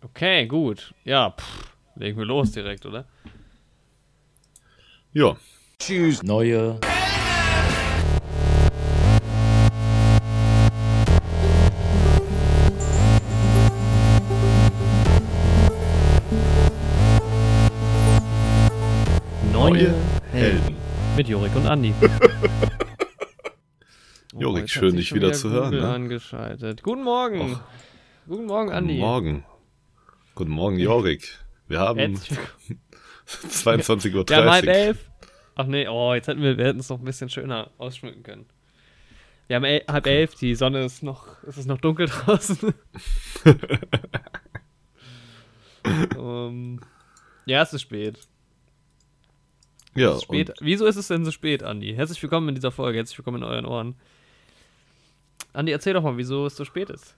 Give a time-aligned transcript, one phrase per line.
[0.00, 0.94] Okay, gut.
[1.04, 3.04] Ja, pff, legen wir los direkt, oder?
[5.12, 5.36] Ja.
[5.80, 6.22] Tschüss.
[6.22, 6.78] Neue.
[19.52, 19.94] Neue
[20.30, 20.76] Helden.
[21.16, 21.92] Mit Jorik und Andi.
[24.38, 25.92] Jorik, jetzt schön, dich schon wieder zu hören, Google ne?
[25.92, 26.84] angeschaltet.
[26.84, 27.40] Guten Morgen.
[27.40, 27.60] Och.
[28.28, 28.94] Guten Morgen, Andi.
[28.94, 29.44] Guten Morgen.
[30.38, 31.36] Guten Morgen, Jorik.
[31.66, 32.38] Wir haben Herzlich
[33.26, 34.28] 22.30 Uhr.
[34.28, 35.10] Wir haben halb elf.
[35.56, 38.46] Ach nee, oh, jetzt hätten wir, wir hätten es noch ein bisschen schöner ausschmücken können.
[39.48, 42.72] Wir haben el halb elf, die Sonne ist noch, es ist noch dunkel draußen.
[46.16, 46.82] ähm,
[47.46, 48.20] ja, es ist spät.
[49.96, 50.52] ja, Es ist spät.
[50.60, 51.94] Wieso ist es denn so spät, Andi?
[51.94, 53.96] Herzlich willkommen in dieser Folge, herzlich willkommen in euren Ohren.
[55.52, 57.16] Andi, erzähl doch mal, wieso es so spät ist.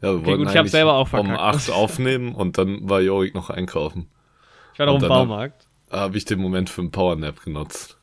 [0.00, 1.40] Ja, wir Okay, wollten gut, ich eigentlich selber auch um verkackt.
[1.40, 4.10] 8 aufnehmen und dann war Jorik noch einkaufen.
[4.72, 5.66] Ich war Und im Baumarkt.
[5.88, 7.98] Da habe ich den Moment für einen Powernap genutzt.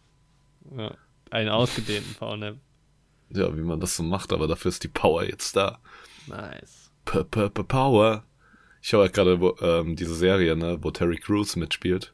[0.77, 0.91] Ja,
[1.31, 2.58] einen ausgedehnten Powernap.
[3.30, 5.80] Ja, wie man das so macht, aber dafür ist die Power jetzt da.
[6.27, 6.91] Nice.
[7.05, 8.23] P -p -p Power.
[8.81, 12.14] Ich schaue halt gerade ähm, diese Serie, ne, wo Terry Crews mitspielt.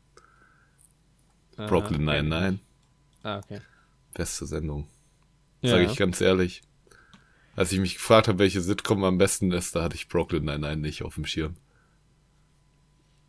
[1.58, 2.22] Äh, Brooklyn okay.
[2.24, 2.60] 99.
[3.24, 3.62] Ah, okay.
[4.14, 4.88] Beste Sendung.
[5.62, 5.72] Ja.
[5.72, 6.62] Sage ich ganz ehrlich.
[7.56, 10.82] Als ich mich gefragt habe, welche Sitcom am besten ist, da hatte ich Brooklyn 99
[10.82, 11.56] nicht auf dem Schirm.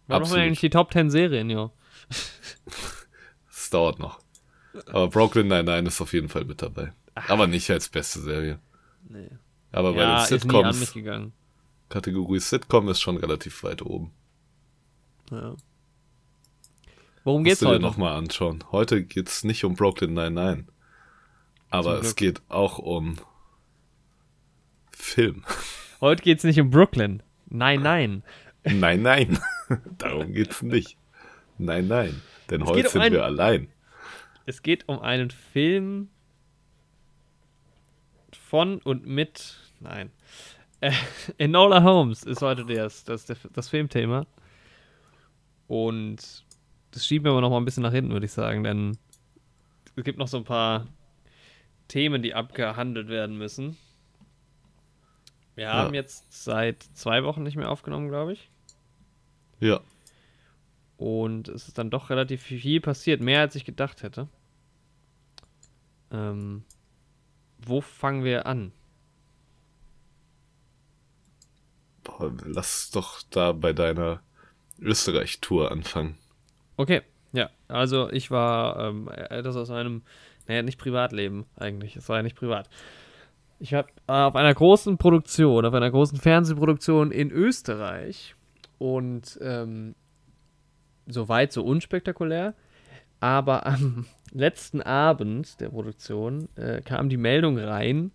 [0.07, 0.45] War doch absolut.
[0.45, 1.71] eigentlich die Top 10 Serien, ja.
[3.51, 4.21] Es dauert noch.
[4.87, 6.93] Aber Brooklyn 99 ist auf jeden Fall mit dabei.
[7.15, 8.59] Aber nicht als beste Serie.
[9.09, 9.31] Nee.
[9.73, 11.33] Aber bei ja, den ist nie an Sitcoms, gegangen.
[11.89, 14.13] Kategorie Sitcom ist schon relativ weit oben.
[15.31, 15.57] Ja.
[17.25, 17.83] Worum Musst geht's du dir heute?
[17.83, 18.65] nochmal anschauen.
[18.71, 20.67] Heute geht's nicht um Brooklyn 99.
[21.71, 23.17] Aber es geht auch um
[25.05, 25.45] Film.
[26.01, 27.23] Heute geht's nicht um Brooklyn.
[27.47, 28.23] Nein, nein.
[28.65, 29.39] Nein, nein.
[29.99, 30.97] Darum geht's nicht.
[31.59, 32.21] Nein, nein.
[32.51, 33.69] Denn Es heute geht um sind ein- wir allein.
[34.47, 36.09] Es geht um einen Film
[38.33, 39.57] von und mit.
[39.81, 40.11] Nein.
[40.81, 40.93] Äh,
[41.39, 44.27] Enola Holmes ist heute das, das, das Filmthema.
[45.67, 46.45] Und
[46.91, 48.97] das schieben wir aber noch mal ein bisschen nach hinten, würde ich sagen, denn
[49.97, 50.87] es gibt noch so ein paar
[51.89, 53.77] Themen, die abgehandelt werden müssen.
[55.55, 58.49] Wir haben jetzt seit zwei Wochen nicht mehr aufgenommen, glaube ich.
[59.61, 59.81] Ja.
[60.97, 64.29] Und es ist dann doch relativ viel passiert, mehr als ich gedacht hätte.
[66.11, 66.65] Ähm,
[67.59, 68.73] wo fangen wir an?
[72.03, 74.23] Boah, lass doch da bei deiner
[74.81, 76.19] Österreich-Tour anfangen.
[76.77, 80.03] Okay, ja, also ich war ähm, das aus einem,
[80.47, 82.69] naja, nicht Privatleben eigentlich, es war ja nicht privat.
[83.65, 88.35] Ich habe äh, auf einer großen Produktion, auf einer großen Fernsehproduktion in Österreich
[88.77, 89.95] und ähm,
[91.07, 92.53] soweit so unspektakulär,
[93.21, 98.11] aber am letzten Abend der Produktion äh, kam die Meldung rein,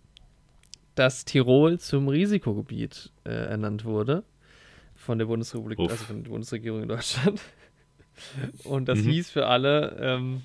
[0.94, 4.22] dass Tirol zum Risikogebiet äh, ernannt wurde
[4.94, 5.90] von der Bundesrepublik, Uff.
[5.90, 7.40] also von der Bundesregierung in Deutschland.
[8.62, 9.10] Und das Mhm.
[9.10, 10.42] hieß für alle ähm,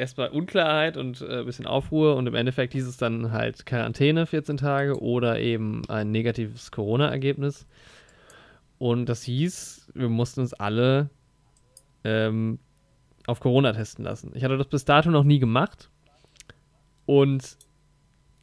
[0.00, 4.26] erstmal Unklarheit und äh, ein bisschen Aufruhr und im Endeffekt hieß es dann halt Quarantäne
[4.26, 7.66] 14 Tage oder eben ein negatives Corona-Ergebnis.
[8.78, 11.10] Und das hieß, wir mussten uns alle
[12.02, 12.58] ähm,
[13.26, 14.32] auf Corona testen lassen.
[14.34, 15.90] Ich hatte das bis dato noch nie gemacht.
[17.06, 17.56] Und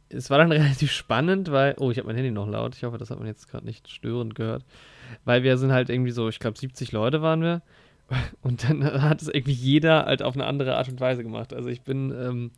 [0.08, 1.74] es war dann relativ spannend, weil.
[1.78, 2.76] Oh, ich habe mein Handy noch laut.
[2.76, 4.64] Ich hoffe, das hat man jetzt gerade nicht störend gehört.
[5.24, 7.62] Weil wir sind halt irgendwie so, ich glaube, 70 Leute waren wir.
[8.42, 11.52] Und dann hat es irgendwie jeder halt auf eine andere Art und Weise gemacht.
[11.52, 12.50] Also ich bin ähm,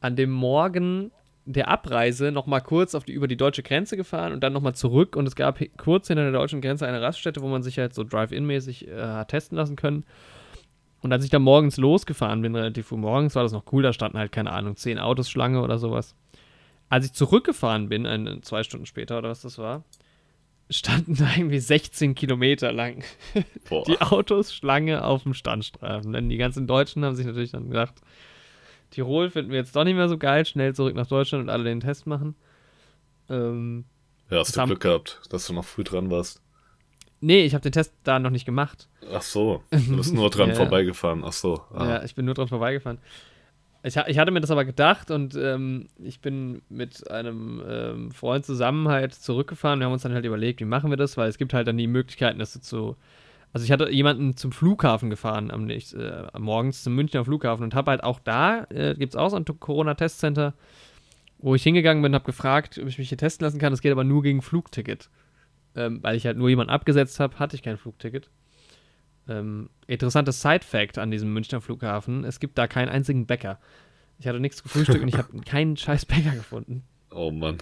[0.00, 1.10] an dem Morgen
[1.46, 4.60] der Abreise noch mal kurz auf die, über die deutsche Grenze gefahren und dann noch
[4.60, 5.16] mal zurück.
[5.16, 8.04] Und es gab kurz hinter der deutschen Grenze eine Raststätte, wo man sich halt so
[8.04, 10.04] Drive-In-mäßig äh, testen lassen können.
[11.02, 13.82] Und als ich dann morgens losgefahren bin, relativ früh morgens, war das noch cool.
[13.82, 16.16] Da standen halt, keine Ahnung, zehn Autos Schlange oder sowas.
[16.88, 19.84] Als ich zurückgefahren bin, ein, zwei Stunden später oder was das war,
[20.70, 23.04] standen da irgendwie 16 Kilometer lang
[23.68, 23.84] Boah.
[23.86, 26.12] die Autos Schlange auf dem Standstreifen.
[26.12, 27.94] Denn die ganzen Deutschen haben sich natürlich dann gedacht,
[28.90, 31.64] Tirol finden wir jetzt doch nicht mehr so geil, schnell zurück nach Deutschland und alle
[31.64, 32.34] den Test machen.
[33.28, 33.84] Ähm,
[34.30, 36.40] Ja, hast du Glück gehabt, dass du noch früh dran warst.
[37.20, 38.88] nee, ich habe den Test da noch nicht gemacht.
[39.12, 40.54] Ach so, du bist nur dran Ja.
[40.56, 41.22] vorbeigefahren.
[41.24, 41.62] Ach so.
[41.72, 41.86] Ah.
[41.86, 42.98] Ja, ich bin nur dran vorbeigefahren.
[43.86, 48.44] Ich, ich hatte mir das aber gedacht und ähm, ich bin mit einem ähm, Freund
[48.44, 49.78] zusammen halt zurückgefahren.
[49.78, 51.78] Wir haben uns dann halt überlegt, wie machen wir das, weil es gibt halt dann
[51.78, 52.96] die Möglichkeiten, dass du zu.
[53.52, 57.74] Also ich hatte jemanden zum Flughafen gefahren am nächst, äh, morgens zum Münchner Flughafen und
[57.76, 60.54] habe halt auch da, äh, gibt es auch so ein Corona-Testcenter,
[61.38, 63.72] wo ich hingegangen bin und habe gefragt, ob ich mich hier testen lassen kann.
[63.72, 65.10] Das geht aber nur gegen Flugticket.
[65.76, 68.30] ähm, weil ich halt nur jemanden abgesetzt habe, hatte ich kein Flugticket.
[69.28, 73.58] Ähm, interessantes Side-Fact an diesem Münchner Flughafen: Es gibt da keinen einzigen Bäcker.
[74.18, 76.82] Ich hatte nichts gefrühstückt und ich habe keinen scheiß Bäcker gefunden.
[77.10, 77.58] Oh Mann.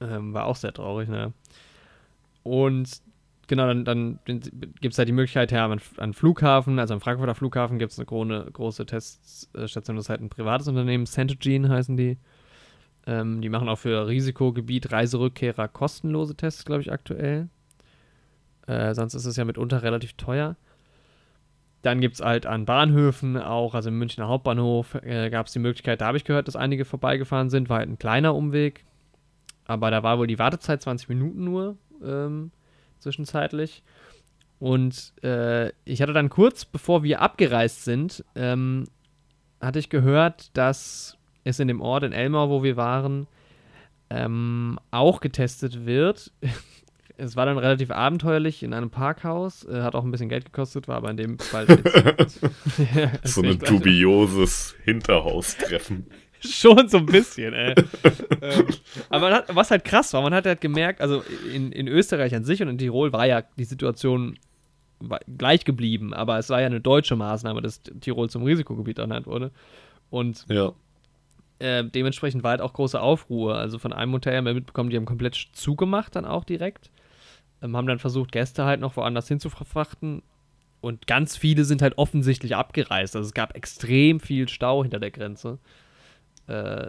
[0.00, 1.32] Ähm, war auch sehr traurig, ne?
[2.42, 3.02] Und
[3.46, 5.66] genau, dann, dann gibt es halt die Möglichkeit, ja,
[5.96, 10.20] an, Flughafen, also am Frankfurter Flughafen gibt es eine große, große Teststation, das ist halt
[10.20, 12.18] ein privates Unternehmen, Centogene heißen die.
[13.06, 17.48] Ähm, die machen auch für Risikogebiet Reiserückkehrer kostenlose Tests, glaube ich, aktuell.
[18.66, 20.56] Äh, sonst ist es ja mitunter relativ teuer.
[21.82, 25.58] Dann gibt es halt an Bahnhöfen auch, also im Münchner Hauptbahnhof äh, gab es die
[25.58, 28.84] Möglichkeit, da habe ich gehört, dass einige vorbeigefahren sind, war halt ein kleiner Umweg.
[29.64, 32.52] Aber da war wohl die Wartezeit 20 Minuten nur ähm,
[32.98, 33.82] zwischenzeitlich.
[34.58, 38.84] Und äh, ich hatte dann kurz bevor wir abgereist sind, ähm,
[39.60, 43.26] hatte ich gehört, dass es in dem Ort in Elmau, wo wir waren,
[44.10, 46.32] ähm, auch getestet wird.
[47.22, 50.88] es war dann relativ abenteuerlich in einem Parkhaus, äh, hat auch ein bisschen Geld gekostet,
[50.88, 51.66] war aber in dem Fall
[52.94, 56.06] ja, so ein dubioses Hinterhaustreffen.
[56.40, 57.74] Schon so ein bisschen, ey.
[58.40, 58.66] ähm,
[59.08, 61.22] aber hat, was halt krass war, man hat halt gemerkt, also
[61.54, 64.36] in, in Österreich an sich und in Tirol war ja die Situation
[65.38, 69.52] gleich geblieben, aber es war ja eine deutsche Maßnahme, dass Tirol zum Risikogebiet ernannt wurde.
[70.10, 70.72] Und ja.
[71.60, 73.56] äh, dementsprechend war halt auch große Aufruhr.
[73.56, 76.90] Also von einem Hotel haben wir mitbekommen, die haben komplett zugemacht dann auch direkt.
[77.62, 80.22] Ähm, haben dann versucht, Gäste halt noch woanders hinzufrachten.
[80.80, 83.14] Und ganz viele sind halt offensichtlich abgereist.
[83.14, 85.58] Also es gab extrem viel Stau hinter der Grenze.
[86.48, 86.88] Äh,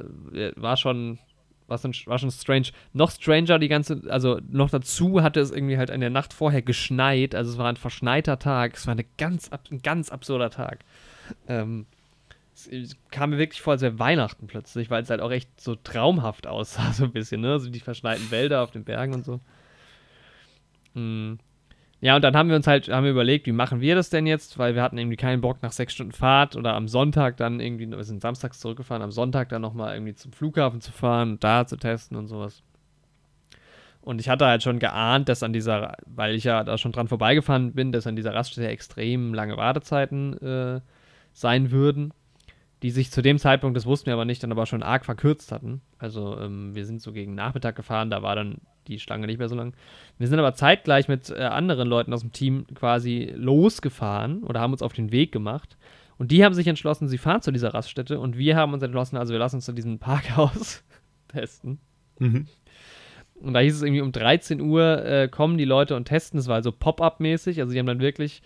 [0.55, 1.19] war schon,
[1.67, 2.69] war schon, strange.
[2.93, 6.63] Noch stranger die ganze, also noch dazu hatte es irgendwie halt in der Nacht vorher
[6.63, 7.35] geschneit.
[7.35, 8.75] Also es war ein verschneiter Tag.
[8.75, 10.79] Es war eine ganz, ein ganz absurder Tag.
[11.47, 11.85] Ähm,
[12.55, 15.75] es kam mir wirklich vor, als wäre Weihnachten plötzlich, weil es halt auch echt so
[15.75, 17.59] traumhaft aussah, so ein bisschen, ne?
[17.59, 19.39] So die verschneiten Wälder auf den Bergen und so.
[20.93, 21.39] Mhm.
[22.01, 24.27] Ja, und dann haben wir uns halt, haben wir überlegt, wie machen wir das denn
[24.27, 24.59] jetzt?
[24.59, 27.89] Weil wir hatten irgendwie keinen Bock nach sechs Stunden Fahrt oder am Sonntag dann irgendwie,
[27.89, 31.65] wir sind samstags zurückgefahren, am Sonntag dann nochmal irgendwie zum Flughafen zu fahren und da
[31.65, 32.61] zu testen und sowas.
[34.01, 37.07] Und ich hatte halt schon geahnt, dass an dieser, weil ich ja da schon dran
[37.07, 40.81] vorbeigefahren bin, dass an dieser Raststätte extrem lange Wartezeiten äh,
[41.31, 42.13] sein würden,
[42.81, 45.53] die sich zu dem Zeitpunkt, das wussten wir aber nicht, dann aber schon arg verkürzt
[45.53, 45.79] hatten.
[45.99, 48.57] Also ähm, wir sind so gegen Nachmittag gefahren, da war dann
[48.87, 49.73] die Schlange nicht mehr so lang.
[50.17, 54.73] Wir sind aber zeitgleich mit äh, anderen Leuten aus dem Team quasi losgefahren oder haben
[54.73, 55.77] uns auf den Weg gemacht.
[56.17, 59.17] Und die haben sich entschlossen, sie fahren zu dieser Raststätte und wir haben uns entschlossen,
[59.17, 60.83] also wir lassen uns in diesem Parkhaus
[61.27, 61.79] testen.
[62.19, 62.47] Mhm.
[63.35, 66.39] Und da hieß es irgendwie um 13 Uhr äh, kommen die Leute und testen.
[66.39, 67.59] Es war also Pop-up-mäßig.
[67.59, 68.41] Also die haben dann wirklich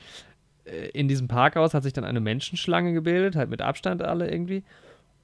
[0.68, 4.64] äh, in diesem Parkhaus hat sich dann eine Menschenschlange gebildet, halt mit Abstand alle irgendwie.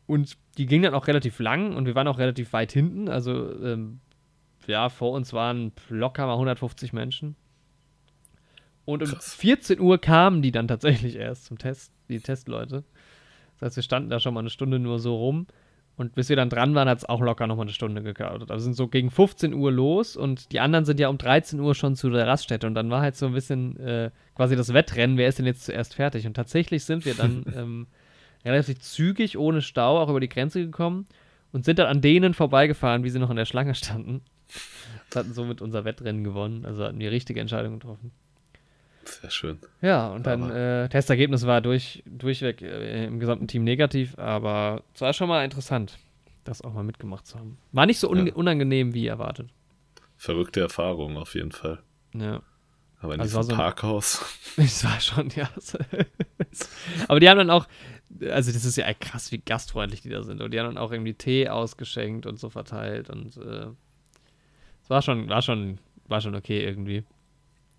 [0.06, 3.10] Und die ging dann auch relativ lang und wir waren auch relativ weit hinten.
[3.10, 4.00] Also ähm,
[4.68, 7.36] ja, vor uns waren locker mal 150 Menschen.
[8.86, 9.36] Und um Krass.
[9.36, 12.84] 14 Uhr kamen die dann tatsächlich erst zum Test, die Testleute.
[13.60, 15.48] Das heißt, wir standen da schon mal eine Stunde nur so rum.
[15.96, 18.50] Und bis wir dann dran waren, hat es auch locker nochmal eine Stunde gekartet.
[18.50, 21.76] Also sind so gegen 15 Uhr los und die anderen sind ja um 13 Uhr
[21.76, 22.66] schon zu der Raststätte.
[22.66, 25.66] Und dann war halt so ein bisschen äh, quasi das Wettrennen, wer ist denn jetzt
[25.66, 26.26] zuerst fertig?
[26.26, 27.88] Und tatsächlich sind wir dann ähm,
[28.44, 31.06] relativ zügig, ohne Stau, auch über die Grenze gekommen
[31.52, 34.22] und sind dann an denen vorbeigefahren, wie sie noch in der Schlange standen
[35.16, 36.66] hatten somit unser Wettrennen gewonnen.
[36.66, 38.12] Also hatten die richtige Entscheidung getroffen.
[39.06, 39.60] Sehr schön.
[39.82, 45.02] Ja, und dann äh, Testergebnis war durch, durchweg äh, im gesamten Team negativ, aber es
[45.02, 45.98] war schon mal interessant,
[46.44, 47.58] das auch mal mitgemacht zu haben.
[47.72, 48.34] War nicht so un ja.
[48.34, 49.50] unangenehm wie erwartet.
[50.16, 51.80] Verrückte Erfahrung auf jeden Fall.
[52.14, 52.42] Ja.
[53.02, 54.24] Aber in also diesem so Parkhaus.
[54.58, 55.50] Es war schon, ja.
[57.08, 57.68] aber die haben dann auch,
[58.22, 60.42] also das ist ja krass, wie gastfreundlich die da sind.
[60.42, 63.68] Und die haben dann auch irgendwie Tee ausgeschenkt und so verteilt und äh,
[64.84, 67.04] es war schon, war schon, war schon okay irgendwie.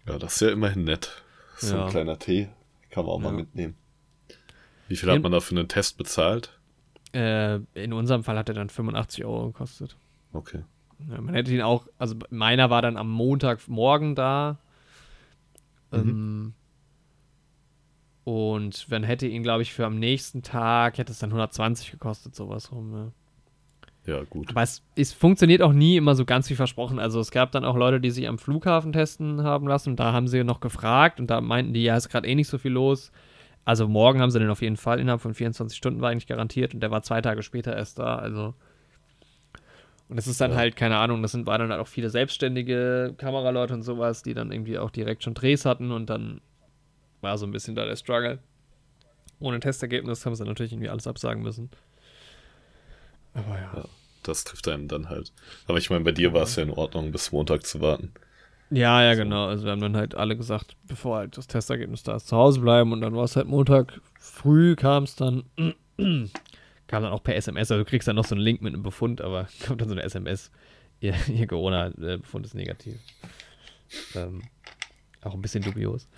[0.06, 1.22] Ja, das ist ja immerhin nett.
[1.58, 1.84] So ja.
[1.84, 2.48] ein kleiner Tee.
[2.90, 3.30] Kann man auch ja.
[3.30, 3.76] mal mitnehmen.
[4.88, 6.58] Wie viel in, hat man da für einen Test bezahlt?
[7.12, 9.96] Äh, in unserem Fall hat er dann 85 Euro gekostet.
[10.32, 10.64] Okay.
[11.10, 14.58] Ja, man hätte ihn auch, also meiner war dann am Montagmorgen da.
[15.90, 15.98] Mhm.
[15.98, 16.54] Ähm,
[18.24, 22.34] und man hätte ihn, glaube ich, für am nächsten Tag, hätte es dann 120 gekostet,
[22.34, 23.12] sowas rum.
[24.06, 24.50] Ja, gut.
[24.50, 26.98] Aber es, es, funktioniert auch nie immer so ganz wie versprochen.
[26.98, 30.12] Also es gab dann auch Leute, die sich am Flughafen testen haben lassen und da
[30.12, 32.72] haben sie noch gefragt und da meinten die, ja, ist gerade eh nicht so viel
[32.72, 33.12] los.
[33.64, 36.74] Also morgen haben sie den auf jeden Fall innerhalb von 24 Stunden war eigentlich garantiert
[36.74, 38.16] und der war zwei Tage später erst da.
[38.16, 38.54] Also
[40.08, 40.58] und es ist dann ja.
[40.58, 44.34] halt, keine Ahnung, das sind, waren dann halt auch viele selbstständige Kameraleute und sowas, die
[44.34, 46.42] dann irgendwie auch direkt schon Drehs hatten und dann
[47.22, 48.38] war so ein bisschen da der Struggle.
[49.40, 51.70] Ohne Testergebnis haben sie natürlich irgendwie alles absagen müssen.
[53.34, 53.72] Aber ja.
[53.76, 53.84] ja.
[54.22, 55.32] Das trifft einen dann halt.
[55.66, 58.12] Aber ich meine, bei dir war es ja in Ordnung, bis Montag zu warten.
[58.70, 59.46] Ja, ja, genau.
[59.46, 62.60] Also wir haben dann halt alle gesagt, bevor halt das Testergebnis da ist, zu Hause
[62.60, 65.44] bleiben und dann war es halt Montag früh kam es dann,
[65.96, 68.82] kam dann auch per SMS, also du kriegst dann noch so einen Link mit einem
[68.82, 70.50] Befund, aber kommt dann so eine SMS,
[71.00, 72.98] ihr, ihr Corona-Befund ist negativ.
[74.14, 74.42] Ähm,
[75.22, 76.08] auch ein bisschen dubios.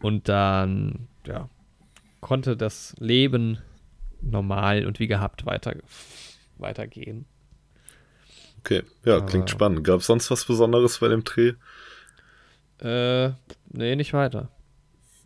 [0.00, 1.48] Und dann, ja,
[2.20, 3.58] konnte das Leben
[4.20, 5.74] normal und wie gehabt weiter,
[6.58, 7.26] weitergehen.
[8.60, 9.84] Okay, ja, klingt spannend.
[9.84, 11.52] Gab es sonst was Besonderes bei dem Dreh?
[12.80, 13.32] Äh,
[13.70, 14.50] nee, nicht weiter.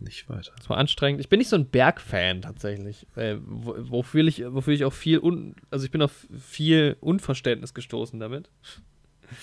[0.01, 0.53] Nicht weiter.
[0.61, 1.21] Es war anstrengend.
[1.21, 3.07] Ich bin nicht so ein Bergfan tatsächlich.
[3.17, 8.19] Äh, wofür, ich, wofür ich auch viel, un, also ich bin auf viel Unverständnis gestoßen
[8.21, 8.51] damit.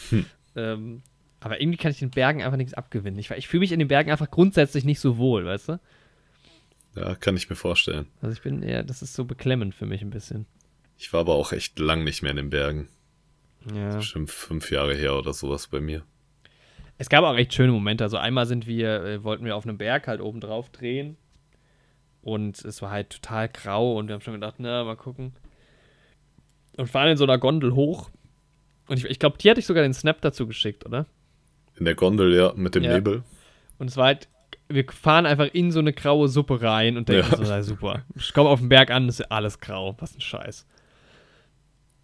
[0.09, 0.25] Hm.
[0.57, 1.01] Ähm,
[1.41, 3.19] aber irgendwie kann ich den Bergen einfach nichts abgewinnen.
[3.19, 5.79] Ich, ich fühle mich in den Bergen einfach grundsätzlich nicht so wohl, weißt du?
[6.95, 8.07] Ja, kann ich mir vorstellen.
[8.21, 10.45] Also ich bin eher, das ist so beklemmend für mich ein bisschen.
[10.97, 12.87] Ich war aber auch echt lang nicht mehr in den Bergen.
[13.73, 13.95] Ja.
[13.95, 16.03] Bestimmt fünf Jahre her oder sowas bei mir.
[16.97, 18.03] Es gab auch echt schöne Momente.
[18.03, 21.17] Also einmal sind wir, äh, wollten wir auf einem Berg halt oben drauf drehen.
[22.21, 25.33] Und es war halt total grau und wir haben schon gedacht, na, mal gucken.
[26.77, 28.09] Und fahren in so einer Gondel hoch.
[28.87, 31.05] Und ich, ich glaube, die hatte ich sogar den Snap dazu geschickt, oder?
[31.75, 32.93] In der Gondel, ja, mit dem ja.
[32.93, 33.23] Nebel.
[33.77, 34.29] Und es war halt,
[34.69, 37.37] wir fahren einfach in so eine graue Suppe rein und denken ja.
[37.37, 38.03] so, na super.
[38.15, 39.95] Ich komme auf den Berg an, ist alles grau.
[39.99, 40.65] Was ein Scheiß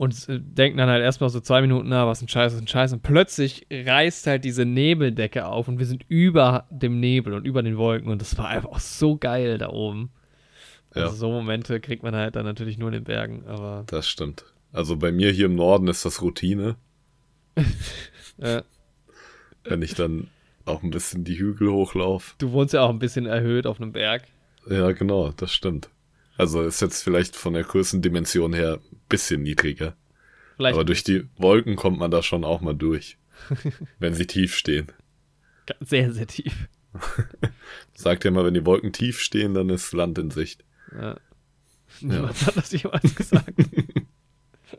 [0.01, 2.67] und äh, denken dann halt erstmal so zwei Minuten, na, was ein Scheiß, was ein
[2.67, 2.91] Scheiß.
[2.91, 7.61] Und plötzlich reißt halt diese Nebeldecke auf und wir sind über dem Nebel und über
[7.61, 10.09] den Wolken und das war einfach so geil da oben.
[10.89, 11.13] Also ja.
[11.13, 13.83] so Momente kriegt man halt dann natürlich nur in den Bergen, aber.
[13.85, 14.43] Das stimmt.
[14.73, 16.77] Also bei mir hier im Norden ist das Routine.
[18.39, 18.63] ja.
[19.65, 20.29] Wenn ich dann
[20.65, 22.33] auch ein bisschen die Hügel hochlaufe.
[22.39, 24.23] Du wohnst ja auch ein bisschen erhöht auf einem Berg.
[24.67, 25.91] Ja, genau, das stimmt.
[26.41, 29.95] Also ist jetzt vielleicht von der Größendimension her ein bisschen niedriger.
[30.55, 33.19] Vielleicht Aber durch die Wolken kommt man da schon auch mal durch.
[33.99, 34.87] wenn sie tief stehen.
[35.81, 36.67] Sehr, sehr tief.
[37.93, 40.65] Sagt ja mal, wenn die Wolken tief stehen, dann ist Land in Sicht.
[40.91, 41.19] Ja.
[41.99, 42.47] Niemand ja.
[42.47, 43.53] hat das jemals gesagt.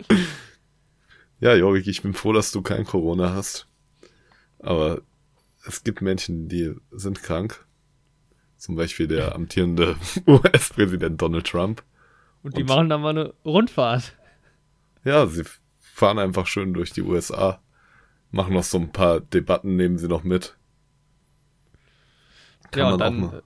[1.39, 3.69] ja, Jorik, ich bin froh, dass du kein Corona hast.
[4.59, 5.01] Aber
[5.65, 7.65] es gibt Menschen, die sind krank
[8.63, 9.97] zum Beispiel der amtierende
[10.29, 11.83] US-Präsident Donald Trump.
[12.45, 14.17] Und die und, machen dann mal eine Rundfahrt.
[15.03, 15.43] Ja, sie
[15.81, 17.61] fahren einfach schön durch die USA.
[18.31, 20.57] Machen noch so ein paar Debatten, nehmen sie noch mit.
[22.71, 23.43] Kann ja, und dann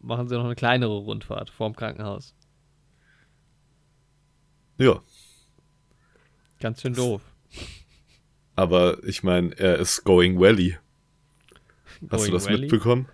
[0.00, 2.34] machen sie noch eine kleinere Rundfahrt vorm Krankenhaus.
[4.76, 5.00] Ja.
[6.60, 7.22] Ganz schön doof.
[8.56, 10.76] Aber ich meine, er ist going welly.
[12.10, 12.60] Hast going du das welly?
[12.60, 13.08] mitbekommen?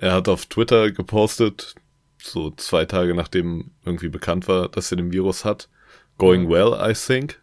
[0.00, 1.74] Er hat auf Twitter gepostet,
[2.22, 5.68] so zwei Tage nachdem irgendwie bekannt war, dass er den Virus hat.
[6.16, 7.38] Going well, I think.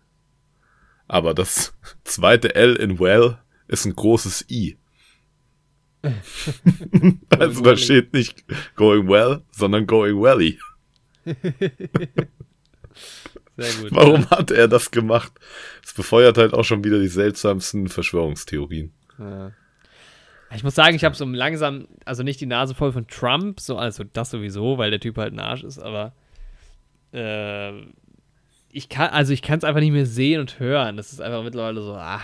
[1.08, 3.38] Aber das zweite L in well
[3.68, 4.76] ist ein großes I.
[7.30, 8.44] also da steht nicht
[8.76, 10.58] going well, sondern going welly.
[13.56, 13.92] Sehr gut.
[13.92, 14.30] Warum ja.
[14.32, 15.32] hat er das gemacht?
[15.86, 18.94] Es befeuert halt auch schon wieder die seltsamsten Verschwörungstheorien.
[19.20, 19.52] Ja.
[20.56, 23.78] Ich muss sagen, ich habe so langsam, also nicht die Nase voll von Trump, so,
[23.78, 26.14] also das sowieso, weil der Typ halt ein Arsch ist, aber
[27.12, 27.72] äh,
[28.70, 30.98] ich kann, also ich kann es einfach nicht mehr sehen und hören.
[30.98, 32.22] Das ist einfach mittlerweile so, ah,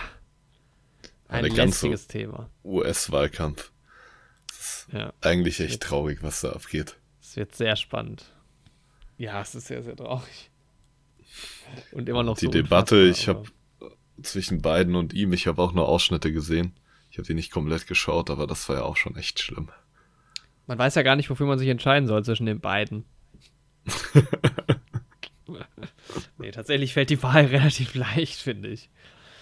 [1.28, 2.48] ein lästiges Thema.
[2.64, 3.72] US-Wahlkampf.
[4.92, 5.12] Ja.
[5.20, 6.96] Eigentlich echt traurig, was da abgeht.
[7.20, 8.26] Es wird sehr spannend.
[9.16, 10.50] Ja, es ist sehr, sehr traurig.
[11.92, 13.44] Und immer noch Die so Debatte, ich habe
[14.22, 16.74] zwischen beiden und ihm, ich habe auch nur Ausschnitte gesehen.
[17.14, 19.68] Ich habe die nicht komplett geschaut, aber das war ja auch schon echt schlimm.
[20.66, 23.04] Man weiß ja gar nicht, wofür man sich entscheiden soll zwischen den beiden.
[26.38, 28.90] nee, tatsächlich fällt die Wahl relativ leicht, finde ich.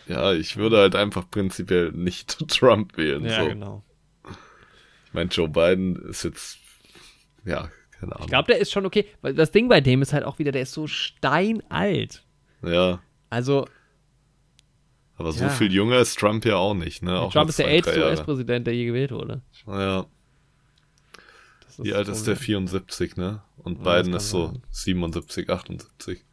[0.07, 3.25] Ja, ich würde halt einfach prinzipiell nicht Trump wählen.
[3.25, 3.49] Ja, so.
[3.49, 3.83] genau.
[5.07, 6.59] Ich meine, Joe Biden ist jetzt,
[7.47, 8.27] ja, keine Ahnung.
[8.27, 9.07] Ich glaube, der ist schon okay.
[9.23, 12.23] Weil das Ding bei dem ist halt auch wieder, der ist so steinalt.
[12.63, 13.01] Ja.
[13.31, 13.67] Also,
[15.23, 15.51] aber so ja.
[15.51, 17.21] viel jünger ist Trump ja auch nicht, ne?
[17.21, 19.41] Auch Trump ist der älteste US-Präsident, der je gewählt wurde.
[19.69, 20.05] Ja.
[21.79, 22.37] Wie alt ist der?
[22.37, 23.41] 74, ne?
[23.59, 24.63] Und ja, Biden ist so sein.
[24.71, 26.25] 77, 78.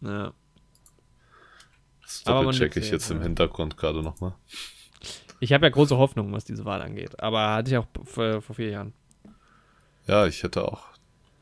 [0.00, 0.32] Ja.
[2.02, 3.16] Das doppelcheck ich jetzt ja.
[3.16, 4.34] im Hintergrund gerade nochmal.
[5.38, 7.20] Ich habe ja große Hoffnung, was diese Wahl angeht.
[7.20, 8.92] Aber hatte ich auch vor, vor vier Jahren.
[10.08, 10.82] Ja, ich hätte auch.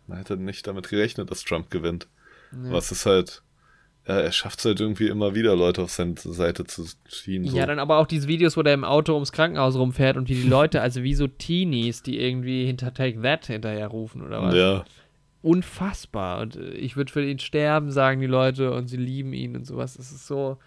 [0.06, 2.08] Man hätte nicht damit gerechnet, dass Trump gewinnt.
[2.52, 3.42] Aber es ist halt
[4.04, 7.46] er schafft es halt irgendwie immer wieder, Leute auf seine Seite zu ziehen.
[7.46, 7.56] So.
[7.56, 10.34] Ja, dann aber auch diese Videos, wo der im Auto ums Krankenhaus rumfährt und wie
[10.34, 14.54] die Leute, also wie so Teenies, die irgendwie hinter Take That hinterher rufen oder was.
[14.54, 14.84] Ja.
[15.42, 16.40] Unfassbar.
[16.40, 19.66] Und äh, ich würde für ihn sterben, sagen die Leute, und sie lieben ihn und
[19.66, 19.96] sowas.
[19.96, 20.58] Es ist so.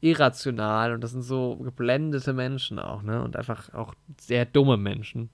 [0.00, 3.22] irrational und das sind so geblendete Menschen auch, ne?
[3.22, 5.30] Und einfach auch sehr dumme Menschen.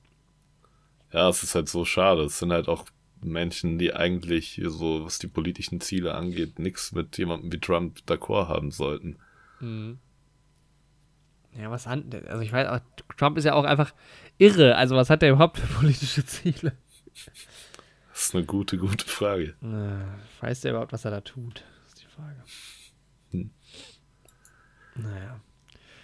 [1.12, 2.22] Ja, es ist halt so schade.
[2.22, 2.84] Es sind halt auch
[3.22, 8.48] Menschen, die eigentlich so, was die politischen Ziele angeht, nichts mit jemandem wie Trump d'accord
[8.48, 9.16] haben sollten.
[9.60, 9.98] Mhm.
[11.58, 12.80] Ja, was an, also ich weiß auch,
[13.16, 13.92] Trump ist ja auch einfach
[14.38, 14.76] irre.
[14.76, 16.72] Also was hat der überhaupt für politische Ziele?
[18.12, 19.54] Das ist eine gute, gute Frage.
[19.62, 21.64] Äh, weiß der überhaupt, was er da tut?
[21.82, 22.42] Das ist die Frage.
[23.30, 23.50] Hm.
[24.94, 25.40] Naja.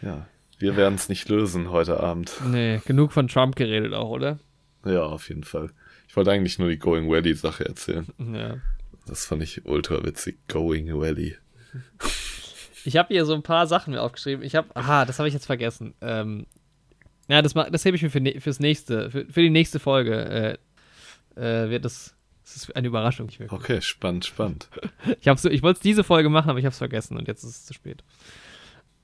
[0.02, 0.26] Ja,
[0.58, 2.32] wir werden es nicht lösen heute Abend.
[2.44, 4.38] Nee, genug von Trump geredet auch, oder?
[4.84, 5.70] Ja, auf jeden Fall.
[6.16, 8.06] Ich wollte eigentlich nur die Going Valley Sache erzählen.
[8.16, 8.56] Ja.
[9.06, 10.38] Das fand ich ultra witzig.
[10.48, 11.36] Going Valley.
[12.86, 14.42] Ich habe hier so ein paar Sachen mir aufgeschrieben.
[14.42, 15.92] Ich habe, aha, das habe ich jetzt vergessen.
[16.00, 16.46] Ähm,
[17.28, 20.58] ja, das, das hebe ich mir für, ne, fürs nächste, für, für die nächste Folge.
[21.36, 23.28] Äh, äh, wird das, das ist eine Überraschung.
[23.50, 24.70] Okay, spannend, spannend.
[25.20, 27.44] ich, so, ich wollte es diese Folge machen, aber ich habe es vergessen und jetzt
[27.44, 28.02] ist es zu spät.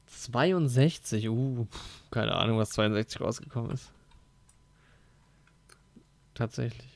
[0.07, 1.67] 62, uh,
[2.11, 3.93] keine Ahnung, was 62 rausgekommen ist.
[6.35, 6.94] Tatsächlich.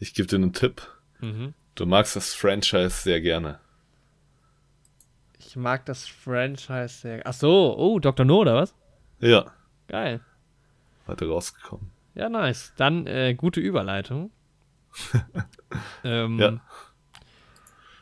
[0.00, 0.82] Ich gebe dir einen Tipp.
[1.20, 1.54] Mhm.
[1.76, 3.60] Du magst das Franchise sehr gerne.
[5.38, 7.22] Ich mag das Franchise sehr.
[7.24, 8.26] Ach so, oh, Dr.
[8.26, 8.74] No, oder was?
[9.20, 9.52] Ja.
[9.86, 10.20] Geil.
[11.06, 11.92] Heute rausgekommen.
[12.16, 12.72] Ja, nice.
[12.76, 14.32] Dann äh, gute Überleitung.
[16.04, 16.60] ähm, ja.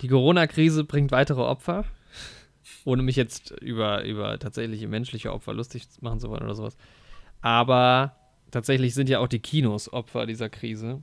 [0.00, 1.84] Die Corona-Krise bringt weitere Opfer
[2.88, 6.76] ohne mich jetzt über, über tatsächliche menschliche Opfer lustig machen zu wollen oder sowas.
[7.42, 8.16] Aber
[8.50, 11.02] tatsächlich sind ja auch die Kinos Opfer dieser Krise.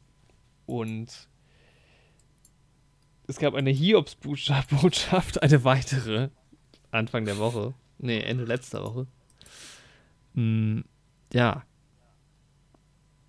[0.66, 1.30] Und
[3.28, 6.30] es gab eine Hiobs-Botschaft, eine weitere,
[6.92, 7.74] Anfang der Woche.
[7.98, 9.08] Nee, Ende letzter Woche.
[10.34, 10.84] Hm,
[11.34, 11.64] ja.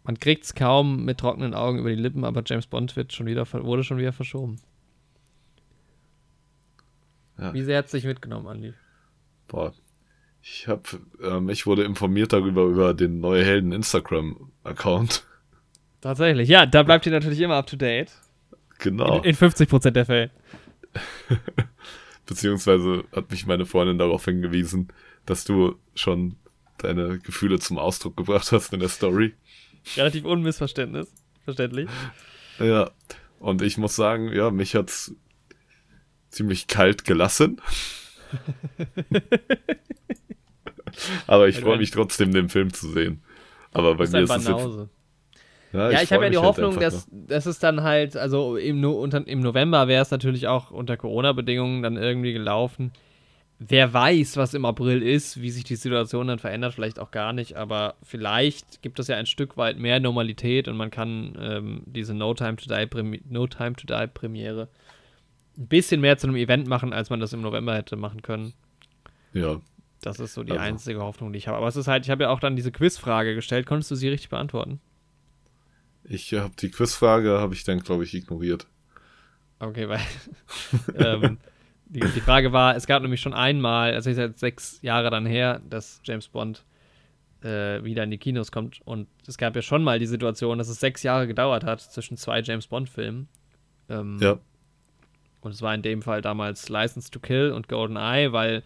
[0.04, 3.26] Man kriegt es kaum mit trockenen Augen über die Lippen, aber James Bond wird schon
[3.26, 4.60] wieder, wurde schon wieder verschoben.
[7.38, 7.52] Ja.
[7.52, 8.72] Wie sehr hat es dich mitgenommen, Andi?
[9.48, 9.72] Boah.
[10.42, 15.26] Ich hab, ähm, ich wurde informiert darüber über den neue Helden Instagram-Account.
[16.00, 18.12] Tatsächlich, ja, da bleibt ihr natürlich immer up to date.
[18.78, 19.18] Genau.
[19.18, 20.30] In, in 50% der Fälle.
[22.26, 24.88] Beziehungsweise hat mich meine Freundin darauf hingewiesen,
[25.24, 26.36] dass du schon
[26.78, 29.34] deine Gefühle zum Ausdruck gebracht hast in der Story.
[29.96, 31.12] Relativ unmissverständnis,
[31.44, 31.88] verständlich.
[32.58, 32.90] Ja,
[33.38, 35.14] und ich muss sagen, ja, mich hat's
[36.30, 37.60] ziemlich kalt gelassen.
[41.26, 43.22] Aber ich freue mich trotzdem, den Film zu sehen.
[43.72, 44.88] Aber bei mir ist es jetzt.
[45.76, 48.56] Ja, ja, ich, ich habe ja die halt Hoffnung, dass, dass es dann halt, also
[48.56, 52.92] im, no unter, im November wäre es natürlich auch unter Corona-Bedingungen dann irgendwie gelaufen.
[53.58, 57.32] Wer weiß, was im April ist, wie sich die Situation dann verändert, vielleicht auch gar
[57.32, 61.82] nicht, aber vielleicht gibt es ja ein Stück weit mehr Normalität und man kann ähm,
[61.86, 64.68] diese No Time to Die, Premi no Time to Die Premiere
[65.58, 68.52] ein bisschen mehr zu einem Event machen, als man das im November hätte machen können.
[69.32, 69.60] Ja.
[70.02, 70.62] Das ist so die also.
[70.62, 71.56] einzige Hoffnung, die ich habe.
[71.56, 73.66] Aber es ist halt, ich habe ja auch dann diese Quizfrage gestellt.
[73.66, 74.80] Konntest du sie richtig beantworten?
[76.08, 78.66] Ich habe die Quizfrage, habe ich dann, glaube ich, ignoriert.
[79.58, 80.00] Okay, weil
[80.94, 81.38] ähm,
[81.86, 85.26] die, die, Frage war, es gab nämlich schon einmal, also ist jetzt sechs Jahre dann
[85.26, 86.64] her, dass James Bond
[87.42, 88.80] äh, wieder in die Kinos kommt.
[88.84, 92.16] Und es gab ja schon mal die Situation, dass es sechs Jahre gedauert hat zwischen
[92.16, 93.28] zwei James Bond-Filmen.
[93.88, 94.38] Ähm, ja.
[95.40, 98.62] Und es war in dem Fall damals License to Kill und Golden Eye, weil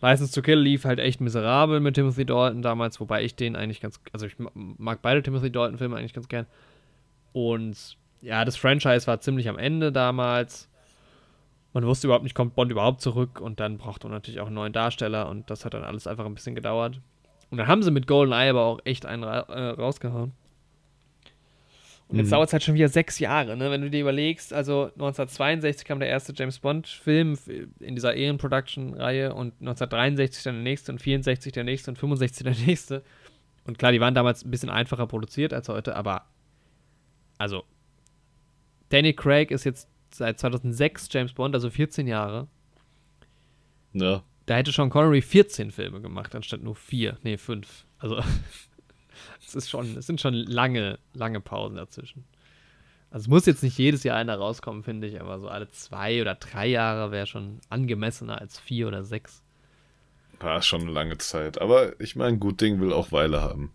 [0.00, 3.80] License to Kill lief halt echt miserabel mit Timothy Dalton damals, wobei ich den eigentlich
[3.80, 6.46] ganz, also ich mag beide Timothy Dalton-Filme eigentlich ganz gern.
[7.32, 10.68] Und ja, das Franchise war ziemlich am Ende damals.
[11.72, 14.54] Man wusste überhaupt nicht, kommt Bond überhaupt zurück und dann brauchte man natürlich auch einen
[14.54, 17.00] neuen Darsteller und das hat dann alles einfach ein bisschen gedauert.
[17.50, 20.32] Und dann haben sie mit Golden Eye aber auch echt einen ra äh, rausgehauen.
[22.08, 22.32] Und jetzt mhm.
[22.32, 23.70] dauert es halt schon wieder sechs Jahre, ne?
[23.70, 27.38] Wenn du dir überlegst, also 1962 kam der erste James Bond-Film
[27.80, 32.66] in dieser Alien-Production-Reihe und 1963 dann der nächste und 64 der nächste und 65 der
[32.66, 33.02] nächste.
[33.64, 36.26] Und klar, die waren damals ein bisschen einfacher produziert als heute, aber
[37.42, 37.64] also
[38.88, 42.46] Danny Craig ist jetzt seit 2006 James Bond, also 14 Jahre.
[43.92, 44.22] Ja.
[44.46, 47.84] Da hätte Sean Connery 14 Filme gemacht, anstatt nur vier, nee, fünf.
[47.98, 48.22] Also
[49.46, 52.24] es ist schon, es sind schon lange, lange Pausen dazwischen.
[53.10, 56.20] Also es muss jetzt nicht jedes Jahr einer rauskommen, finde ich, aber so alle zwei
[56.20, 59.42] oder drei Jahre wäre schon angemessener als vier oder sechs.
[60.38, 61.60] War schon eine lange Zeit.
[61.60, 63.72] Aber ich meine, gut Ding will auch Weile haben.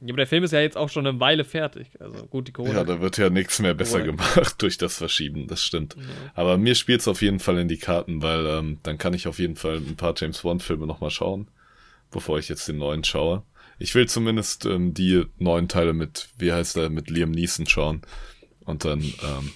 [0.00, 1.88] Ja, aber der Film ist ja jetzt auch schon eine Weile fertig.
[2.00, 2.74] Also gut, die Corona.
[2.74, 4.16] Ja, da wird ja nichts mehr besser Corona.
[4.16, 5.94] gemacht durch das Verschieben, das stimmt.
[5.96, 6.02] Ja.
[6.34, 9.28] Aber mir spielt es auf jeden Fall in die Karten, weil ähm, dann kann ich
[9.28, 11.48] auf jeden Fall ein paar James Bond-Filme nochmal schauen,
[12.10, 13.42] bevor ich jetzt den neuen schaue.
[13.78, 18.00] Ich will zumindest ähm, die neuen Teile mit, wie heißt er, mit Liam Neeson schauen.
[18.64, 19.52] Und dann ähm,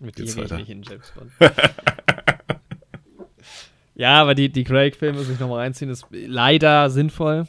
[0.00, 0.56] mit geht's weiter.
[0.56, 1.30] Nicht in James Bond.
[3.94, 7.46] ja, aber die, die Craig-Filme sich nochmal reinziehen, ist leider sinnvoll.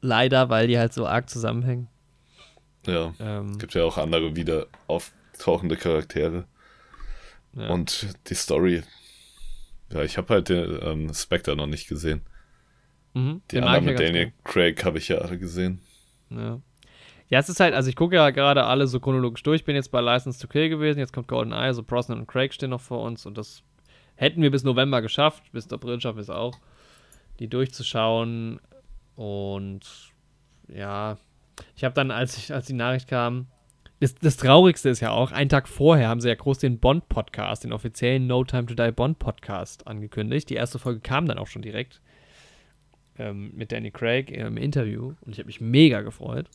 [0.00, 1.88] Leider, weil die halt so arg zusammenhängen.
[2.86, 3.12] Ja.
[3.20, 6.44] Ähm, gibt ja auch andere wieder auftauchende Charaktere.
[7.54, 7.68] Ja.
[7.68, 8.82] Und die Story.
[9.92, 12.22] Ja, ich habe halt den ähm, Spectre noch nicht gesehen.
[13.14, 15.80] Mhm, die anderen mit Daniel Craig habe ich ja alle gesehen.
[16.30, 16.60] Ja.
[17.30, 19.60] Ja, es ist halt, also ich gucke ja gerade alle so chronologisch durch.
[19.60, 22.26] Ich bin jetzt bei License to Kill gewesen, jetzt kommt Golden Eye, also Brosnan und
[22.26, 23.62] Craig stehen noch vor uns und das
[24.14, 26.54] hätten wir bis November geschafft, bis April schaffen wir es auch,
[27.38, 28.60] die durchzuschauen.
[29.18, 29.80] Und
[30.68, 31.18] ja,
[31.74, 33.48] ich habe dann, als, ich, als die Nachricht kam,
[33.98, 37.64] das, das, Traurigste ist ja auch, einen Tag vorher haben sie ja groß den Bond-Podcast,
[37.64, 40.48] den offiziellen No Time to Die Bond-Podcast angekündigt.
[40.50, 42.00] Die erste Folge kam dann auch schon direkt
[43.18, 46.48] ähm, mit Danny Craig im Interview und ich habe mich mega gefreut.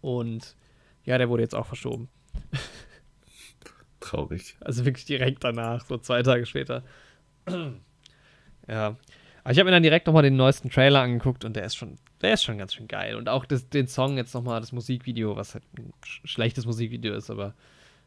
[0.00, 0.56] Und
[1.04, 2.08] ja, der wurde jetzt auch verschoben.
[4.00, 4.56] Traurig.
[4.60, 6.82] Also wirklich direkt danach, so zwei Tage später.
[8.68, 8.96] ja.
[9.46, 11.98] Aber ich habe mir dann direkt nochmal den neuesten Trailer angeguckt und der ist schon,
[12.20, 13.14] der ist schon ganz schön geil.
[13.14, 17.30] Und auch das, den Song jetzt nochmal, das Musikvideo, was halt ein schlechtes Musikvideo ist,
[17.30, 17.54] aber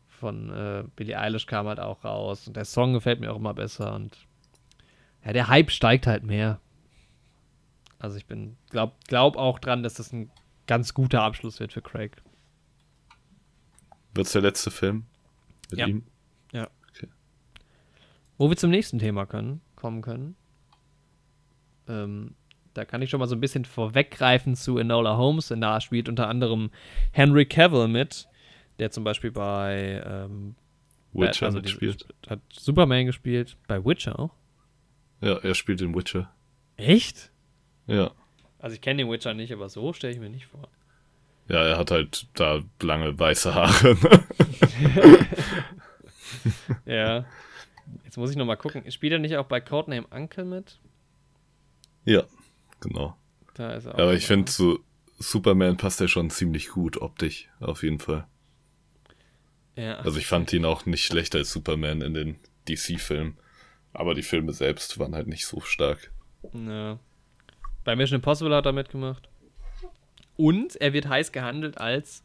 [0.09, 2.45] von äh, Billie Eilish kam halt auch raus.
[2.45, 3.95] Und der Song gefällt mir auch immer besser.
[3.95, 4.17] Und
[5.23, 6.59] ja, der Hype steigt halt mehr.
[7.99, 10.29] Also ich bin, glaub, glaub auch dran, dass das ein
[10.67, 12.21] ganz guter Abschluss wird für Craig.
[14.13, 15.05] Wird es der letzte Film
[15.71, 15.87] mit ja.
[15.87, 16.03] ihm?
[16.51, 16.67] Ja.
[16.89, 17.07] Okay.
[18.37, 20.35] Wo wir zum nächsten Thema können, kommen können.
[21.89, 22.35] Ähm,
[22.73, 26.07] da kann ich schon mal so ein bisschen vorweggreifen zu Enola Holmes, denn da spielt
[26.07, 26.69] unter anderem
[27.11, 28.27] Henry Cavill mit,
[28.77, 30.55] der zum Beispiel bei ähm,
[31.13, 32.05] Witcher also gespielt.
[32.27, 34.31] Hat Superman gespielt, bei Witcher auch.
[35.21, 36.31] Ja, er spielt in Witcher.
[36.77, 37.31] Echt?
[37.87, 38.11] Ja.
[38.59, 40.69] Also ich kenne den Witcher nicht, aber so stelle ich mir nicht vor.
[41.49, 43.97] Ja, er hat halt da lange weiße Haare.
[46.85, 47.25] ja.
[48.03, 48.89] Jetzt muss ich noch mal gucken.
[48.91, 50.79] Spielt er nicht auch bei Codename Uncle mit?
[52.09, 52.23] Ja,
[52.79, 53.15] genau.
[53.53, 54.79] Da ist er auch Aber ich finde, zu
[55.19, 58.25] Superman passt er schon ziemlich gut optisch, auf jeden Fall.
[59.75, 63.37] Ja, also ich fand ihn auch nicht schlechter als Superman in den DC-Filmen.
[63.93, 66.11] Aber die Filme selbst waren halt nicht so stark.
[66.53, 66.99] Ja.
[67.83, 69.29] Bei Mission Impossible hat er mitgemacht.
[70.35, 72.23] Und er wird heiß gehandelt als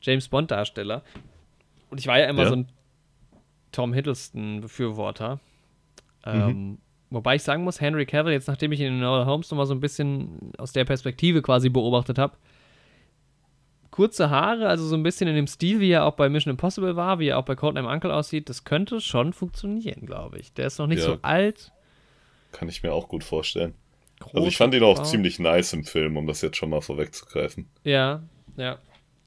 [0.00, 1.02] James Bond-Darsteller.
[1.90, 2.48] Und ich war ja immer ja.
[2.48, 2.68] so ein
[3.72, 5.40] Tom Hiddleston-Befürworter.
[6.24, 6.32] Mhm.
[6.32, 6.78] Ähm,
[7.12, 9.74] Wobei ich sagen muss, Henry Cavill, jetzt nachdem ich ihn in Enola Holmes nochmal so
[9.74, 12.36] ein bisschen aus der Perspektive quasi beobachtet habe,
[13.90, 16.96] kurze Haare, also so ein bisschen in dem Stil, wie er auch bei Mission Impossible
[16.96, 20.54] war, wie er auch bei Codename Uncle aussieht, das könnte schon funktionieren, glaube ich.
[20.54, 21.04] Der ist noch nicht ja.
[21.04, 21.70] so alt.
[22.52, 23.74] Kann ich mir auch gut vorstellen.
[24.20, 25.04] Groß also ich fand ihn auch Frau.
[25.04, 27.68] ziemlich nice im Film, um das jetzt schon mal vorwegzugreifen.
[27.84, 28.22] Ja,
[28.56, 28.78] ja.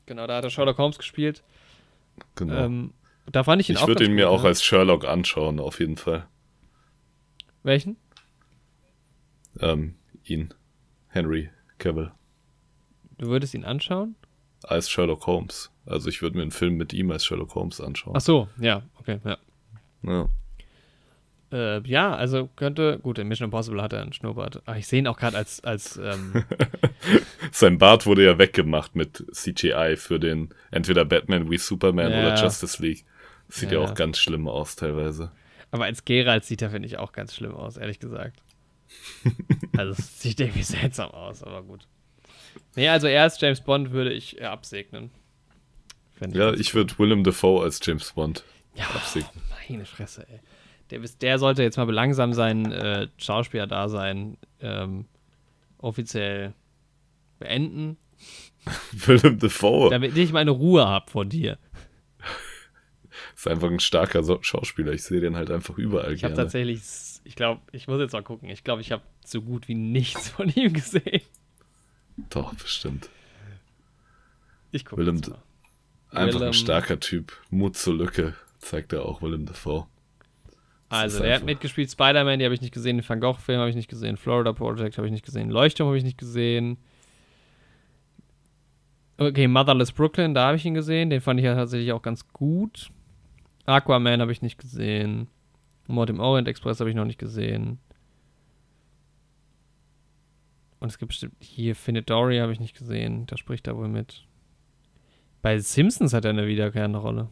[0.07, 1.43] Genau, da hat er Sherlock Holmes gespielt.
[2.35, 2.55] Genau.
[2.55, 2.93] Ähm,
[3.31, 3.83] da fand ich ihn ich auch.
[3.83, 6.25] Ich würde ihn mir auch als Sherlock anschauen, auf jeden Fall.
[7.65, 7.97] Welchen?
[9.59, 10.53] Ähm, ihn.
[11.07, 11.49] Henry
[11.79, 12.11] Cavill.
[13.17, 14.15] Du würdest ihn anschauen?
[14.61, 15.71] Als Sherlock Holmes.
[15.87, 18.13] Also ich würde mir einen Film mit ihm als Sherlock Holmes anschauen.
[18.15, 19.37] Ach so, ja, okay, ja.
[20.03, 20.29] Ja.
[21.51, 24.61] Äh, ja, also könnte, gut, in Mission Impossible hat er einen Schnurrbart.
[24.67, 26.43] Aber ich sehe ihn auch gerade als, als ähm
[27.51, 32.19] Sein Bart wurde ja weggemacht mit CGI für den entweder Batman wie Superman ja.
[32.19, 33.05] oder Justice League.
[33.47, 33.79] Sieht ja.
[33.79, 35.31] ja auch ganz schlimm aus teilweise.
[35.71, 38.41] Aber als Geralt sieht er, finde ich, auch ganz schlimm aus, ehrlich gesagt.
[39.77, 41.87] also es sieht irgendwie seltsam aus, aber gut.
[42.75, 45.11] Nee, also er als James Bond würde ich absegnen.
[46.19, 48.43] ja, ich würde Willem Dafoe als James Bond
[48.75, 49.41] ja, absegnen.
[49.69, 50.39] Meine Fresse, ey.
[50.91, 55.05] Der, der sollte jetzt mal belangsam sein äh, Schauspieler-Dasein ähm,
[55.79, 56.53] offiziell
[57.39, 57.97] beenden.
[58.91, 59.89] Willem Dafoe.
[59.89, 61.57] Damit ich meine Ruhe habe von dir.
[63.45, 64.91] Ist einfach ein starker Schauspieler.
[64.93, 66.81] Ich sehe den halt einfach überall Ich habe tatsächlich,
[67.25, 68.49] ich glaube, ich muss jetzt mal gucken.
[68.49, 71.21] Ich glaube, ich habe so gut wie nichts von ihm gesehen.
[72.31, 73.07] Doch, bestimmt.
[74.71, 75.21] Ich gucke Willem,
[76.09, 77.33] Einfach Willem, ein starker Typ.
[77.51, 79.85] Mut zur Lücke zeigt er auch Willem Dafoe.
[80.89, 82.97] Das also, der hat mitgespielt Spider-Man, die habe ich nicht gesehen.
[82.97, 84.17] Den Van Gogh-Film habe ich nicht gesehen.
[84.17, 85.51] Florida Project habe ich nicht gesehen.
[85.51, 86.79] Leuchtturm habe ich nicht gesehen.
[89.19, 91.11] Okay, Motherless Brooklyn, da habe ich ihn gesehen.
[91.11, 92.89] Den fand ich ja tatsächlich auch ganz gut.
[93.65, 95.27] Aquaman habe ich nicht gesehen.
[95.87, 97.79] Mord im Orient Express habe ich noch nicht gesehen.
[100.79, 103.25] Und es gibt bestimmt hier Findet Dory habe ich nicht gesehen.
[103.27, 104.23] Da spricht er wohl mit.
[105.41, 107.29] Bei Simpsons hat er eine wiederkehrende Rolle.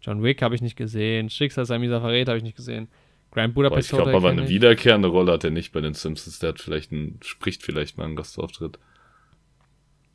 [0.00, 1.30] John Wick habe ich nicht gesehen.
[1.30, 2.88] Schicksal Samisa Verrät habe ich nicht gesehen.
[3.30, 6.38] Grand Budapest Boah, Ich glaube aber eine wiederkehrende Rolle hat er nicht bei den Simpsons.
[6.40, 8.78] Der hat vielleicht einen, spricht vielleicht mal einen Gastauftritt.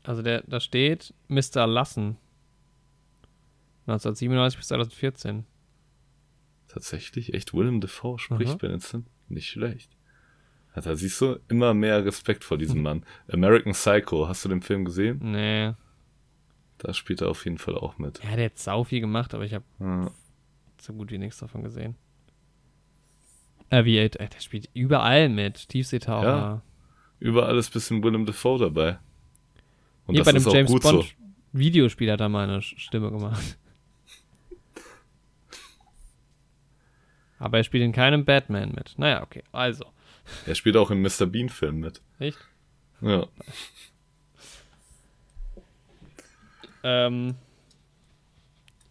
[0.04, 1.66] Also der, da steht Mr.
[1.66, 2.16] Lassen.
[3.88, 5.44] 1997 bis 2014.
[6.68, 7.34] Tatsächlich?
[7.34, 7.54] Echt?
[7.54, 9.06] Willem Dafoe spricht den Simpsons?
[9.28, 9.90] Nicht schlecht.
[10.74, 13.04] Da siehst du immer mehr Respekt vor diesem Mann.
[13.32, 15.18] American Psycho, hast du den Film gesehen?
[15.22, 15.72] Nee.
[16.78, 18.22] Da spielt er auf jeden Fall auch mit.
[18.22, 20.10] Ja, der hat sau viel gemacht, aber ich habe ja.
[20.80, 21.96] so gut wie nichts davon gesehen.
[23.70, 25.68] Aviate, äh, der spielt überall mit.
[25.68, 26.26] Tiefseetaucher.
[26.26, 26.62] Ja,
[27.18, 28.98] überall ist ein bisschen Willem Dafoe dabei.
[30.06, 31.04] Und Hier das bei dem James Bond so.
[31.52, 33.58] Videospiel hat er mal eine Stimme gemacht.
[37.38, 38.94] Aber er spielt in keinem Batman mit.
[38.98, 39.84] Naja, okay, also.
[40.46, 41.26] Er spielt auch im Mr.
[41.26, 42.02] Bean-Film mit.
[42.18, 42.38] Echt?
[43.00, 43.26] Ja.
[46.82, 47.36] ähm,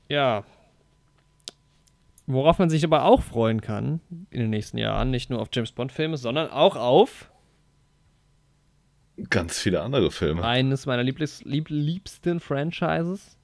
[0.07, 0.43] ja.
[2.25, 5.71] Worauf man sich aber auch freuen kann in den nächsten Jahren, nicht nur auf James
[5.71, 7.31] Bond-Filme, sondern auch auf
[9.29, 10.43] ganz viele andere Filme.
[10.43, 13.37] Eines meiner Lieblings lieb liebsten Franchises.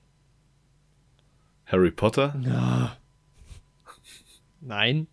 [1.66, 2.36] Harry Potter?
[2.44, 2.98] Ja.
[4.66, 5.08] Nein.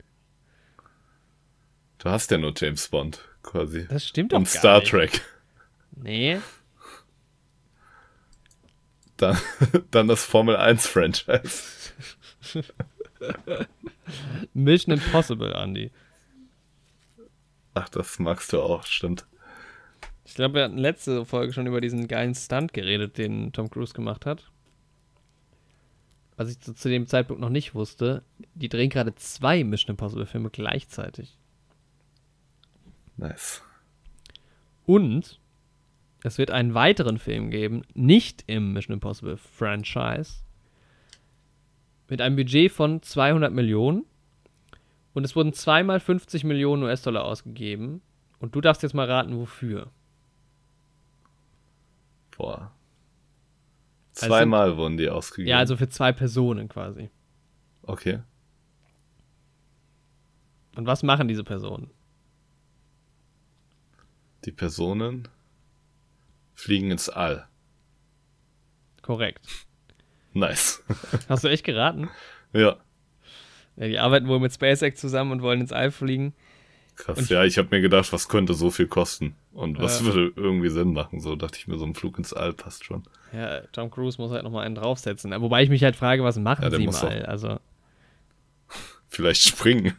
[1.98, 3.86] Du hast ja nur James Bond, quasi.
[3.88, 4.90] Das stimmt doch Und Star nicht.
[4.90, 5.20] Trek.
[5.96, 6.40] Nee.
[9.16, 9.36] Dann,
[9.90, 11.92] dann das Formel 1 Franchise.
[14.54, 15.90] Mission Impossible, Andy.
[17.74, 19.26] Ach, das magst du auch, stimmt.
[20.24, 23.94] Ich glaube, wir hatten letzte Folge schon über diesen geilen Stunt geredet, den Tom Cruise
[23.94, 24.50] gemacht hat.
[26.40, 28.22] Was ich zu, zu dem Zeitpunkt noch nicht wusste,
[28.54, 31.36] die drehen gerade zwei Mission Impossible Filme gleichzeitig.
[33.18, 33.62] Nice.
[34.86, 35.38] Und
[36.22, 40.36] es wird einen weiteren Film geben, nicht im Mission Impossible Franchise,
[42.08, 44.06] mit einem Budget von 200 Millionen.
[45.12, 48.00] Und es wurden zweimal 50 Millionen US-Dollar ausgegeben.
[48.38, 49.90] Und du darfst jetzt mal raten, wofür.
[52.30, 52.72] Boah.
[54.22, 55.48] Also zweimal also, wurden die ausgegeben.
[55.48, 57.10] Ja, also für zwei Personen quasi.
[57.82, 58.20] Okay.
[60.76, 61.90] Und was machen diese Personen?
[64.44, 65.28] Die Personen
[66.54, 67.46] fliegen ins All.
[69.02, 69.46] Korrekt.
[70.32, 70.82] Nice.
[71.28, 72.08] Hast du echt geraten?
[72.52, 72.76] Ja.
[73.76, 76.34] ja die arbeiten wohl mit SpaceX zusammen und wollen ins All fliegen.
[76.96, 79.34] Krass, und ja, ich habe mir gedacht, was könnte so viel kosten?
[79.52, 81.20] Und was äh, würde irgendwie Sinn machen?
[81.20, 83.02] So dachte ich mir, so ein Flug ins All passt schon.
[83.32, 85.32] Ja, Tom Cruise muss halt nochmal einen draufsetzen.
[85.40, 87.26] Wobei ich mich halt frage, was machen ja, sie im All?
[87.26, 87.58] Also.
[89.08, 89.94] Vielleicht springen.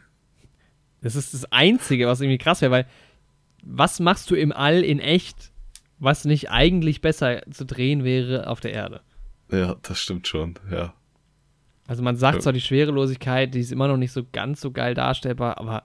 [1.02, 2.86] Das ist das Einzige, was irgendwie krass wäre, weil
[3.62, 5.52] was machst du im All in echt,
[5.98, 9.00] was nicht eigentlich besser zu drehen wäre auf der Erde?
[9.50, 10.94] Ja, das stimmt schon, ja.
[11.86, 12.40] Also man sagt ja.
[12.40, 15.84] zwar die Schwerelosigkeit, die ist immer noch nicht so ganz so geil darstellbar, aber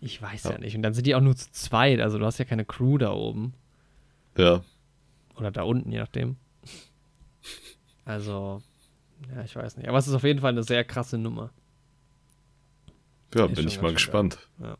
[0.00, 0.52] ich weiß ja.
[0.52, 0.76] ja nicht.
[0.76, 3.12] Und dann sind die auch nur zu zweit, also du hast ja keine Crew da
[3.12, 3.54] oben.
[4.36, 4.62] Ja.
[5.36, 6.36] Oder da unten, je nachdem.
[8.04, 8.62] Also,
[9.34, 9.86] ja, ich weiß nicht.
[9.86, 11.50] Aber es ist auf jeden Fall eine sehr krasse Nummer.
[13.34, 14.38] Ja, ist bin ich mal gespannt.
[14.58, 14.78] Ja.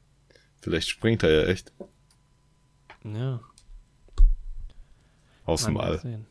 [0.62, 1.70] Vielleicht springt er ja echt.
[3.04, 3.40] Ja.
[5.44, 6.24] Aus dem All.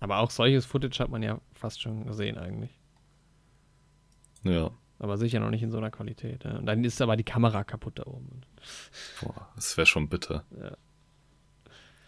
[0.00, 2.78] Aber auch solches Footage hat man ja fast schon gesehen eigentlich.
[4.42, 4.70] Ja.
[5.02, 6.44] Aber sicher noch nicht in so einer Qualität.
[6.44, 6.58] Ja.
[6.58, 8.42] Und dann ist aber die Kamera kaputt da oben.
[9.20, 10.44] Boah, das wäre schon bitter.
[10.56, 10.76] Ja.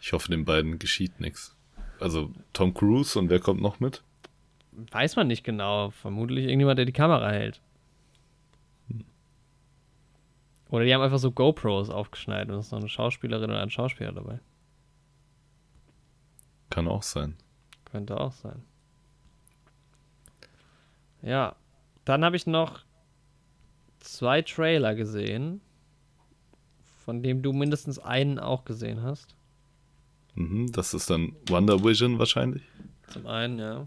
[0.01, 1.57] Ich hoffe, den beiden geschieht nichts.
[1.99, 4.05] Also Tom Cruise und wer kommt noch mit?
[4.93, 5.91] Weiß man nicht genau.
[5.91, 7.61] Vermutlich irgendjemand, der die Kamera hält.
[10.69, 13.71] Oder die haben einfach so GoPros aufgeschnallt und es ist noch eine Schauspielerin oder ein
[13.71, 14.39] Schauspieler dabei.
[16.71, 17.37] Kann auch sein.
[17.87, 18.63] Könnte auch sein.
[21.23, 21.57] Ja,
[22.05, 22.85] dann habe ich noch
[24.01, 25.61] zwei Trailer gesehen,
[27.05, 29.35] von dem du mindestens einen auch gesehen hast.
[30.35, 32.63] Mhm, das ist dann Wonder Vision wahrscheinlich.
[33.09, 33.87] Zum einen, ja.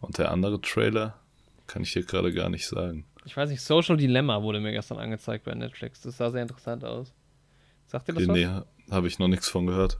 [0.00, 1.18] Und der andere Trailer
[1.66, 3.06] kann ich dir gerade gar nicht sagen.
[3.24, 6.00] Ich weiß nicht, Social Dilemma wurde mir gestern angezeigt bei Netflix.
[6.02, 7.12] Das sah sehr interessant aus.
[7.88, 8.36] Sagt ihr das was?
[8.36, 8.48] Nee,
[8.90, 9.98] habe ich noch nichts von gehört.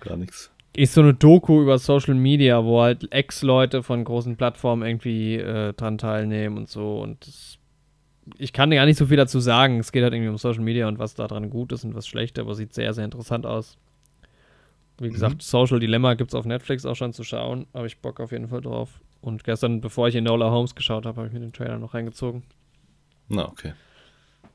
[0.00, 0.50] Gar nichts.
[0.76, 5.72] Ist so eine Doku über Social Media, wo halt Ex-Leute von großen Plattformen irgendwie äh,
[5.72, 7.00] dran teilnehmen und so.
[7.00, 7.58] Und das,
[8.36, 9.78] ich kann gar nicht so viel dazu sagen.
[9.78, 12.38] Es geht halt irgendwie um Social Media und was daran gut ist und was schlecht,
[12.38, 13.78] aber sieht sehr, sehr interessant aus.
[14.98, 15.40] Wie gesagt, mhm.
[15.40, 17.66] Social Dilemma gibt es auf Netflix auch schon zu schauen.
[17.72, 19.00] Habe ich Bock auf jeden Fall drauf.
[19.20, 21.94] Und gestern, bevor ich in Nola Holmes geschaut habe, habe ich mir den Trailer noch
[21.94, 22.42] reingezogen.
[23.28, 23.72] Na, okay.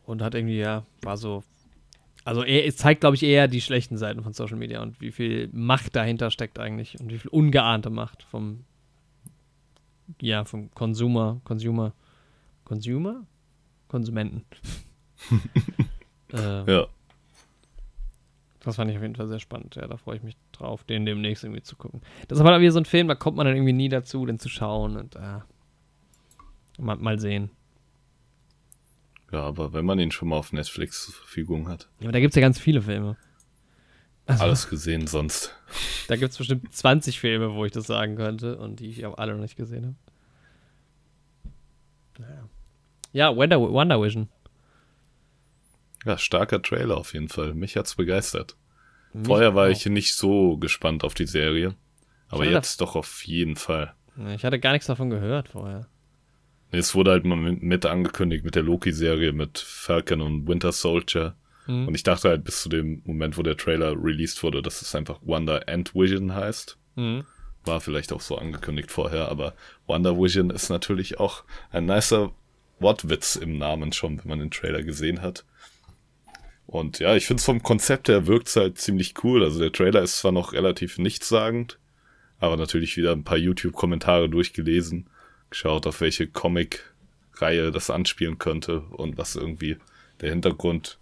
[0.06, 1.44] Und hat irgendwie, ja, war so.
[2.24, 5.12] Also er, es zeigt, glaube ich, eher die schlechten Seiten von Social Media und wie
[5.12, 8.66] viel Macht dahinter steckt eigentlich und wie viel ungeahnte Macht vom,
[10.22, 11.94] ja, vom Consumer, Consumer,
[12.64, 13.26] Consumer?
[13.92, 14.46] Konsumenten.
[16.34, 16.88] äh, ja.
[18.62, 19.76] Das fand ich auf jeden Fall sehr spannend.
[19.76, 22.02] Ja, da freue ich mich drauf, den demnächst irgendwie zu gucken.
[22.30, 24.40] Das ist aber wieder so ein Film, da kommt man dann irgendwie nie dazu, den
[24.40, 25.40] zu schauen und äh,
[26.78, 27.50] mal, mal sehen.
[29.32, 31.90] Ja, aber wenn man ihn schon mal auf Netflix zur Verfügung hat.
[32.00, 33.16] Ja, aber da gibt es ja ganz viele Filme.
[34.26, 35.56] Also, Alles gesehen sonst.
[36.08, 39.18] Da gibt es bestimmt 20 Filme, wo ich das sagen könnte und die ich auch
[39.18, 39.96] alle noch nicht gesehen habe.
[42.20, 42.50] Naja.
[43.14, 44.28] Ja, Wonder, Wonder Vision.
[46.06, 47.54] Ja, starker Trailer auf jeden Fall.
[47.54, 48.58] Mich hat's begeistert.
[49.14, 49.72] Mich Vorher war auch.
[49.72, 51.76] ich nicht so gespannt auf die Serie.
[52.30, 53.94] Aber jetzt doch auf jeden Fall.
[54.36, 55.88] Ich hatte gar nichts davon gehört vorher.
[56.72, 61.36] Es wurde halt mal mit angekündigt mit der Loki-Serie mit Falcon und Winter Soldier.
[61.68, 61.90] Mhm.
[61.90, 64.96] Und ich dachte halt bis zu dem Moment, wo der Trailer released wurde, dass es
[64.96, 66.78] einfach Wonder and Vision heißt.
[66.96, 67.26] Mhm.
[67.66, 69.54] War vielleicht auch so angekündigt vorher, aber
[69.86, 72.32] Wonder Vision ist natürlich auch ein nicer
[72.80, 75.46] Wortwitz im Namen schon, wenn man den Trailer gesehen hat.
[76.66, 79.44] Und ja, ich finde es vom Konzept her wirkt es halt ziemlich cool.
[79.44, 81.78] Also der Trailer ist zwar noch relativ nichtssagend,
[82.40, 85.10] aber natürlich wieder ein paar YouTube-Kommentare durchgelesen,
[85.52, 89.78] geschaut, auf welche Comic-Reihe das anspielen könnte und was irgendwie
[90.20, 90.98] der Hintergrund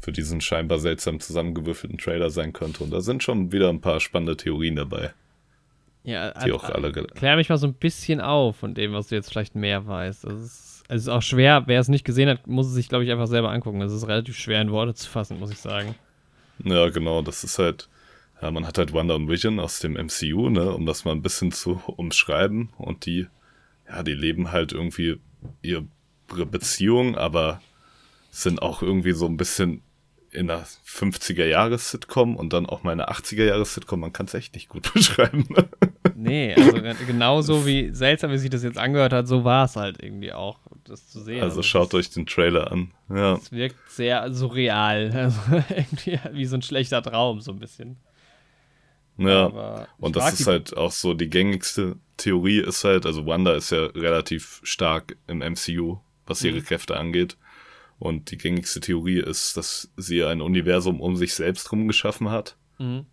[0.00, 2.84] für diesen scheinbar seltsam zusammengewürfelten Trailer sein könnte.
[2.84, 5.12] Und da sind schon wieder ein paar spannende Theorien dabei.
[6.04, 9.16] Ja, die auch alle klär mich mal so ein bisschen auf von dem, was du
[9.16, 10.24] jetzt vielleicht mehr weißt.
[10.24, 13.04] Das ist es ist auch schwer, wer es nicht gesehen hat, muss es sich, glaube
[13.04, 13.82] ich, einfach selber angucken.
[13.82, 15.94] Es ist relativ schwer in Worte zu fassen, muss ich sagen.
[16.64, 17.90] Ja, genau, das ist halt,
[18.40, 21.20] ja, man hat halt Wonder und Vision aus dem MCU, ne, um das mal ein
[21.20, 22.70] bisschen zu umschreiben.
[22.78, 23.26] Und die,
[23.88, 25.20] ja, die leben halt irgendwie
[25.62, 25.86] ihre
[26.46, 27.60] Beziehung, aber
[28.30, 29.82] sind auch irgendwie so ein bisschen
[30.30, 34.00] in einer 50er-Jahres-Sitcom und dann auch mal eine 80er-Jahres-Sitcom.
[34.00, 35.46] Man kann es echt nicht gut beschreiben.
[35.48, 35.68] Ne?
[36.14, 36.72] Nee, also
[37.06, 40.58] genauso wie seltsam, wie sich das jetzt angehört hat, so war es halt irgendwie auch,
[40.84, 41.42] das zu sehen.
[41.42, 42.92] Also, also schaut euch den Trailer an.
[43.08, 43.34] Ja.
[43.34, 45.10] Es wirkt sehr surreal.
[45.18, 47.96] Also irgendwie wie so ein schlechter Traum, so ein bisschen.
[49.18, 53.70] Ja, und das ist halt auch so die gängigste Theorie ist halt, also Wanda ist
[53.70, 56.64] ja relativ stark im MCU, was ihre mhm.
[56.64, 57.36] Kräfte angeht.
[57.98, 62.56] Und die gängigste Theorie ist, dass sie ein Universum um sich selbst rum geschaffen hat,
[62.78, 63.06] mhm.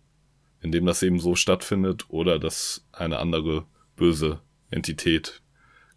[0.60, 3.64] in dem das eben so stattfindet, oder dass eine andere
[3.96, 4.40] böse
[4.70, 5.42] Entität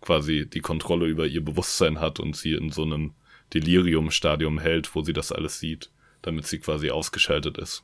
[0.02, 3.14] quasi die Kontrolle über ihr Bewusstsein hat und sie in so einem
[3.54, 5.92] Delirium-Stadium hält, wo sie das alles sieht,
[6.24, 7.84] damit sie quasi ausgeschaltet ist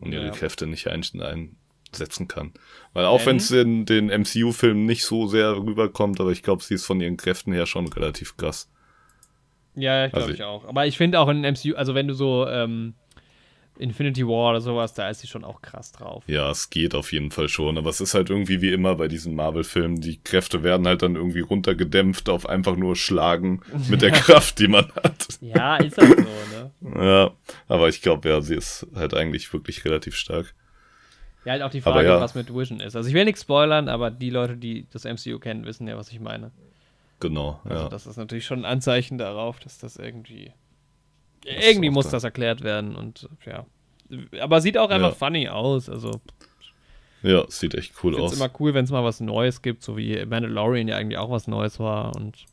[0.00, 0.30] und ihre ja.
[0.32, 2.52] Kräfte nicht einsetzen kann.
[2.92, 6.74] Weil auch wenn es in den MCU-Filmen nicht so sehr rüberkommt, aber ich glaube, sie
[6.74, 8.70] ist von ihren Kräften her schon relativ krass.
[9.74, 10.64] Ja, glaube also ich auch.
[10.66, 12.94] Aber ich finde auch in MCU, also wenn du so ähm,
[13.80, 16.22] Infinity War oder sowas, da ist sie schon auch krass drauf.
[16.26, 17.78] Ja, es geht auf jeden Fall schon.
[17.78, 21.16] Aber es ist halt irgendwie wie immer bei diesen Marvel-Filmen, die Kräfte werden halt dann
[21.16, 25.28] irgendwie runtergedämpft auf einfach nur Schlagen mit der Kraft, die man hat.
[25.40, 27.04] Ja, ist halt so, ne?
[27.04, 27.30] ja,
[27.68, 30.54] aber ich glaube, ja, sie ist halt eigentlich wirklich relativ stark.
[31.44, 32.20] Ja, halt auch die Frage, ja.
[32.20, 32.96] was mit Vision ist.
[32.96, 36.12] Also ich will nichts spoilern, aber die Leute, die das MCU kennen, wissen ja, was
[36.12, 36.50] ich meine.
[37.18, 37.60] Genau.
[37.64, 37.88] Also ja.
[37.88, 40.52] das ist natürlich schon ein Anzeichen darauf, dass das irgendwie.
[41.44, 42.12] Irgendwie muss da.
[42.12, 43.66] das erklärt werden und ja.
[44.40, 45.14] Aber sieht auch einfach ja.
[45.14, 45.88] funny aus.
[45.88, 46.20] Also.
[47.22, 48.32] Ja, sieht echt cool aus.
[48.32, 51.30] Ist immer cool, wenn es mal was Neues gibt, so wie Mandalorian ja eigentlich auch
[51.30, 52.46] was Neues war und.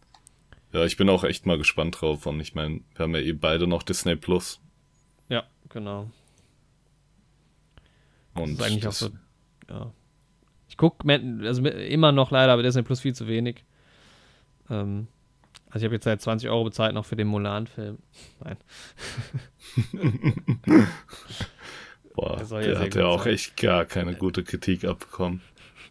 [0.73, 3.31] Ja, ich bin auch echt mal gespannt drauf und ich meine, wir haben ja eh
[3.31, 4.59] beide noch Disney Plus.
[5.29, 6.11] Ja, genau.
[8.33, 9.09] Und das ist eigentlich auch so.
[9.69, 9.91] Ja.
[10.69, 11.07] Ich gucke
[11.43, 13.63] also immer noch leider, aber Disney Plus viel zu wenig.
[14.69, 15.07] Ähm,
[15.77, 17.99] also ich habe jetzt seit 20 Euro bezahlt noch für den Mulan-Film.
[18.39, 18.57] Nein.
[22.15, 23.33] Boah, der, der hat ja auch sein.
[23.33, 25.41] echt gar keine gute Kritik abbekommen.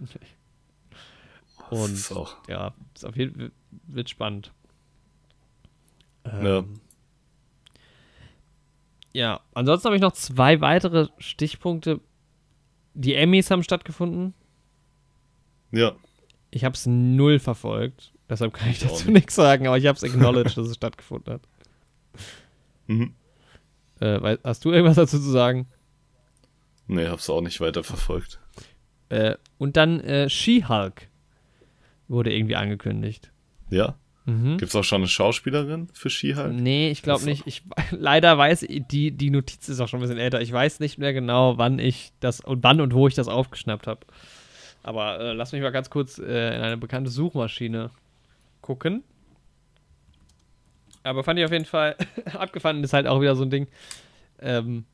[1.71, 2.35] Und ist auch.
[2.49, 3.53] ja, ist auf jeden Fall
[3.87, 4.51] wird spannend.
[6.25, 6.65] Ähm, ja.
[9.13, 12.01] Ja, ansonsten habe ich noch zwei weitere Stichpunkte.
[12.95, 14.35] Die Emmys haben stattgefunden.
[15.71, 15.95] Ja.
[16.51, 18.16] Ich habe es null verfolgt.
[18.29, 21.43] Deshalb kann ich dazu nichts sagen, aber ich habe es acknowledged, dass es stattgefunden hat.
[22.89, 23.15] Mhm.
[23.99, 25.67] Äh, hast du irgendwas dazu zu sagen?
[26.87, 28.39] Nee, hab's auch nicht weiter verfolgt.
[29.09, 31.09] Äh, und dann äh, She-Hulk
[32.07, 33.33] wurde irgendwie angekündigt.
[33.71, 33.97] Ja?
[34.25, 34.59] Mhm.
[34.59, 36.53] Gibt's auch schon eine Schauspielerin für She-Hulk?
[36.53, 37.45] Nee, ich glaube nicht.
[37.47, 40.41] Ich, leider weiß, die, die Notiz ist auch schon ein bisschen älter.
[40.41, 43.87] Ich weiß nicht mehr genau, wann ich das und wann und wo ich das aufgeschnappt
[43.87, 44.01] habe.
[44.83, 47.91] Aber äh, lass mich mal ganz kurz äh, in eine bekannte Suchmaschine
[48.67, 49.05] gucken.
[51.05, 51.97] Aber fand ich auf jeden Fall
[52.33, 53.69] abgefahren, ist halt auch wieder so ein Ding.
[54.41, 54.85] Ähm,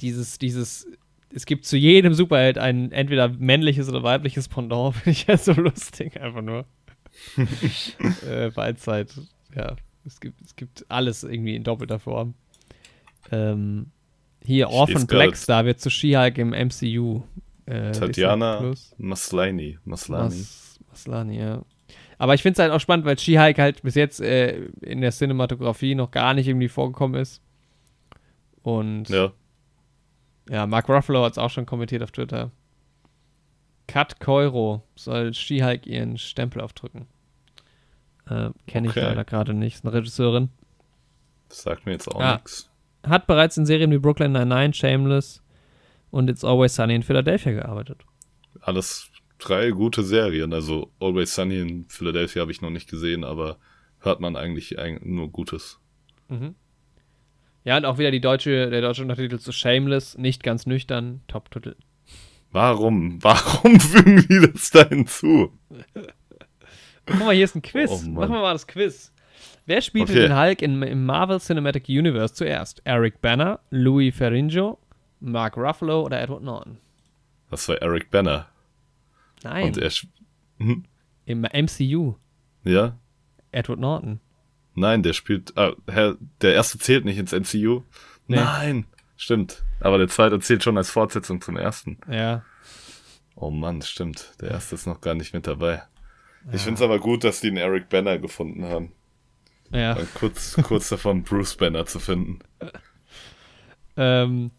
[0.00, 0.86] dieses, dieses,
[1.34, 5.52] es gibt zu jedem Superheld ein entweder männliches oder weibliches Pendant, finde ich ja so
[5.52, 6.64] lustig, einfach nur.
[8.26, 9.12] äh, Weil es halt,
[9.54, 9.76] ja,
[10.06, 12.32] es gibt, es gibt alles irgendwie in doppelter Form.
[13.30, 13.90] Ähm,
[14.42, 17.22] hier, Orphan Black Star wird zu She-Hulk im MCU.
[17.66, 19.78] Äh, Tatjana Maslany.
[19.84, 20.24] Maslany.
[20.24, 21.62] Mas, Maslany, ja.
[22.22, 25.10] Aber ich finde es halt auch spannend, weil She-Hulk halt bis jetzt äh, in der
[25.10, 27.42] Cinematografie noch gar nicht irgendwie vorgekommen ist.
[28.62, 29.32] Und ja,
[30.48, 32.52] ja Mark Ruffalo hat es auch schon kommentiert auf Twitter.
[33.88, 37.08] Kat Koiro soll She-Hulk ihren Stempel aufdrücken.
[38.26, 39.00] Äh, Kenne okay.
[39.00, 39.74] ich leider gerade nicht.
[39.74, 40.50] Ist eine Regisseurin.
[41.48, 42.34] Das sagt mir jetzt auch ja.
[42.34, 42.70] nichts.
[43.04, 45.42] Hat bereits in Serien wie Brooklyn Nine-Nine, Shameless
[46.12, 48.04] und It's Always Sunny in Philadelphia gearbeitet.
[48.60, 49.10] Alles
[49.42, 50.52] drei gute Serien.
[50.52, 53.58] Also Always Sunny in Philadelphia habe ich noch nicht gesehen, aber
[54.00, 55.78] hört man eigentlich nur Gutes.
[56.28, 56.54] Mhm.
[57.64, 61.76] Ja, und auch wieder die deutsche, der deutsche Untertitel zu Shameless, nicht ganz nüchtern, Top-Titel.
[62.50, 63.22] Warum?
[63.22, 65.52] Warum fügen die das da hinzu?
[67.06, 67.90] Guck mal, hier ist ein Quiz.
[67.90, 69.12] Oh, Machen wir mal das Quiz.
[69.64, 70.22] Wer spielte okay.
[70.22, 72.82] den Hulk in, im Marvel Cinematic Universe zuerst?
[72.84, 74.78] Eric Banner, Louis Ferrigno,
[75.20, 76.78] Mark Ruffalo oder Edward Norton?
[77.50, 78.48] Das war Eric Banner.
[79.44, 79.66] Nein.
[79.66, 79.90] Und er
[80.58, 80.84] hm?
[81.24, 82.14] Im MCU.
[82.64, 82.98] Ja.
[83.50, 84.20] Edward Norton.
[84.74, 85.56] Nein, der spielt.
[85.56, 87.82] Ah, der erste zählt nicht ins MCU.
[88.26, 88.36] Nee.
[88.36, 88.86] Nein.
[89.16, 89.62] Stimmt.
[89.80, 91.98] Aber der zweite zählt schon als Fortsetzung zum ersten.
[92.10, 92.44] Ja.
[93.34, 94.32] Oh Mann, stimmt.
[94.40, 95.82] Der erste ist noch gar nicht mit dabei.
[96.46, 96.52] Ja.
[96.54, 98.92] Ich finde es aber gut, dass die einen Eric Banner gefunden haben.
[99.70, 99.96] Ja.
[100.14, 102.40] kurz, kurz davon, Bruce Banner zu finden.
[103.94, 104.52] Ähm,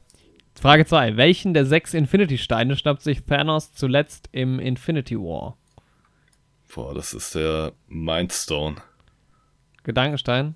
[0.60, 1.18] Frage 2.
[1.18, 5.58] Welchen der sechs Infinity-Steine schnappt sich Thanos zuletzt im Infinity War?
[6.74, 8.78] Boah, das ist der Mindstone.
[9.84, 10.56] Gedankenstein?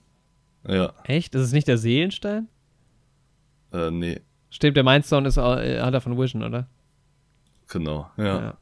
[0.68, 0.93] Ja.
[1.04, 1.36] Echt?
[1.36, 2.48] Ist nicht der Seelenstein?
[3.74, 4.22] Äh, nee.
[4.50, 6.68] Stimmt, der Mindstone ist, äh, hat er von Vision, oder?
[7.70, 8.58] Genau, ja.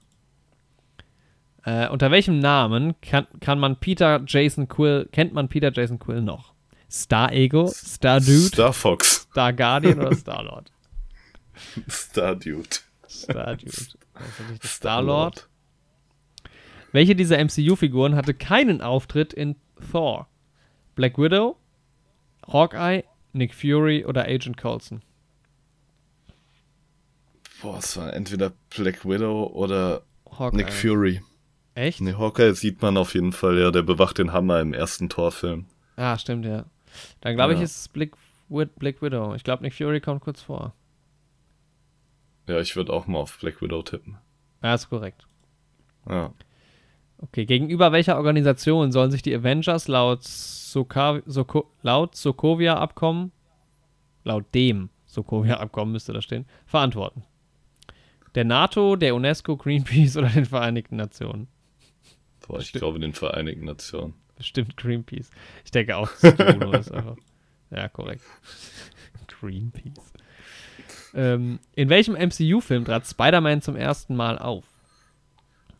[1.63, 1.85] ja.
[1.85, 6.21] Äh, unter welchem Namen kann, kann man Peter Jason Quill, kennt man Peter Jason Quill
[6.21, 6.53] noch?
[6.89, 10.71] Star Ego, Star Dude, Star Fox, Star Guardian oder Star Lord?
[11.89, 12.69] Star Dude.
[13.07, 13.71] Star Dude.
[14.13, 15.47] Also Star Lord.
[16.91, 19.55] Welche dieser MCU-Figuren hatte keinen Auftritt in
[19.91, 20.27] Thor?
[20.95, 21.57] Black Widow,
[22.47, 23.03] Hawkeye,
[23.33, 25.01] Nick Fury oder Agent Coulson?
[27.61, 30.57] Boah, es war entweder Black Widow oder Hawkeye.
[30.57, 31.21] Nick Fury.
[31.73, 31.99] Echt?
[31.99, 35.65] Nee, Hawkeye sieht man auf jeden Fall, ja, der bewacht den Hammer im ersten Torfilm.
[35.97, 36.65] Ah, stimmt, ja.
[37.19, 37.59] Dann glaube ja.
[37.59, 38.11] ich, ist es Black,
[38.47, 39.35] Black Widow.
[39.35, 40.73] Ich glaube, Nick Fury kommt kurz vor.
[42.47, 44.17] Ja, ich würde auch mal auf Black Widow tippen.
[44.61, 45.27] Ja, ist korrekt.
[46.07, 46.33] Ja.
[47.17, 53.31] Okay, gegenüber welcher Organisation sollen sich die Avengers laut, Soka Soko laut Sokovia-Abkommen,
[54.23, 57.23] laut dem Sokovia-Abkommen müsste da stehen, verantworten?
[58.35, 61.47] Der NATO, der UNESCO, Greenpeace oder den Vereinigten Nationen?
[62.45, 62.81] Boah, ich Bestimmt.
[62.81, 64.13] glaube den Vereinigten Nationen.
[64.35, 65.31] Bestimmt Greenpeace.
[65.63, 66.23] Ich denke auch, das
[66.81, 67.15] ist einfach.
[67.71, 68.21] Ja, korrekt.
[69.27, 70.13] Greenpeace.
[71.15, 74.65] Ähm, in welchem MCU-Film trat Spider-Man zum ersten Mal auf?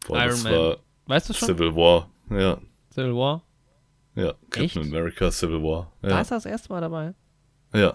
[0.08, 0.76] Boah, Iron Man.
[1.08, 1.48] Weißt du schon?
[1.48, 2.58] Civil War, ja.
[2.92, 3.42] Civil War?
[4.16, 4.78] Ja, Captain Echt?
[4.78, 5.92] America, Civil War.
[6.02, 6.10] Ja.
[6.10, 7.14] Da ist er das erste Mal dabei?
[7.74, 7.94] Ja.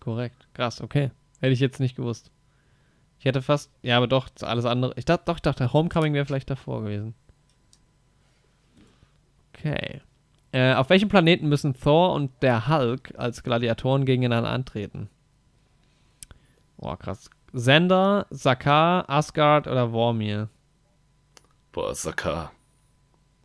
[0.00, 0.48] Korrekt.
[0.54, 1.12] Krass, okay.
[1.40, 2.32] Hätte ich jetzt nicht gewusst.
[3.20, 4.94] Ich hätte fast, ja, aber doch, alles andere.
[4.96, 7.14] Ich dachte, doch, ich dachte, Homecoming wäre vielleicht davor gewesen.
[9.54, 10.00] Okay.
[10.52, 15.10] Äh, auf welchem Planeten müssen Thor und der Hulk als Gladiatoren gegeneinander antreten?
[16.80, 17.28] Boah, krass.
[17.52, 20.48] Sender, Sakar, Asgard oder Vormir?
[21.72, 22.52] Boah, Sakar.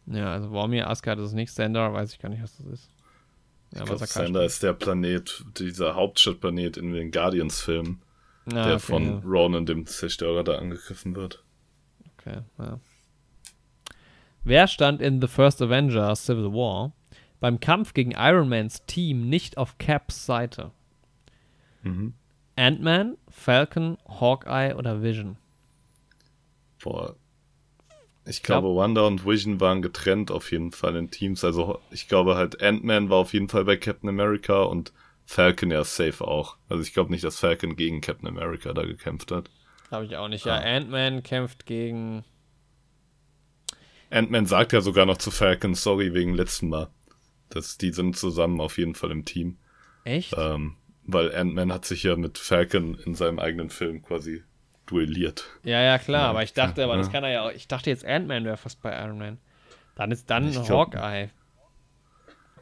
[0.06, 1.52] Ja, also Vormir, Asgard ist nicht.
[1.52, 2.90] Sender, weiß ich gar nicht, was das ist.
[3.74, 8.02] Ja, ich glaube, Sender ist der Planet, dieser Hauptstadtplanet in den Guardians-Filmen,
[8.46, 9.22] ja, der okay, von ja.
[9.26, 11.44] Ronan, dem Zerstörer, da angegriffen wird.
[12.18, 12.80] Okay, ja.
[14.46, 16.94] Wer stand in The First Avenger Civil War
[17.42, 20.72] beim Kampf gegen Iron Mans Team nicht auf Caps Seite?
[21.82, 22.14] Mhm.
[22.56, 25.38] Ant-Man, Falcon, Hawkeye oder Vision?
[26.82, 27.16] Boah.
[28.28, 31.44] Ich glaube, glaub, Wanda und Vision waren getrennt auf jeden Fall in Teams.
[31.44, 34.94] Also ich glaube halt, Ant-Man war auf jeden Fall bei Captain America und
[35.26, 36.58] Falcon ja safe auch.
[36.70, 39.50] Also ich glaube nicht, dass Falcon gegen Captain America da gekämpft hat.
[39.90, 40.46] Glaube ich auch nicht.
[40.46, 40.78] Ja, ah.
[40.78, 42.24] Ant-Man kämpft gegen.
[44.10, 46.90] Ant-Man sagt ja sogar noch zu Falcon, sorry wegen letzten Mal.
[47.50, 49.58] Das, die sind zusammen auf jeden Fall im Team.
[50.04, 50.34] Echt?
[50.38, 50.76] Ähm,
[51.06, 54.44] weil Ant-Man hat sich ja mit Falcon in seinem eigenen Film quasi
[54.86, 55.46] duelliert.
[55.64, 56.30] Ja, ja, klar, ja.
[56.30, 57.00] aber ich dachte, aber ja.
[57.00, 57.52] das kann er ja auch.
[57.52, 59.38] Ich dachte jetzt Ant-Man wäre fast bei Iron Man.
[59.96, 61.30] Dann ist dann ich Hawkeye.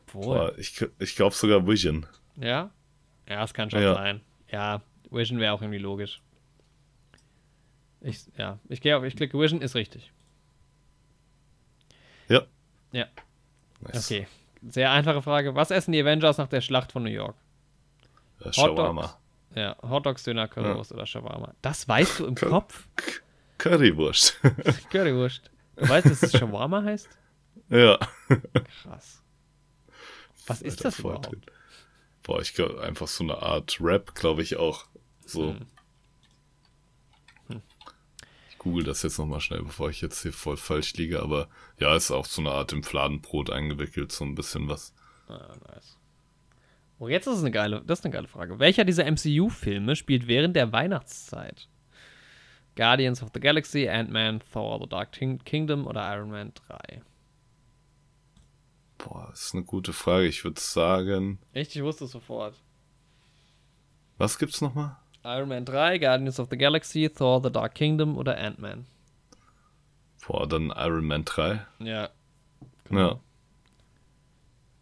[0.08, 0.54] Obwohl.
[0.58, 2.06] Ich, ich glaube sogar Vision.
[2.36, 2.72] Ja?
[3.28, 3.94] Ja, das kann schon ja.
[3.96, 4.22] sein.
[4.52, 6.22] Ja, Vision wäre auch irgendwie logisch.
[8.02, 10.12] Ich, ja, ich gehe auf, ich klicke Vision, ist richtig.
[12.28, 12.44] Ja.
[12.92, 13.08] Ja.
[13.80, 14.06] Nice.
[14.06, 14.28] Okay.
[14.62, 15.56] Sehr einfache Frage.
[15.56, 17.36] Was essen die Avengers nach der Schlacht von New York?
[18.44, 19.18] Ja, Shawarma.
[19.56, 20.98] Ja, Hotdogs, Döner, Currywurst ja.
[20.98, 21.54] oder Shawarma.
[21.62, 22.88] Das weißt du im Cur Kopf?
[23.58, 24.40] Currywurst.
[24.92, 25.52] Currywurst.
[25.76, 27.10] Du weißt, dass es Shawarma heißt?
[27.70, 27.98] Ja.
[28.84, 29.24] Krass.
[30.48, 31.30] Was ist das überhaupt?
[32.22, 34.86] Boah, ich glaube, einfach so eine Art Rap, glaube ich auch.
[35.26, 35.54] So.
[35.54, 35.66] Hm.
[37.48, 37.62] Hm.
[38.50, 41.48] Ich google das jetzt nochmal schnell, bevor ich jetzt hier voll falsch liege, aber
[41.80, 44.94] ja, ist auch so eine Art im Fladenbrot eingewickelt, so ein bisschen was.
[45.28, 45.98] Ah, nice.
[47.04, 48.60] Oh, jetzt ist es eine geile, das ist eine geile Frage.
[48.60, 51.68] Welcher dieser MCU-Filme spielt während der Weihnachtszeit?
[52.78, 57.02] Guardians of the Galaxy, Ant-Man, Thor, The Dark Kingdom oder Iron Man 3?
[59.00, 60.28] Boah, das ist eine gute Frage.
[60.28, 61.40] Ich würde sagen.
[61.52, 62.56] Echt, ich wusste es sofort.
[64.18, 64.96] Was gibt's nochmal?
[65.26, 68.86] Iron Man 3, Guardians of the Galaxy, Thor, The Dark Kingdom oder Ant-Man?
[70.26, 71.66] Boah, dann Iron Man 3.
[71.80, 72.10] Ja.
[72.86, 73.10] Genau.
[73.10, 73.20] Ja.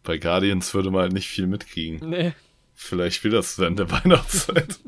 [0.02, 2.08] Bei Guardians würde man halt nicht viel mitkriegen.
[2.08, 2.32] Nee.
[2.74, 4.80] Vielleicht will das während der Weihnachtszeit.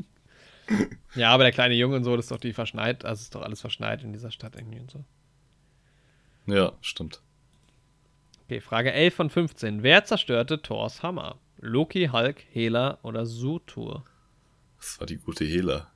[1.15, 3.43] ja, aber der kleine Junge und so, das ist doch die verschneit, also ist doch
[3.43, 5.05] alles verschneit in dieser Stadt irgendwie und so.
[6.47, 7.23] Ja, stimmt.
[8.45, 9.83] Okay, Frage 11 von 15.
[9.83, 11.39] Wer zerstörte Thors Hammer?
[11.59, 14.05] Loki, Hulk, Hela oder Surtur?
[14.77, 15.91] Das war die gute Hela.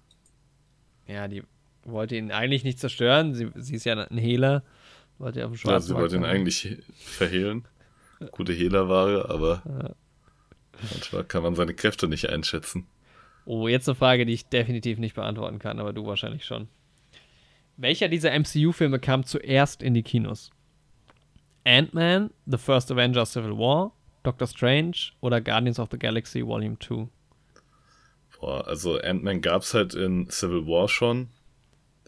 [1.06, 1.42] Ja, die
[1.84, 3.34] wollte ihn eigentlich nicht zerstören.
[3.34, 4.62] Sie, sie ist ja ein Hela.
[5.18, 7.66] Wollte auf dem ja, sie wollte ihn eigentlich verhehlen.
[8.32, 9.94] Gute Hehlerware, aber ja.
[10.92, 12.86] manchmal kann man seine Kräfte nicht einschätzen.
[13.44, 16.68] Oh, jetzt eine Frage, die ich definitiv nicht beantworten kann, aber du wahrscheinlich schon.
[17.76, 20.50] Welcher dieser MCU-Filme kam zuerst in die Kinos?
[21.64, 23.92] Ant-Man, The First Avenger Civil War,
[24.22, 27.08] Doctor Strange oder Guardians of the Galaxy Volume 2?
[28.40, 31.28] Boah, also Ant-Man gab es halt in Civil War schon.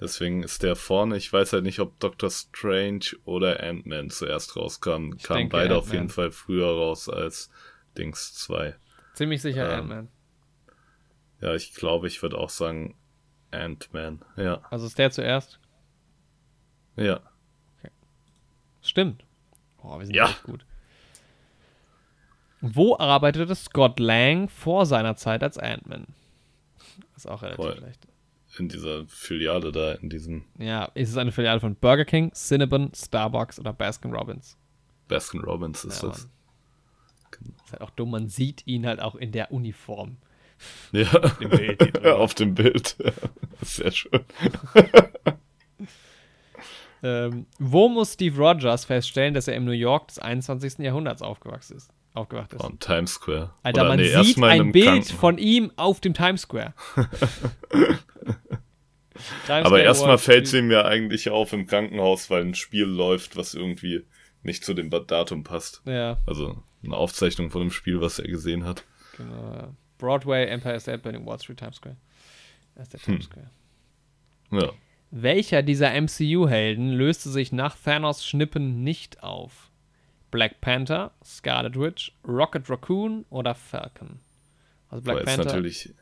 [0.00, 1.18] Deswegen ist der vorne.
[1.18, 5.12] Ich weiß halt nicht, ob Doctor Strange oder Ant-Man zuerst rauskam.
[5.16, 7.50] Ich Kamen beide auf jeden Fall früher raus als
[7.98, 8.74] Dings 2.
[9.12, 10.08] Ziemlich sicher ähm, Ant-Man.
[11.42, 12.96] Ja, ich glaube, ich würde auch sagen
[13.50, 14.24] Ant-Man.
[14.36, 14.62] Ja.
[14.70, 15.60] Also ist der zuerst?
[16.96, 17.20] Ja.
[17.78, 17.92] Okay.
[18.80, 19.24] Stimmt.
[19.82, 20.30] Oh, wir sind ja.
[20.30, 20.64] echt gut.
[22.62, 26.06] Wo arbeitete Scott Lang vor seiner Zeit als Ant-Man?
[27.16, 27.76] Ist auch relativ Voll.
[27.76, 28.09] schlecht.
[28.60, 30.44] In dieser Filiale da, in diesem.
[30.58, 34.58] Ja, ist es eine Filiale von Burger King, Cinnabon, Starbucks oder Baskin Robbins?
[35.08, 36.28] Baskin Robbins ist ja, das.
[37.30, 37.54] Genau.
[37.64, 40.18] Ist halt auch dumm, man sieht ihn halt auch in der Uniform.
[40.92, 42.04] Ja, auf dem Bild.
[42.06, 42.96] auf dem Bild.
[43.62, 44.20] Sehr schön.
[47.02, 50.80] Ähm, wo muss Steve Rogers feststellen, dass er im New York des 21.
[50.80, 51.90] Jahrhunderts aufgewachsen ist?
[52.14, 52.60] Aufgewacht ist.
[52.60, 53.54] Von Times Square.
[53.62, 56.74] Alter, Oder, man nee, sieht ein Bild von ihm auf dem Times Square.
[59.46, 63.36] Times Aber erstmal fällt es ihm ja eigentlich auf im Krankenhaus, weil ein Spiel läuft,
[63.36, 64.04] was irgendwie
[64.42, 65.82] nicht zu dem Datum passt.
[65.84, 66.18] Ja.
[66.26, 68.84] Also eine Aufzeichnung von dem Spiel, was er gesehen hat.
[69.16, 69.74] Genau.
[69.98, 71.96] Broadway, Empire State Building, Wall Street, Times Square.
[72.74, 73.30] Das ist der Times hm.
[73.30, 73.50] Square.
[74.52, 74.72] Ja.
[75.10, 79.69] Welcher dieser MCU-Helden löste sich nach Thanos Schnippen nicht auf?
[80.30, 84.20] Black Panther, Scarlet Witch, Rocket Raccoon oder Falcon?
[84.88, 85.94] Also Black Boah, Panther natürlich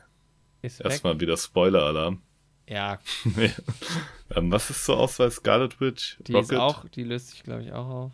[0.61, 2.21] ist erstmal wieder Spoiler-Alarm.
[2.67, 2.99] Ja.
[4.35, 6.17] ähm, was ist zur Auswahl Scarlet Witch?
[6.27, 6.51] Die Rocket?
[6.51, 8.11] ist auch, die löst sich glaube ich auch auf.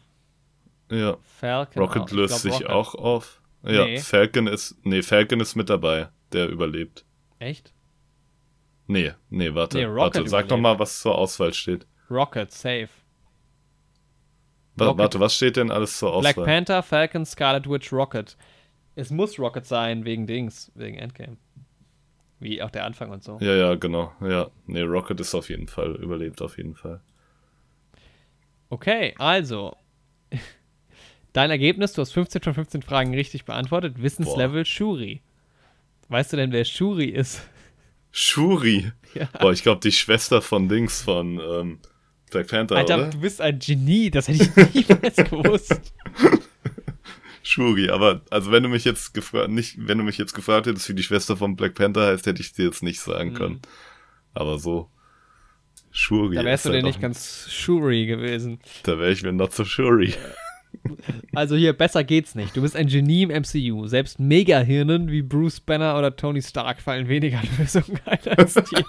[0.91, 1.17] Ja.
[1.23, 2.11] Falcon Rocket auch.
[2.11, 2.69] löst sich Rocket.
[2.69, 3.41] auch auf.
[3.63, 3.99] Ja, nee.
[3.99, 7.03] Falcon ist nee, Falcon ist mit dabei, der überlebt.
[7.39, 7.73] Echt?
[8.87, 9.77] Nee, nee, warte.
[9.77, 11.87] Nee, warte, sag doch mal, was zur Auswahl steht.
[12.09, 12.89] Rocket, safe.
[14.79, 14.97] Rocket.
[14.97, 16.33] Warte, was steht denn alles zur Auswahl?
[16.33, 18.35] Black Panther, Falcon, Scarlet Witch, Rocket.
[18.95, 21.37] Es muss Rocket sein, wegen Dings, wegen Endgame.
[22.39, 23.37] Wie auch der Anfang und so.
[23.41, 24.13] Ja, ja, genau.
[24.21, 27.01] Ja, nee, Rocket ist auf jeden Fall, überlebt auf jeden Fall.
[28.69, 29.75] Okay, also.
[31.33, 34.01] Dein Ergebnis, du hast 15 von 15 Fragen richtig beantwortet.
[34.01, 35.21] Wissenslevel Shuri.
[36.07, 37.41] Weißt du denn, wer Shuri ist?
[38.11, 38.91] Shuri.
[39.13, 39.27] Ja.
[39.39, 41.79] Boah, ich glaube, die Schwester von Dings von ähm,
[42.35, 42.75] Black Panther.
[42.75, 43.09] Alter, oder?
[43.11, 45.81] du bist ein Genie, das hätte ich niemals gewusst.
[47.43, 50.89] Shuri, aber also wenn du mich jetzt gefragt, nicht, wenn du mich jetzt gefragt hättest,
[50.89, 53.35] wie die Schwester von Black Panther heißt, hätte ich dir jetzt nicht sagen mhm.
[53.35, 53.61] können.
[54.33, 54.89] Aber so.
[55.91, 56.35] Shuri.
[56.35, 58.59] Da wärst du halt dir nicht ganz Shuri gewesen.
[58.83, 60.13] Da wäre ich mir not so Shuri.
[61.33, 62.55] Also hier, besser geht's nicht.
[62.55, 63.87] Du bist ein Genie im MCU.
[63.87, 68.83] Selbst Megahirnen wie Bruce Banner oder Tony Stark fallen weniger Lösungen ein als dir.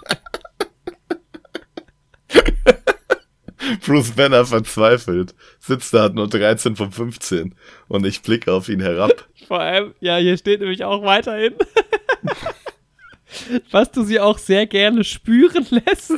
[3.85, 5.35] Bruce Banner verzweifelt.
[5.59, 7.55] Sitzt da, hat nur 13 von 15.
[7.89, 9.27] Und ich blicke auf ihn herab.
[9.47, 11.55] Vor allem, ja, hier steht nämlich auch weiterhin,
[13.71, 16.13] was du sie auch sehr gerne spüren lässt.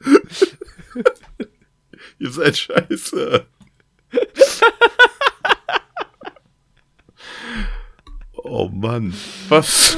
[2.18, 3.46] Ihr seid scheiße.
[8.34, 9.14] oh Mann.
[9.48, 9.96] Was?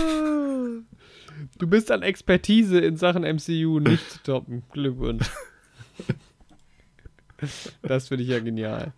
[1.58, 4.62] Du bist an Expertise in Sachen MCU nicht zu toppen.
[4.72, 5.30] Glückwunsch.
[7.82, 8.92] Das finde ich ja genial.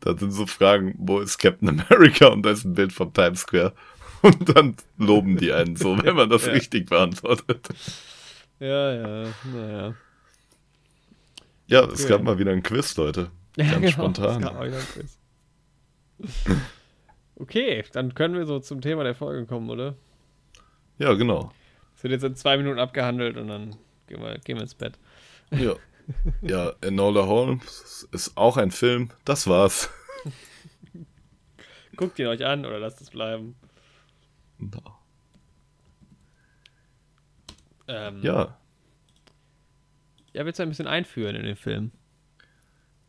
[0.00, 3.40] Da sind so Fragen, wo ist Captain America und da ist ein Bild vom Times
[3.40, 3.72] Square.
[4.22, 6.52] Und dann loben die einen so, wenn man das ja.
[6.52, 7.68] richtig beantwortet.
[8.58, 9.94] Ja, ja, naja.
[11.68, 12.08] Ja, es okay.
[12.08, 13.30] gab mal wieder ein Quiz, Leute.
[13.56, 14.36] Ganz ja, genau, spontan.
[14.36, 15.18] Es gab mal wieder ein Quiz.
[17.36, 19.94] okay, dann können wir so zum Thema der Folge kommen, oder?
[20.98, 21.52] Ja, genau.
[21.96, 23.76] Es wird jetzt in zwei Minuten abgehandelt und dann
[24.06, 24.98] gehen wir, gehen wir ins Bett.
[25.50, 25.74] Ja.
[26.40, 29.10] Ja, Enola Holmes ist auch ein Film.
[29.24, 29.90] Das war's.
[31.96, 33.56] Guckt ihn euch an oder lasst es bleiben.
[34.58, 34.98] No.
[37.88, 38.56] Ähm, ja.
[40.32, 41.90] Ja, willst du ein bisschen einführen in den Film?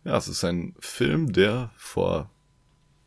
[0.04, 2.32] Ja, es ist ein Film, der vor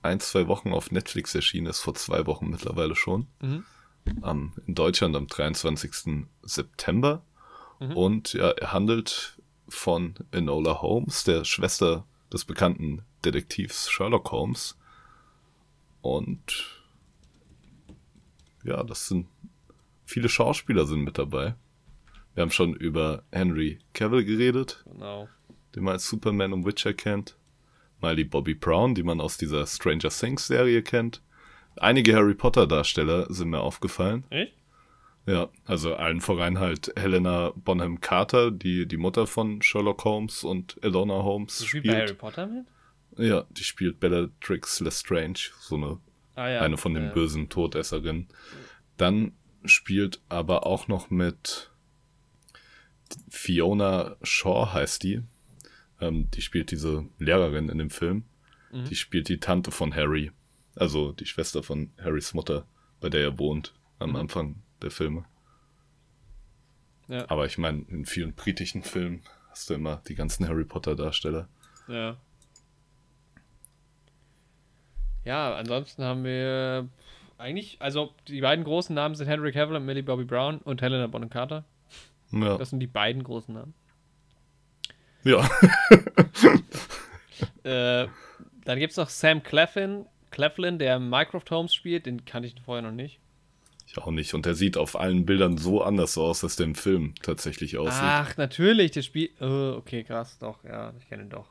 [0.02, 3.26] ein, zwei Wochen auf Netflix erschienen ist, vor zwei Wochen mittlerweile schon.
[3.40, 3.64] Mhm.
[4.22, 6.26] Um, in Deutschland am 23.
[6.42, 7.22] September.
[7.78, 7.96] Mhm.
[7.96, 9.38] Und ja, er handelt
[9.68, 14.76] von Enola Holmes, der Schwester des bekannten Detektivs Sherlock Holmes.
[16.00, 16.80] Und
[18.64, 19.26] ja, das sind
[20.04, 21.54] viele Schauspieler sind mit dabei.
[22.34, 25.28] Wir haben schon über Henry Cavill geredet, genau.
[25.74, 27.36] den man als Superman und Witcher kennt.
[28.02, 31.22] Miley Bobby Brown, die man aus dieser Stranger Things Serie kennt.
[31.80, 34.24] Einige Harry Potter Darsteller sind mir aufgefallen.
[34.28, 34.52] Echt?
[35.26, 40.76] Ja, also allen voran halt Helena Bonham Carter, die die Mutter von Sherlock Holmes und
[40.82, 41.86] Elona Holmes die spielt.
[41.86, 42.66] bei Harry Potter mit?
[43.16, 45.98] Ja, die spielt Bellatrix Lestrange, so eine,
[46.34, 46.60] ah, ja.
[46.60, 47.12] eine von den ja.
[47.12, 48.28] bösen Todesserinnen.
[48.98, 49.32] Dann
[49.64, 51.70] spielt aber auch noch mit
[53.30, 55.22] Fiona Shaw heißt die.
[56.00, 58.24] Ähm, die spielt diese Lehrerin in dem Film.
[58.70, 58.84] Mhm.
[58.84, 60.30] Die spielt die Tante von Harry.
[60.76, 62.66] Also die Schwester von Harrys Mutter,
[63.00, 64.16] bei der er wohnt am mhm.
[64.16, 65.24] Anfang der Filme.
[67.08, 67.28] Ja.
[67.28, 71.48] Aber ich meine, in vielen britischen Filmen hast du immer die ganzen Harry Potter Darsteller.
[71.88, 72.16] Ja.
[75.24, 76.88] Ja, ansonsten haben wir
[77.36, 81.06] eigentlich, also die beiden großen Namen sind Henry Cavill und Millie Bobby Brown und Helena
[81.08, 81.64] Bonham Carter.
[82.32, 82.56] Ja.
[82.56, 83.74] Das sind die beiden großen Namen.
[85.24, 85.48] Ja.
[87.64, 88.08] äh,
[88.64, 92.06] dann gibt es noch Sam Cleflin, Cleflin, der Mycroft Holmes spielt.
[92.06, 93.18] Den kannte ich vorher noch nicht.
[93.86, 94.34] Ich auch nicht.
[94.34, 98.02] Und der sieht auf allen Bildern so anders aus, als der im Film tatsächlich aussieht.
[98.02, 98.92] Ach, natürlich.
[98.92, 99.32] Der spielt.
[99.40, 100.38] Oh, okay, krass.
[100.38, 101.48] Doch, ja, ich kenne ihn doch.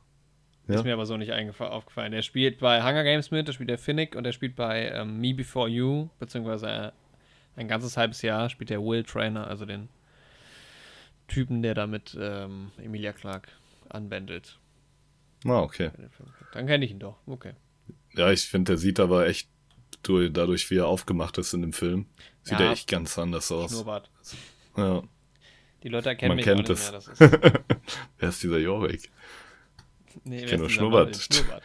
[0.69, 0.75] Ja.
[0.75, 2.11] Ist mir aber so nicht aufgefallen.
[2.11, 5.19] Der spielt bei Hunger Games mit, der spielt der Finnick und der spielt bei ähm,
[5.19, 6.91] Me Before You, beziehungsweise äh,
[7.55, 9.89] ein ganzes halbes Jahr spielt der Will Trainer, also den
[11.27, 13.49] Typen, der damit ähm, Emilia Clark
[13.89, 14.59] anwendet.
[15.45, 15.89] Ah, okay.
[16.53, 17.17] Dann kenne ich ihn doch.
[17.25, 17.53] Okay.
[18.19, 19.47] Ja, ich finde, der sieht aber echt
[20.03, 22.05] dadurch, wie er aufgemacht ist in dem Film,
[22.41, 23.71] sieht ja, er echt ganz anders aus.
[23.71, 24.11] Schnurrbart.
[24.75, 25.03] Ja.
[25.83, 26.89] Die Leute erkennen Man mich kennt es.
[26.91, 27.21] Ist
[28.17, 29.09] wer ist dieser Jorik?
[30.25, 31.15] Nee, ich kenne nur Schnurrbart.
[31.15, 31.63] Schnurrbart.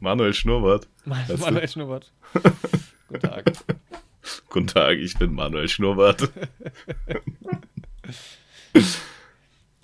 [0.00, 0.88] Manuel Schnurrbart.
[1.04, 2.12] Manuel, Manuel Schnurrbart.
[3.06, 3.52] Guten Tag.
[4.48, 6.28] Guten Tag, ich bin Manuel Schnurrbart.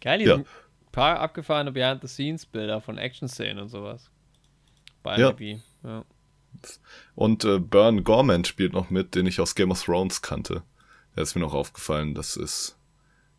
[0.00, 0.34] Geil, hier ja.
[0.34, 0.46] ein
[0.90, 4.10] paar abgefahrene Behind-the-Scenes-Bilder von Action-Szenen und sowas.
[5.02, 5.34] Bei ja.
[5.82, 6.04] ja.
[7.14, 10.62] Und äh, Bern Gorman spielt noch mit, den ich aus Game of Thrones kannte.
[11.16, 12.14] Der ist mir noch aufgefallen.
[12.14, 12.76] Das ist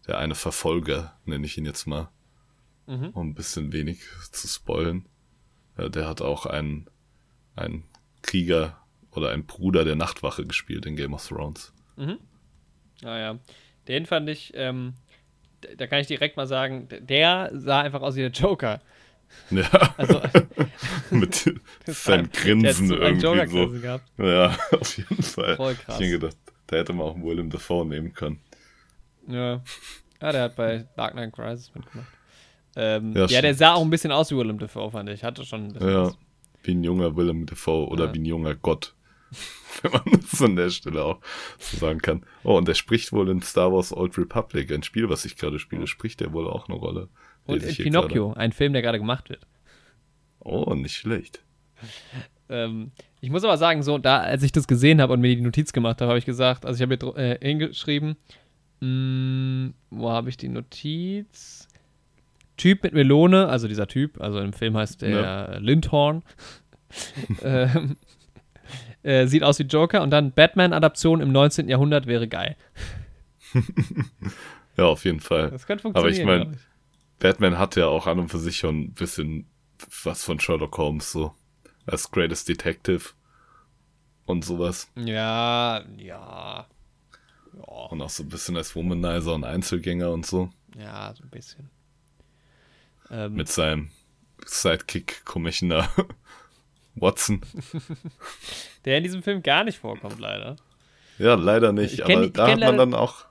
[0.08, 2.10] der eine Verfolger, nenne ich ihn jetzt mal.
[2.88, 3.10] Mhm.
[3.10, 4.00] Um ein bisschen wenig
[4.32, 5.06] zu spoilen.
[5.78, 6.88] Ja, der hat auch einen,
[7.56, 7.84] einen
[8.22, 8.78] Krieger
[9.12, 11.74] oder einen Bruder der Nachtwache gespielt in Game of Thrones.
[11.96, 12.18] Mhm.
[13.04, 13.40] Ah ja.
[13.88, 14.94] Den fand ich, ähm,
[15.78, 18.82] da kann ich direkt mal sagen, der sah einfach aus wie der Joker.
[19.52, 19.94] Ja.
[19.98, 20.22] Also,
[21.12, 21.54] mit
[21.86, 23.70] seinem Grinsen so irgendwie so.
[23.70, 24.12] Gehabt.
[24.18, 25.56] Ja, auf jeden Fall.
[25.56, 26.00] Voll krass.
[26.00, 28.40] Ich gedacht, da hätte man auch Willem Dafoe nehmen können.
[29.28, 29.62] Ja.
[30.22, 32.08] Ja, der hat bei Dark Knight Crisis mitgemacht.
[32.76, 35.24] Ähm, ja, ja der sah auch ein bisschen aus wie Willem Dafoe, fand ich.
[35.24, 36.18] Hatte schon ein bisschen Ja, was.
[36.64, 38.14] wie ein junger Willem Dafoe oder ja.
[38.14, 38.96] wie ein junger Gott.
[39.82, 41.20] wenn man das an der Stelle auch
[41.58, 42.26] so sagen kann.
[42.44, 45.60] Oh, und er spricht wohl in Star Wars Old Republic, ein Spiel, was ich gerade
[45.60, 47.10] spiele, spricht er wohl auch eine Rolle.
[47.54, 48.40] Und in Pinocchio, grade.
[48.40, 49.48] ein Film, der gerade gemacht wird.
[50.40, 51.42] Oh, nicht schlecht.
[52.50, 55.42] ähm, ich muss aber sagen, so, da, als ich das gesehen habe und mir die
[55.42, 58.18] Notiz gemacht habe, habe ich gesagt, also ich habe hier äh, hingeschrieben,
[58.82, 61.68] Mm, wo habe ich die Notiz?
[62.58, 65.58] Typ mit Melone, also dieser Typ, also im Film heißt der ja.
[65.58, 66.24] Lindhorn.
[67.44, 67.96] ähm,
[69.04, 71.70] äh, sieht aus wie Joker und dann Batman-Adaption im 19.
[71.70, 72.56] Jahrhundert wäre geil.
[74.78, 75.52] ja, auf jeden Fall.
[75.52, 76.30] Das könnte funktionieren.
[76.30, 76.58] Aber ich meine,
[77.22, 79.46] Batman hat ja auch an und für sich schon ein bisschen
[80.04, 81.34] was von Sherlock Holmes, so
[81.86, 83.12] als Greatest Detective
[84.26, 84.90] und sowas.
[84.96, 86.68] Ja, ja.
[87.54, 87.64] ja.
[87.64, 90.50] Und auch so ein bisschen als Womanizer und Einzelgänger und so.
[90.78, 91.70] Ja, so ein bisschen.
[93.12, 93.92] Ähm, Mit seinem
[94.46, 95.90] Sidekick Commissioner
[96.96, 97.42] Watson.
[98.86, 100.56] Der in diesem Film gar nicht vorkommt, leider.
[101.20, 102.04] Ja, leider nicht.
[102.04, 103.26] Kenn, aber da hat man dann auch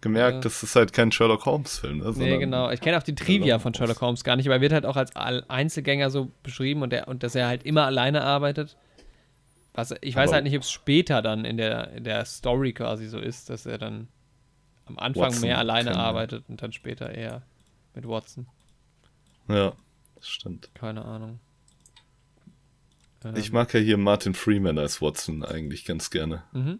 [0.00, 0.40] gemerkt, ja.
[0.40, 1.98] das ist halt kein Sherlock Holmes-Film.
[1.98, 2.70] Ne, nee, genau.
[2.70, 4.96] Ich kenne auch die Trivia von Sherlock Holmes gar nicht, aber er wird halt auch
[4.96, 8.76] als Einzelgänger so beschrieben und, der, und dass er halt immer alleine arbeitet.
[9.74, 12.72] Was, ich weiß aber halt nicht, ob es später dann in der, in der Story
[12.72, 14.08] quasi so ist, dass er dann
[14.86, 17.42] am Anfang Watson mehr alleine arbeitet und dann später eher
[17.94, 18.46] mit Watson.
[19.48, 19.72] Ja,
[20.14, 20.70] das stimmt.
[20.74, 21.40] Keine Ahnung.
[23.34, 26.44] Ich mag ja hier Martin Freeman als Watson eigentlich ganz gerne.
[26.52, 26.78] Mhm.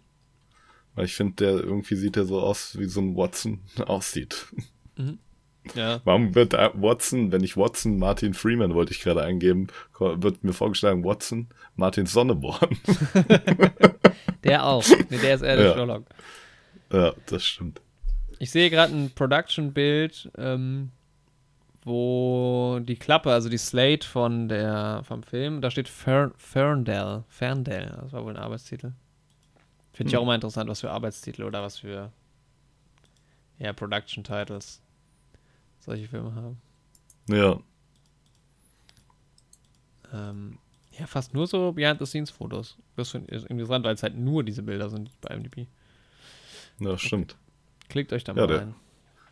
[0.97, 4.47] Weil ich finde, der irgendwie sieht er so aus, wie so ein Watson aussieht.
[4.97, 5.19] Mhm.
[5.75, 6.01] Ja.
[6.05, 9.67] Warum wird Watson, wenn ich Watson, Martin Freeman wollte ich gerade eingeben,
[9.99, 12.77] wird mir vorgeschlagen, Watson, Martin Sonneborn.
[14.45, 14.85] der auch.
[15.11, 15.75] Nee, der ist eher der ja.
[15.75, 16.05] Sherlock.
[16.93, 17.81] Ja, das stimmt.
[18.39, 20.93] Ich sehe gerade ein Production-Bild, ähm,
[21.83, 27.25] wo die Klappe, also die Slate von der, vom Film, da steht Fern, Ferndale.
[27.29, 28.93] Ferndale, das war wohl ein Arbeitstitel.
[29.97, 30.19] Finde ich hm.
[30.19, 32.13] auch immer interessant, was für Arbeitstitel oder was für
[33.59, 34.83] ja, Production Titles
[35.79, 36.61] solche Filme haben.
[37.31, 37.59] Ja.
[40.13, 40.59] Ähm,
[40.99, 42.77] ja, fast nur so Behind-the-Scenes-Fotos.
[42.97, 45.67] Das finde ich interessant, weil es halt nur diese Bilder sind bei MDB.
[46.79, 47.37] Ja, stimmt.
[47.89, 48.75] Klickt euch da mal ja, rein.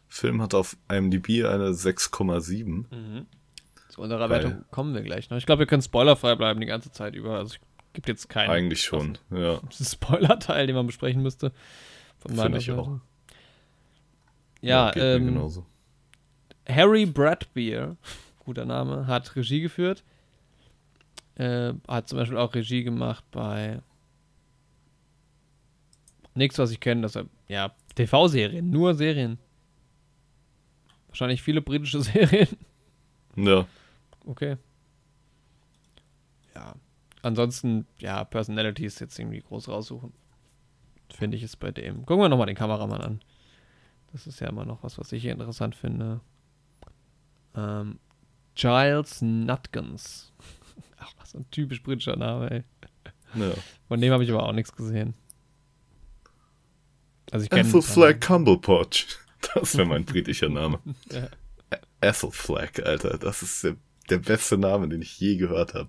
[0.08, 2.64] Film hat auf IMDb eine 6,7.
[2.64, 3.26] Mhm.
[3.90, 5.36] Zu unserer Wertung kommen wir gleich noch.
[5.36, 7.36] Ich glaube, wir können spoilerfrei bleiben die ganze Zeit über.
[7.36, 7.60] Also ich
[7.94, 8.50] gibt jetzt keinen.
[8.50, 9.60] Eigentlich schon, ja.
[9.70, 11.52] Spoiler-Teil, den man besprechen müsste.
[12.18, 13.00] Von Finde ich auch.
[14.60, 15.64] Ja, ja ähm,
[16.68, 17.96] Harry Bradbeer,
[18.40, 20.04] guter Name, hat Regie geführt.
[21.36, 23.80] Äh, hat zum Beispiel auch Regie gemacht bei
[26.34, 29.38] nichts, was ich kenne, dass er, ja, TV-Serien, nur Serien.
[31.08, 32.48] Wahrscheinlich viele britische Serien.
[33.36, 33.66] Ja.
[34.26, 34.56] Okay.
[36.54, 36.74] Ja
[37.24, 40.12] ansonsten, ja, Personalities jetzt irgendwie groß raussuchen.
[41.12, 42.06] Finde ich es bei dem.
[42.06, 43.20] Gucken wir nochmal den Kameramann an.
[44.12, 46.20] Das ist ja immer noch was, was ich hier interessant finde.
[47.54, 47.98] Ähm,
[48.54, 50.32] Giles Nutkins.
[50.98, 52.64] Ach, was ein typisch britischer Name, ey.
[53.34, 53.52] Ja.
[53.88, 55.14] Von dem habe ich aber auch nichts gesehen.
[57.30, 59.18] Also ich Ethelflag Cumblepotch.
[59.54, 60.78] Das wäre mein britischer Name.
[61.10, 61.28] ja.
[62.00, 63.18] Ethelflag, Alter.
[63.18, 63.76] Das ist der,
[64.08, 65.88] der beste Name, den ich je gehört habe.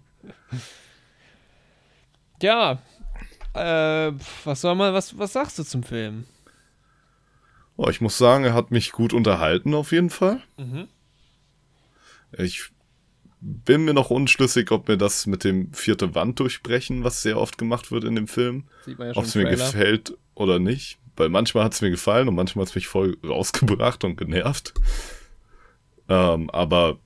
[2.45, 2.79] Ja,
[3.55, 6.25] äh, was soll man, was, was sagst du zum Film?
[7.75, 10.43] Oh, ich muss sagen, er hat mich gut unterhalten auf jeden Fall.
[10.57, 10.87] Mhm.
[12.37, 12.69] Ich
[13.41, 17.57] bin mir noch unschlüssig, ob mir das mit dem vierte Wand durchbrechen, was sehr oft
[17.57, 20.99] gemacht wird in dem Film, ja ob es mir gefällt oder nicht.
[21.15, 24.75] Weil manchmal hat es mir gefallen und manchmal hat es mich voll rausgebracht und genervt.
[26.09, 26.99] Ähm, aber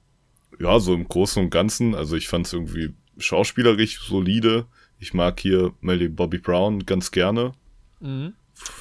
[0.60, 4.66] ja, so im Großen und Ganzen, also ich fand es irgendwie schauspielerisch solide.
[5.00, 7.54] Ich mag hier Melly Bobby Brown ganz gerne.
[8.00, 8.34] Mhm.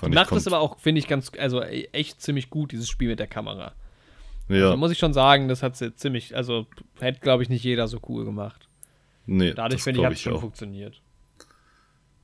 [0.09, 3.21] Macht das aber auch, finde ich, ganz, also e, echt ziemlich gut, dieses Spiel mit
[3.21, 3.73] der Kamera.
[4.49, 4.67] Ja.
[4.67, 6.67] Also muss ich schon sagen, das hat sie ziemlich, also
[6.99, 8.69] hätte, glaube ich, nicht jeder so cool gemacht.
[9.27, 9.53] Nee.
[9.53, 10.41] Dadurch, finde ich, hat es schon auch.
[10.41, 11.01] funktioniert.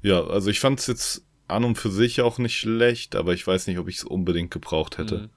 [0.02, 3.46] Ja, also ich fand es jetzt an und für sich auch nicht schlecht, aber ich
[3.46, 5.18] weiß nicht, ob ich es unbedingt gebraucht hätte.
[5.18, 5.30] Mhm.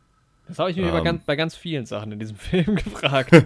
[0.47, 1.03] Das habe ich mir um, bei, ähm.
[1.03, 3.32] ganz, bei ganz vielen Sachen in diesem Film gefragt.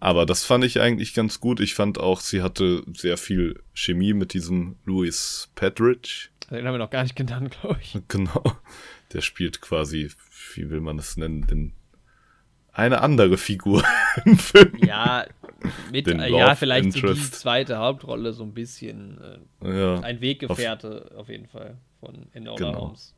[0.00, 1.60] Aber das fand ich eigentlich ganz gut.
[1.60, 6.28] Ich fand auch, sie hatte sehr viel Chemie mit diesem Louis Petridge.
[6.50, 7.98] Den haben wir noch gar nicht genannt, glaube ich.
[8.08, 8.42] Genau.
[9.12, 10.10] Der spielt quasi,
[10.54, 11.72] wie will man das nennen, den,
[12.72, 13.84] eine andere Figur
[14.24, 14.76] im Film.
[14.84, 15.26] Ja,
[15.90, 19.18] mit, äh, ja vielleicht so die zweite Hauptrolle so ein bisschen.
[19.62, 22.80] Äh, ja, ein Weggefährte auf, auf, jeden Fall von Enola genau.
[22.80, 23.14] Holmes.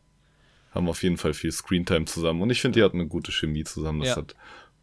[0.73, 3.65] Haben auf jeden Fall viel Screentime zusammen und ich finde, die hatten eine gute Chemie
[3.65, 4.01] zusammen.
[4.01, 4.17] Das ja.
[4.17, 4.37] hat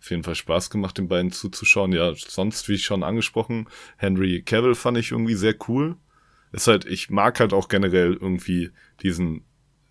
[0.05, 1.91] auf jeden Fall Spaß gemacht, den beiden zuzuschauen.
[1.91, 5.95] Ja, sonst, wie schon angesprochen, Henry Cavill fand ich irgendwie sehr cool.
[6.51, 8.69] Ist halt, ich mag halt auch generell irgendwie
[9.01, 9.43] diesen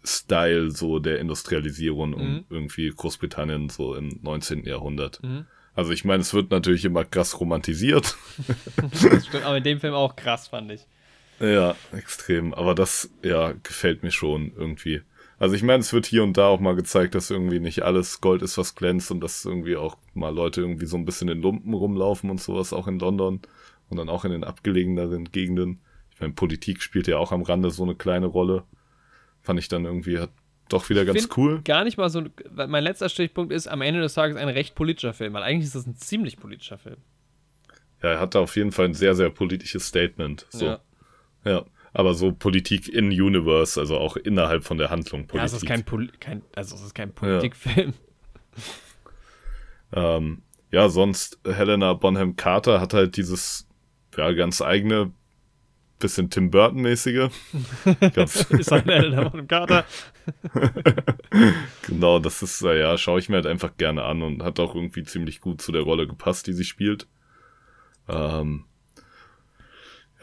[0.05, 2.15] Style so der Industrialisierung mhm.
[2.15, 4.65] und irgendwie Großbritannien so im 19.
[4.65, 5.21] Jahrhundert.
[5.23, 5.47] Mhm.
[5.75, 8.17] Also ich meine, es wird natürlich immer krass romantisiert.
[8.77, 10.87] das stimmt, aber in dem Film auch krass, fand ich.
[11.41, 12.55] Ja, extrem.
[12.55, 15.03] Aber das, ja, gefällt mir schon irgendwie.
[15.39, 18.21] Also ich meine, es wird hier und da auch mal gezeigt, dass irgendwie nicht alles
[18.21, 21.43] Gold ist, was glänzt und dass irgendwie auch mal Leute irgendwie so ein bisschen in
[21.43, 23.41] Lumpen rumlaufen und sowas, auch in London
[23.89, 25.81] und dann auch in den abgelegeneren Gegenden.
[26.15, 28.65] Ich meine, Politik spielt ja auch am Rande so eine kleine Rolle.
[29.43, 30.31] Fand ich dann irgendwie hat
[30.69, 31.61] doch wieder ganz cool.
[31.63, 32.23] Gar nicht mal so.
[32.55, 35.75] Mein letzter Stichpunkt ist am Ende des Tages ein recht politischer Film, weil eigentlich ist
[35.75, 36.97] das ein ziemlich politischer Film.
[38.03, 40.47] Ja, er hat da auf jeden Fall ein sehr, sehr politisches Statement.
[40.51, 40.67] So.
[40.67, 40.81] Ja.
[41.45, 41.65] ja.
[41.95, 45.37] Aber so Politik in Universe, also auch innerhalb von der Handlung Politik.
[45.37, 47.95] Ja, es ist kein, Poli kein also es ist kein Politikfilm.
[49.93, 50.17] Ja.
[50.17, 50.43] ähm,
[50.73, 53.69] ja, sonst Helena Bonham Carter hat halt dieses
[54.17, 55.13] ja, ganz eigene
[56.01, 57.31] bisschen Tim Burton-mäßige.
[58.51, 59.85] ist halt Helena Bonham Carter.
[61.87, 65.05] genau, das ist, ja, schaue ich mir halt einfach gerne an und hat auch irgendwie
[65.05, 67.07] ziemlich gut zu der Rolle gepasst, die sie spielt.
[68.09, 68.65] Ähm,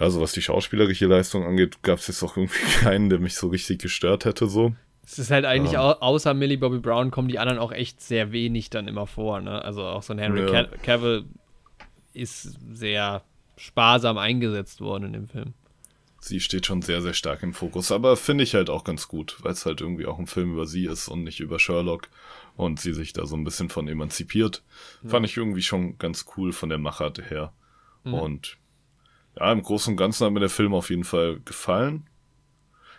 [0.02, 3.36] ja, so was die schauspielerische Leistung angeht, gab es jetzt auch irgendwie keinen, der mich
[3.36, 4.74] so richtig gestört hätte, so.
[5.06, 8.32] Es ist halt eigentlich, ähm, außer Millie Bobby Brown, kommen die anderen auch echt sehr
[8.32, 9.64] wenig dann immer vor, ne?
[9.64, 10.64] Also auch so ein Henry ja.
[10.84, 11.26] Cavill
[12.14, 13.24] ist sehr
[13.58, 15.54] sparsam eingesetzt worden in dem Film.
[16.20, 19.38] Sie steht schon sehr, sehr stark im Fokus, aber finde ich halt auch ganz gut,
[19.41, 22.10] weil es halt irgendwie auch ein Film über sie ist und nicht über Sherlock
[22.58, 24.64] und sie sich da so ein bisschen von emanzipiert.
[25.04, 25.10] Ja.
[25.10, 27.54] Fand ich irgendwie schon ganz cool von der Machart her.
[28.04, 28.14] Mhm.
[28.14, 28.58] Und
[29.38, 32.07] ja, im Großen und Ganzen hat mir der Film auf jeden Fall gefallen.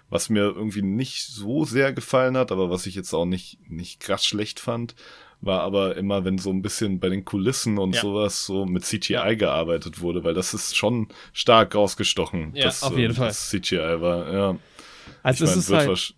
[0.09, 4.01] Was mir irgendwie nicht so sehr gefallen hat, aber was ich jetzt auch nicht, nicht
[4.01, 4.95] krass schlecht fand,
[5.41, 8.01] war aber immer, wenn so ein bisschen bei den Kulissen und ja.
[8.01, 9.35] sowas so mit CGI ja.
[9.35, 12.53] gearbeitet wurde, weil das ist schon stark rausgestochen.
[12.55, 13.33] Ja, dass, auf jeden äh, Fall.
[13.33, 14.59] CGI war, ja.
[15.22, 16.14] Also ich es mein, ist halt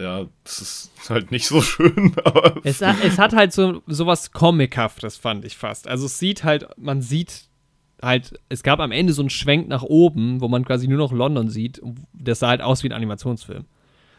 [0.00, 2.56] ja, das ist halt nicht so schön, aber.
[2.64, 5.86] Es, es hat halt so sowas Comichaftes, fand ich fast.
[5.86, 7.49] Also es sieht halt, man sieht
[8.02, 11.12] halt, es gab am Ende so einen Schwenk nach oben, wo man quasi nur noch
[11.12, 11.80] London sieht.
[12.12, 13.64] Das sah halt aus wie ein Animationsfilm.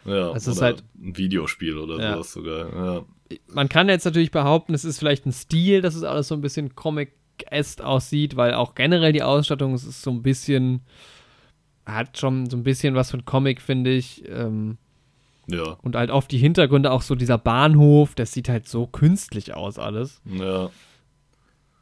[0.05, 2.13] Ja, es ist halt ein Videospiel oder ja.
[2.13, 2.73] sowas sogar.
[2.73, 3.37] Ja.
[3.47, 6.41] Man kann jetzt natürlich behaupten, es ist vielleicht ein Stil, dass es alles so ein
[6.41, 10.81] bisschen Comic-est aussieht, weil auch generell die Ausstattung es ist so ein bisschen,
[11.85, 14.27] hat schon so ein bisschen was von Comic, finde ich.
[14.27, 14.77] Ähm,
[15.47, 15.77] ja.
[15.81, 19.77] Und halt auf die Hintergründe auch so dieser Bahnhof, das sieht halt so künstlich aus
[19.77, 20.21] alles.
[20.25, 20.71] Ja.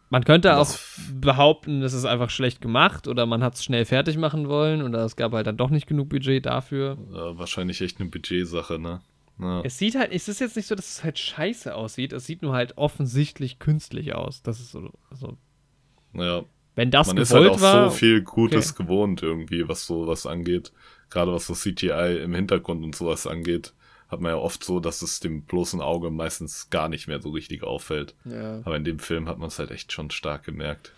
[0.10, 0.76] Man könnte auch
[1.14, 5.06] behaupten, es ist einfach schlecht gemacht oder man hat es schnell fertig machen wollen oder
[5.06, 6.98] es gab halt dann doch nicht genug Budget dafür.
[7.14, 9.02] Ja, wahrscheinlich echt eine Budgetsache, ne?
[9.40, 9.62] Ja.
[9.62, 12.42] Es sieht halt, es ist jetzt nicht so, dass es halt scheiße aussieht, es sieht
[12.42, 14.42] nur halt offensichtlich künstlich aus.
[14.42, 14.92] Das ist so.
[15.12, 15.38] so.
[16.14, 16.44] Ja.
[16.76, 18.84] Wenn das Man ist halt auch war, so viel Gutes okay.
[18.84, 20.72] gewohnt irgendwie, was sowas angeht.
[21.10, 23.74] Gerade was so CGI im Hintergrund und sowas angeht
[24.10, 27.30] hat man ja oft so, dass es dem bloßen Auge meistens gar nicht mehr so
[27.30, 28.16] richtig auffällt.
[28.26, 28.62] Ja.
[28.64, 30.92] Aber in dem Film hat man es halt echt schon stark gemerkt.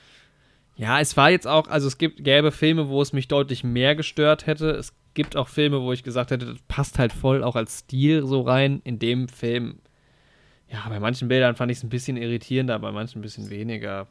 [0.78, 3.96] Ja, es war jetzt auch, also es gibt, gäbe Filme, wo es mich deutlich mehr
[3.96, 4.72] gestört hätte.
[4.72, 8.26] Es gibt auch Filme, wo ich gesagt hätte, das passt halt voll auch als Stil
[8.26, 8.82] so rein.
[8.86, 9.80] In dem Film,
[10.70, 14.08] ja, bei manchen Bildern fand ich es ein bisschen irritierender, bei manchen ein bisschen weniger.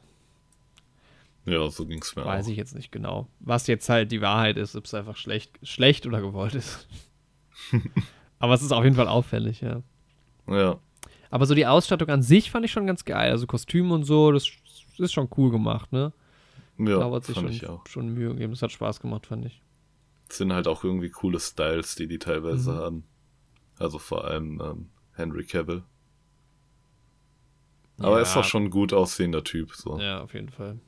[1.47, 2.35] Ja, so ging es mir Weiß auch.
[2.35, 3.29] Weiß ich jetzt nicht genau.
[3.41, 6.87] Was jetzt halt die Wahrheit ist, ob es einfach schlecht, schlecht oder gewollt ist.
[8.41, 9.83] Aber es ist auf jeden Fall auffällig, ja.
[10.49, 10.79] Ja.
[11.31, 13.31] Aber so die Ausstattung an sich fand ich schon ganz geil.
[13.31, 14.51] Also Kostüme und so, das
[14.99, 16.13] ist schon cool gemacht, ne?
[16.79, 18.53] Ja, da hat sich schon, schon Mühe gegeben.
[18.53, 19.63] Das hat Spaß gemacht, fand ich.
[20.29, 22.77] Das sind halt auch irgendwie coole Styles, die die teilweise mhm.
[22.77, 23.05] haben.
[23.79, 25.83] Also vor allem ähm, Henry Cavill.
[27.99, 29.75] Aber er ist auch schon ein gut aussehender Typ.
[29.75, 30.01] So.
[30.01, 30.79] Ja, auf jeden Fall.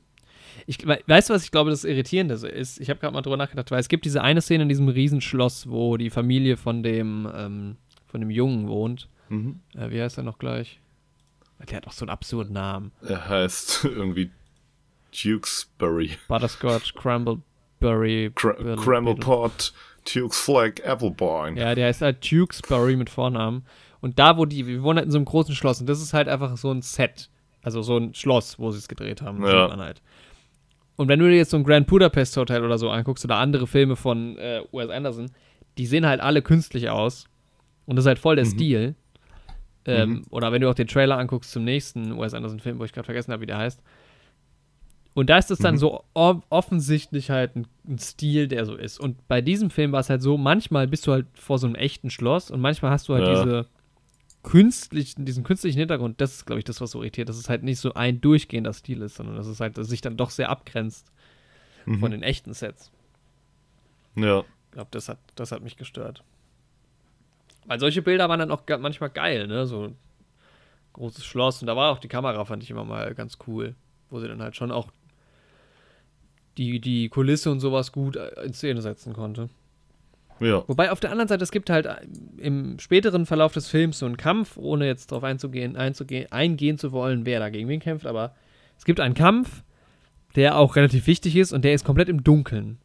[0.67, 2.79] Ich, weißt du, was ich glaube, das Irritierende ist?
[2.79, 5.69] Ich habe gerade mal drüber nachgedacht, weil es gibt diese eine Szene in diesem Riesenschloss,
[5.69, 7.75] wo die Familie von dem, ähm,
[8.07, 9.09] von dem Jungen wohnt.
[9.29, 9.59] Mhm.
[9.75, 10.79] Äh, wie heißt er noch gleich?
[11.69, 12.91] Der hat auch so einen absurden Namen.
[13.01, 14.31] Er heißt irgendwie
[15.11, 16.17] Dukesbury.
[16.27, 18.31] Butterscotch, Crumbleberry.
[18.35, 19.73] Cr Crumblepot,
[20.11, 21.55] Duke's Flag, Appleborn.
[21.55, 23.65] Ja, der heißt halt Dukesbury mit Vornamen.
[24.01, 26.13] Und da, wo die, wir wohnen halt in so einem großen Schloss und das ist
[26.13, 27.29] halt einfach so ein Set.
[27.61, 29.41] Also so ein Schloss, wo sie es gedreht haben.
[29.45, 29.75] Ja.
[29.77, 30.01] Halt.
[30.95, 33.67] Und wenn du dir jetzt so ein Grand Budapest Hotel oder so anguckst oder andere
[33.67, 35.31] Filme von äh, Wes Anderson,
[35.77, 37.25] die sehen halt alle künstlich aus.
[37.85, 38.49] Und das ist halt voll der mhm.
[38.49, 38.95] Stil.
[39.85, 40.23] Ähm, mhm.
[40.29, 43.31] Oder wenn du auch den Trailer anguckst zum nächsten Wes Anderson-Film, wo ich gerade vergessen
[43.33, 43.81] habe, wie der heißt.
[45.15, 45.79] Und da ist es dann mhm.
[45.79, 48.99] so offensichtlich halt ein, ein, Stil, der so ist.
[48.99, 51.75] Und bei diesem Film war es halt so, manchmal bist du halt vor so einem
[51.75, 53.43] echten Schloss und manchmal hast du halt ja.
[53.43, 53.67] diese
[54.43, 57.63] künstlichen, diesen künstlichen Hintergrund, das ist, glaube ich, das, was so irritiert, dass es halt
[57.63, 60.29] nicht so ein durchgehender Stil ist, sondern dass es halt dass es sich dann doch
[60.29, 61.11] sehr abgrenzt
[61.85, 61.99] mhm.
[61.99, 62.91] von den echten Sets.
[64.15, 64.41] Ja.
[64.41, 66.23] Ich glaube, das hat, das hat mich gestört.
[67.65, 69.65] Weil solche Bilder waren dann auch manchmal geil, ne?
[69.65, 69.97] So ein
[70.93, 73.75] großes Schloss und da war auch die Kamera, fand ich immer mal ganz cool,
[74.09, 74.91] wo sie dann halt schon auch
[76.57, 79.49] die, die Kulisse und sowas gut äh, in Szene setzen konnte.
[80.39, 80.63] Ja.
[80.67, 81.95] Wobei auf der anderen Seite, es gibt halt äh,
[82.37, 86.91] im späteren Verlauf des Films so einen Kampf, ohne jetzt darauf einzugehen, einzugehen, eingehen zu
[86.91, 88.35] wollen, wer da gegen wen kämpft, aber
[88.77, 89.63] es gibt einen Kampf,
[90.35, 92.77] der auch relativ wichtig ist und der ist komplett im Dunkeln.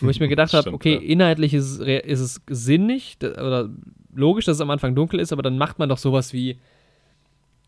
[0.00, 1.00] Wo ich mir gedacht habe, okay, ja.
[1.00, 3.70] inhaltlich ist es, ist es sinnig oder
[4.14, 6.58] logisch, dass es am Anfang dunkel ist, aber dann macht man doch sowas wie,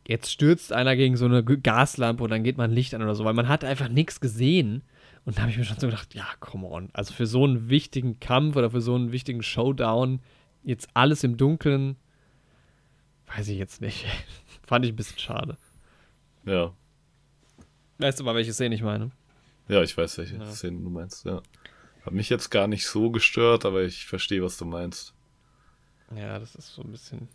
[0.06, 3.24] jetzt stürzt einer gegen so eine Gaslampe und dann geht man Licht an oder so,
[3.24, 4.82] weil man hat einfach nichts gesehen.
[5.24, 6.90] Und da habe ich mir schon so gedacht, ja, come on.
[6.92, 10.20] Also für so einen wichtigen Kampf oder für so einen wichtigen Showdown,
[10.64, 11.96] jetzt alles im Dunkeln,
[13.26, 14.04] weiß ich jetzt nicht.
[14.66, 15.56] Fand ich ein bisschen schade.
[16.44, 16.74] Ja.
[17.98, 19.12] Weißt du mal, welche Szene ich meine?
[19.68, 20.50] Ja, ich weiß, welche ja.
[20.50, 21.40] Szene du meinst, ja.
[22.04, 25.14] Hat mich jetzt gar nicht so gestört, aber ich verstehe, was du meinst.
[26.16, 27.28] Ja, das ist so ein bisschen.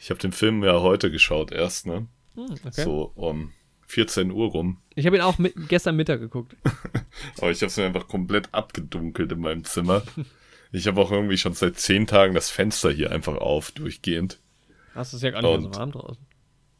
[0.00, 2.06] Ich habe den Film ja heute geschaut erst, ne?
[2.34, 2.82] Hm, okay.
[2.82, 3.52] So um
[3.92, 4.78] 14 Uhr rum.
[4.94, 6.56] Ich habe ihn auch mit, gestern Mittag geguckt.
[7.38, 10.02] aber ich habe es mir einfach komplett abgedunkelt in meinem Zimmer.
[10.72, 14.38] Ich habe auch irgendwie schon seit zehn Tagen das Fenster hier einfach auf, durchgehend.
[14.94, 16.26] Hast du es ja gar nicht und, mehr so warm draußen.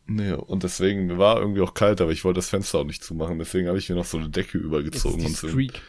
[0.07, 3.05] Nee, und deswegen, mir war irgendwie auch kalt, aber ich wollte das Fenster auch nicht
[3.05, 5.49] zumachen, deswegen habe ich mir noch so eine Decke übergezogen und so.
[5.49, 5.83] Streak.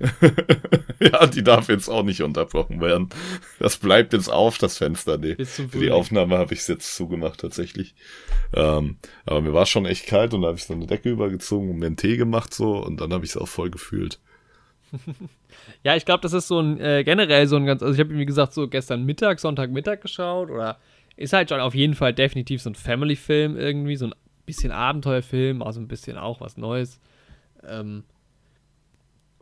[1.00, 3.10] ja, die darf jetzt auch nicht unterbrochen werden.
[3.58, 5.18] Das bleibt jetzt auf, das Fenster.
[5.18, 5.36] Nee.
[5.44, 7.94] Für die Aufnahme habe ich es jetzt zugemacht, tatsächlich.
[8.54, 8.96] Ähm,
[9.26, 11.78] aber mir war schon echt kalt und da habe ich so eine Decke übergezogen und
[11.78, 14.18] mir einen Tee gemacht so und dann habe ich es auch voll gefühlt.
[15.84, 18.16] ja, ich glaube, das ist so ein äh, generell so ein ganz, also ich habe
[18.16, 20.78] wie gesagt so gestern Mittag, Sonntagmittag geschaut oder
[21.16, 24.14] ist halt schon auf jeden Fall definitiv so ein Family-Film irgendwie, so ein
[24.46, 26.98] bisschen Abenteuerfilm, also ein bisschen auch was Neues.
[27.68, 28.04] Ähm,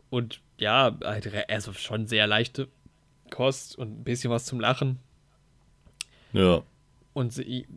[0.09, 2.67] und ja, halt, also schon sehr leichte
[3.29, 4.99] Kost und ein bisschen was zum Lachen.
[6.33, 6.63] Ja.
[7.13, 7.67] Und sie,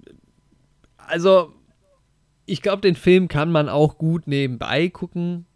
[0.97, 1.53] also,
[2.47, 5.47] ich glaube, den Film kann man auch gut nebenbei gucken.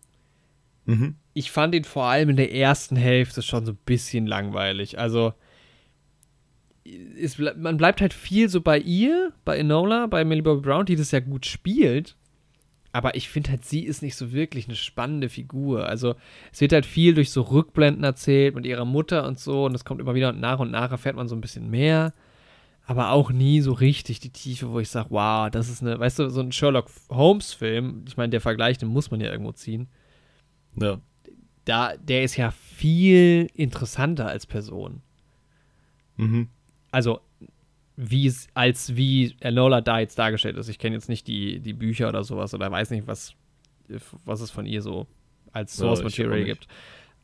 [0.84, 1.16] Mhm.
[1.34, 4.98] Ich fand ihn vor allem in der ersten Hälfte schon so ein bisschen langweilig.
[4.98, 5.34] Also,
[7.18, 10.96] es, man bleibt halt viel so bei ihr, bei Enola, bei Millie Bobby Brown, die
[10.96, 12.16] das ja gut spielt.
[12.96, 15.86] Aber ich finde halt, sie ist nicht so wirklich eine spannende Figur.
[15.86, 16.14] Also
[16.50, 19.66] es wird halt viel durch so Rückblenden erzählt mit ihrer Mutter und so.
[19.66, 22.14] Und es kommt immer wieder und nach und nach erfährt man so ein bisschen mehr.
[22.86, 26.20] Aber auch nie so richtig die Tiefe, wo ich sage, wow, das ist eine, weißt
[26.20, 28.06] du, so ein Sherlock Holmes-Film.
[28.08, 29.88] Ich meine, der Vergleich, den muss man ja irgendwo ziehen.
[30.80, 30.98] Ja.
[31.66, 35.02] Da, der ist ja viel interessanter als Person.
[36.16, 36.48] Mhm.
[36.92, 37.20] Also
[37.96, 40.68] wie es als wie Enola da jetzt dargestellt ist.
[40.68, 43.34] Ich kenne jetzt nicht die, die Bücher oder sowas oder weiß nicht, was,
[44.24, 45.06] was es von ihr so
[45.52, 46.68] als Source Material gibt.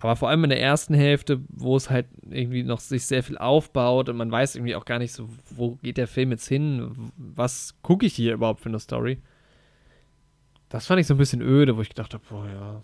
[0.01, 3.39] Aber vor allem in der ersten Hälfte, wo es halt irgendwie noch sich sehr viel
[3.39, 7.13] aufbaut und man weiß irgendwie auch gar nicht so, wo geht der Film jetzt hin?
[7.17, 9.19] Was gucke ich hier überhaupt für eine Story?
[10.71, 12.83] Das fand ich so ein bisschen öde, wo ich gedacht habe, boah, ja.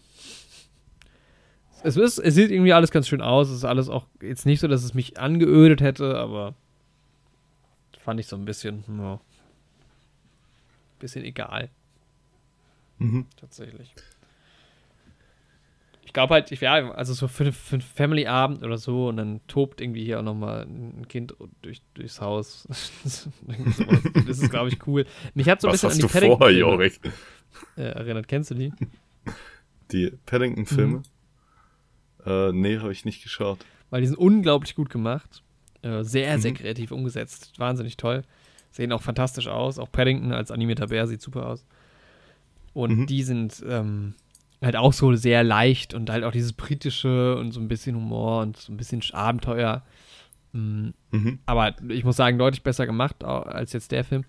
[1.83, 3.49] Es, ist, es sieht irgendwie alles ganz schön aus.
[3.49, 6.55] Es ist alles auch jetzt nicht so, dass es mich angeödet hätte, aber
[8.09, 9.21] fand ich so ein bisschen, ja,
[10.99, 11.69] bisschen egal.
[12.97, 13.27] Mhm.
[13.37, 13.95] Tatsächlich.
[16.01, 19.43] Ich glaube halt, ich wäre, also so für, für einen Family-Abend oder so und dann
[19.47, 22.67] tobt irgendwie hier auch nochmal ein Kind durch, durchs Haus.
[23.05, 25.05] das ist, glaube ich, cool.
[25.35, 26.99] Mich hat so ein Was bisschen hast an die du vor, Jorik?
[27.77, 28.73] Äh, erinnert, kennst du die?
[29.93, 31.03] Die Paddington-Filme?
[32.25, 32.25] Mhm.
[32.25, 33.59] Äh, nee, habe ich nicht geschaut.
[33.91, 35.43] Weil die sind unglaublich gut gemacht.
[35.83, 36.57] Äh, sehr, sehr mhm.
[36.57, 37.53] kreativ umgesetzt.
[37.59, 38.23] Wahnsinnig toll.
[38.71, 39.79] Sehen auch fantastisch aus.
[39.79, 41.65] Auch Paddington als animierter Bär sieht super aus.
[42.75, 43.07] Und mhm.
[43.07, 44.15] die sind ähm,
[44.61, 48.43] halt auch so sehr leicht und halt auch dieses britische und so ein bisschen Humor
[48.43, 49.85] und so ein bisschen Abenteuer.
[50.53, 50.95] Mhm.
[51.11, 51.39] Mhm.
[51.47, 54.25] Aber ich muss sagen, deutlich besser gemacht als jetzt der Film.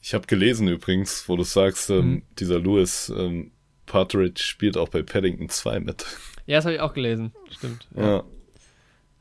[0.00, 2.22] Ich habe gelesen übrigens, wo du sagst, ähm, mhm.
[2.38, 3.50] dieser Lewis ähm,
[3.86, 6.06] Partridge spielt auch bei Paddington 2 mit.
[6.46, 7.32] Ja, das habe ich auch gelesen.
[7.50, 7.88] Stimmt.
[7.96, 8.02] Ja.
[8.02, 8.24] ja.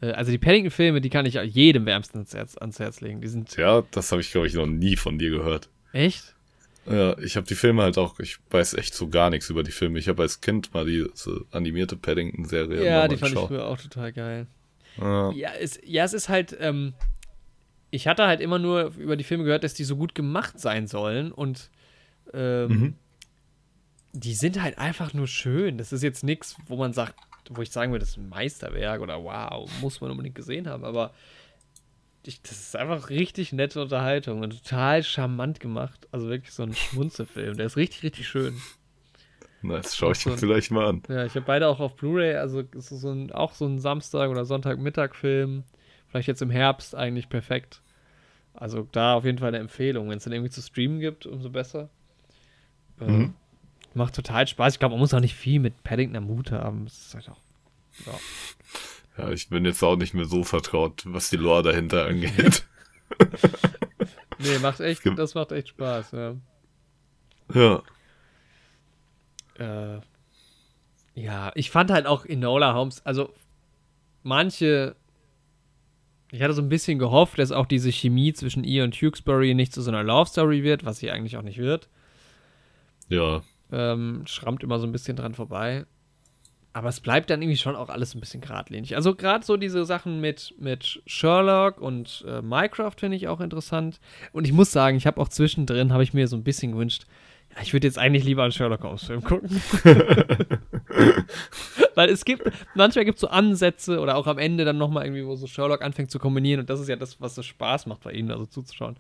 [0.02, 3.22] Äh, also die Paddington-Filme, die kann ich jedem wärmstens ans Herz, ans Herz legen.
[3.22, 5.70] Die sind ja, das habe ich, glaube ich, noch nie von dir gehört.
[5.94, 6.36] Echt?
[6.90, 9.72] Ja, ich habe die Filme halt auch, ich weiß echt so gar nichts über die
[9.72, 10.00] Filme.
[10.00, 12.86] Ich habe als Kind mal diese animierte Paddington-Serie.
[12.86, 13.44] Ja, die fand geschaut.
[13.44, 14.48] ich früher auch total geil.
[14.98, 16.94] Ja, ja es, ja, es ist halt, ähm,
[17.92, 20.88] ich hatte halt immer nur über die Filme gehört, dass die so gut gemacht sein
[20.88, 21.70] sollen und
[22.34, 22.94] ähm, mhm.
[24.14, 25.78] die sind halt einfach nur schön.
[25.78, 27.16] Das ist jetzt nichts, wo man sagt,
[27.50, 30.84] wo ich sagen würde, das ist ein Meisterwerk oder wow, muss man unbedingt gesehen haben,
[30.84, 31.14] aber
[32.24, 36.08] ich, das ist einfach richtig nette Unterhaltung und total charmant gemacht.
[36.12, 37.56] Also wirklich so ein Schmunzelfilm.
[37.56, 38.62] Der ist richtig, richtig schön.
[39.64, 41.04] Das schaue ich mir vielleicht mal an.
[41.08, 44.30] Ja, ich habe beide auch auf Blu-ray, also ist so ein, auch so ein Samstag-
[44.30, 45.64] oder Sonntagmittag-Film.
[46.08, 47.82] Vielleicht jetzt im Herbst eigentlich perfekt.
[48.54, 50.10] Also da auf jeden Fall eine Empfehlung.
[50.10, 51.90] Wenn es dann irgendwie zu streamen gibt, umso besser.
[53.00, 53.34] Mhm.
[53.98, 54.74] Macht total Spaß.
[54.74, 56.86] Ich glaube, man muss auch nicht viel mit Paddington am Hut haben.
[56.86, 57.40] Das ist halt auch.
[58.06, 58.14] Ja.
[59.18, 62.68] Ja, ich bin jetzt auch nicht mehr so vertraut, was die Lore dahinter angeht.
[64.38, 66.36] nee, macht echt, das macht echt Spaß, ja.
[67.54, 67.82] Ja.
[69.58, 70.02] Äh,
[71.16, 73.34] ja, ich fand halt auch Enola Holmes, also
[74.22, 74.96] manche,
[76.30, 79.74] ich hatte so ein bisschen gehofft, dass auch diese Chemie zwischen ihr und Tewksbury nicht
[79.74, 81.90] zu so einer Love Story wird, was sie eigentlich auch nicht wird.
[83.10, 83.42] Ja.
[83.72, 85.86] Ähm, schrammt immer so ein bisschen dran vorbei.
[86.78, 88.96] Aber es bleibt dann irgendwie schon auch alles ein bisschen geradlinig.
[88.96, 94.00] Also gerade so diese Sachen mit, mit Sherlock und äh, Minecraft finde ich auch interessant.
[94.32, 97.08] Und ich muss sagen, ich habe auch zwischendrin, habe ich mir so ein bisschen gewünscht,
[97.56, 99.50] ja, ich würde jetzt eigentlich lieber einen Sherlock Holmes Film gucken.
[101.96, 105.26] Weil es gibt, manchmal gibt es so Ansätze oder auch am Ende dann nochmal irgendwie,
[105.26, 106.60] wo so Sherlock anfängt zu kombinieren.
[106.60, 108.98] Und das ist ja das, was so Spaß macht bei ihnen, also zuzuschauen.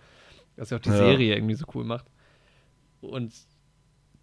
[0.55, 0.97] Was ja auch die ja.
[0.97, 2.07] Serie irgendwie so cool macht.
[3.01, 3.31] Und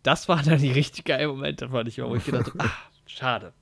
[0.04, 2.72] das war dann die richtig geile Momente, fand ich, wo ich gedacht habe, ah,
[3.06, 3.52] schade.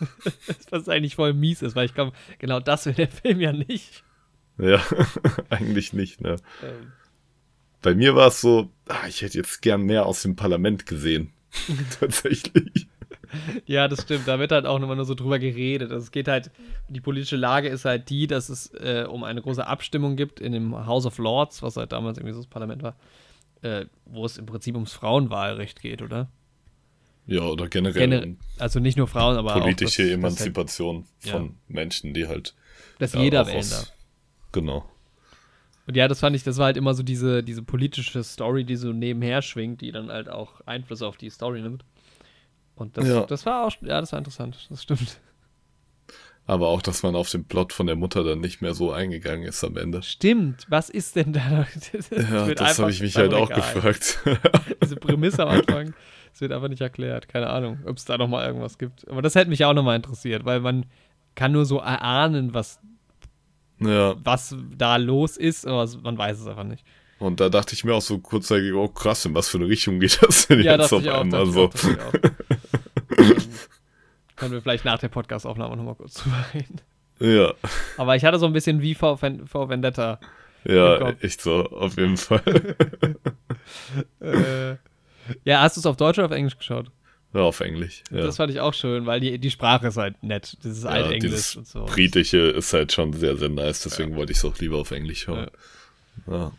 [0.70, 4.02] Was eigentlich voll mies ist, weil ich glaube, genau das will der Film ja nicht.
[4.58, 4.82] Ja,
[5.50, 6.36] eigentlich nicht, ne?
[6.62, 6.92] Ähm.
[7.82, 11.32] Bei mir war es so, ah, ich hätte jetzt gern mehr aus dem Parlament gesehen.
[12.00, 12.86] Tatsächlich.
[13.66, 14.28] Ja, das stimmt.
[14.28, 15.90] Da wird halt auch immer nur so drüber geredet.
[15.90, 16.50] Also es geht halt,
[16.88, 20.52] die politische Lage ist halt die, dass es äh, um eine große Abstimmung gibt in
[20.52, 22.94] dem House of Lords, was halt damals irgendwie so das Parlament war,
[23.62, 26.28] äh, wo es im Prinzip ums Frauenwahlrecht geht, oder?
[27.26, 28.08] Ja, oder generell.
[28.08, 29.96] Gener also nicht nur Frauen, aber politische auch.
[29.96, 31.54] Politische Emanzipation das halt, von ja.
[31.68, 32.54] Menschen, die halt.
[32.98, 33.92] Dass ja, jeder wählen darf.
[34.50, 34.88] Genau.
[35.86, 38.76] Und ja, das fand ich, das war halt immer so diese, diese politische Story, die
[38.76, 41.84] so nebenher schwingt, die dann halt auch Einfluss auf die Story nimmt.
[42.76, 43.24] Und das, ja.
[43.26, 45.20] das war auch, ja, das war interessant, das stimmt.
[46.44, 49.46] Aber auch, dass man auf den Plot von der Mutter dann nicht mehr so eingegangen
[49.46, 50.02] ist am Ende.
[50.02, 51.66] Stimmt, was ist denn da?
[51.92, 54.18] Das ja, das habe ich mich halt auch gefragt.
[54.82, 55.94] Diese Prämisse am Anfang,
[56.34, 57.28] es wird einfach nicht erklärt.
[57.28, 59.08] Keine Ahnung, ob es da nochmal irgendwas gibt.
[59.08, 60.86] Aber das hätte mich auch nochmal interessiert, weil man
[61.34, 62.80] kann nur so erahnen, was,
[63.78, 64.16] ja.
[64.22, 66.84] was da los ist, aber man weiß es einfach nicht.
[67.18, 70.00] Und da dachte ich mir auch so kurzzeitig, oh krass, in was für eine Richtung
[70.00, 71.70] geht das denn ja, jetzt auf einmal so?
[74.42, 76.80] können wir vielleicht nach der Podcast-Aufnahme nochmal kurz drüber reden.
[77.20, 77.54] Ja.
[77.96, 80.18] Aber ich hatte so ein bisschen wie vor, vor Vendetta.
[80.64, 82.42] Ja, echt so, auf jeden Fall.
[84.20, 84.70] äh,
[85.44, 86.90] ja, hast du es auf Deutsch oder auf Englisch geschaut?
[87.32, 88.02] Ja, auf Englisch.
[88.10, 88.22] Ja.
[88.22, 90.58] Das fand ich auch schön, weil die, die Sprache ist halt nett.
[90.64, 91.84] Dieses ja, Altenglisch und so.
[91.84, 94.16] Britische ist halt schon sehr, sehr nice, deswegen ja.
[94.16, 95.50] wollte ich es auch lieber auf Englisch hören.
[96.26, 96.50] Ja.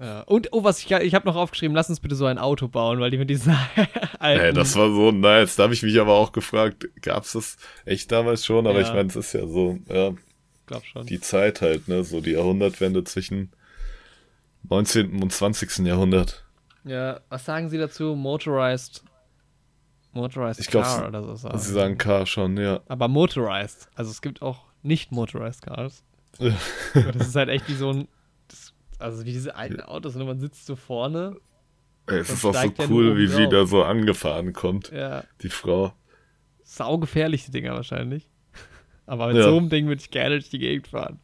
[0.00, 0.20] Ja.
[0.22, 3.00] Und, oh, was ich, ich habe noch aufgeschrieben, lass uns bitte so ein Auto bauen,
[3.00, 3.52] weil die mit diesen
[4.18, 4.40] alten.
[4.40, 5.56] Hey, das war so nice.
[5.56, 8.66] Da habe ich mich aber auch gefragt, gab es das echt damals schon?
[8.66, 8.86] Aber ja.
[8.86, 10.12] ich meine, es ist ja so, ja.
[10.66, 11.06] Glaub schon.
[11.06, 12.04] Die Zeit halt, ne?
[12.04, 13.52] So die Jahrhundertwende zwischen
[14.68, 15.22] 19.
[15.22, 15.86] und 20.
[15.86, 16.44] Jahrhundert.
[16.84, 18.14] Ja, was sagen Sie dazu?
[18.14, 19.02] Motorized.
[20.12, 21.58] Motorized ich glaub, Car oder so sagen.
[21.58, 22.80] Sie sagen Car schon, ja.
[22.88, 23.88] Aber Motorized.
[23.94, 26.02] Also es gibt auch nicht Motorized Cars.
[26.38, 28.08] das ist halt echt wie so ein
[28.98, 31.36] also wie diese alten Autos und man sitzt so vorne.
[32.06, 34.90] Es ist auch so cool, wie sie da so angefahren kommt.
[34.90, 35.24] Ja.
[35.42, 35.92] Die Frau.
[36.64, 38.28] Saugefährlich, die Dinger wahrscheinlich.
[39.06, 39.44] Aber mit ja.
[39.44, 41.20] so einem Ding würde ich gerne durch die Gegend fahren.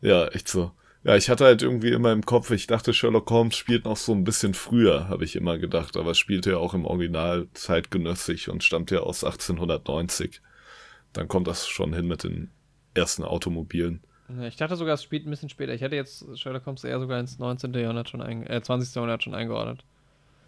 [0.00, 0.72] Ja, echt so.
[1.04, 4.12] Ja, ich hatte halt irgendwie immer im Kopf, ich dachte, Sherlock Holmes spielt noch so
[4.12, 5.96] ein bisschen früher, habe ich immer gedacht.
[5.96, 10.40] Aber es spielte ja auch im Original zeitgenössisch und stammt ja aus 1890.
[11.12, 12.50] Dann kommt das schon hin mit den
[12.94, 14.02] ersten Automobilen.
[14.46, 15.72] Ich dachte sogar, es spielt ein bisschen später.
[15.72, 17.72] Ich hätte jetzt Sherlock Holmes eher sogar ins 19.
[17.72, 18.94] Jahrhundert schon ein, äh, 20.
[18.94, 19.84] Jahrhundert schon eingeordnet.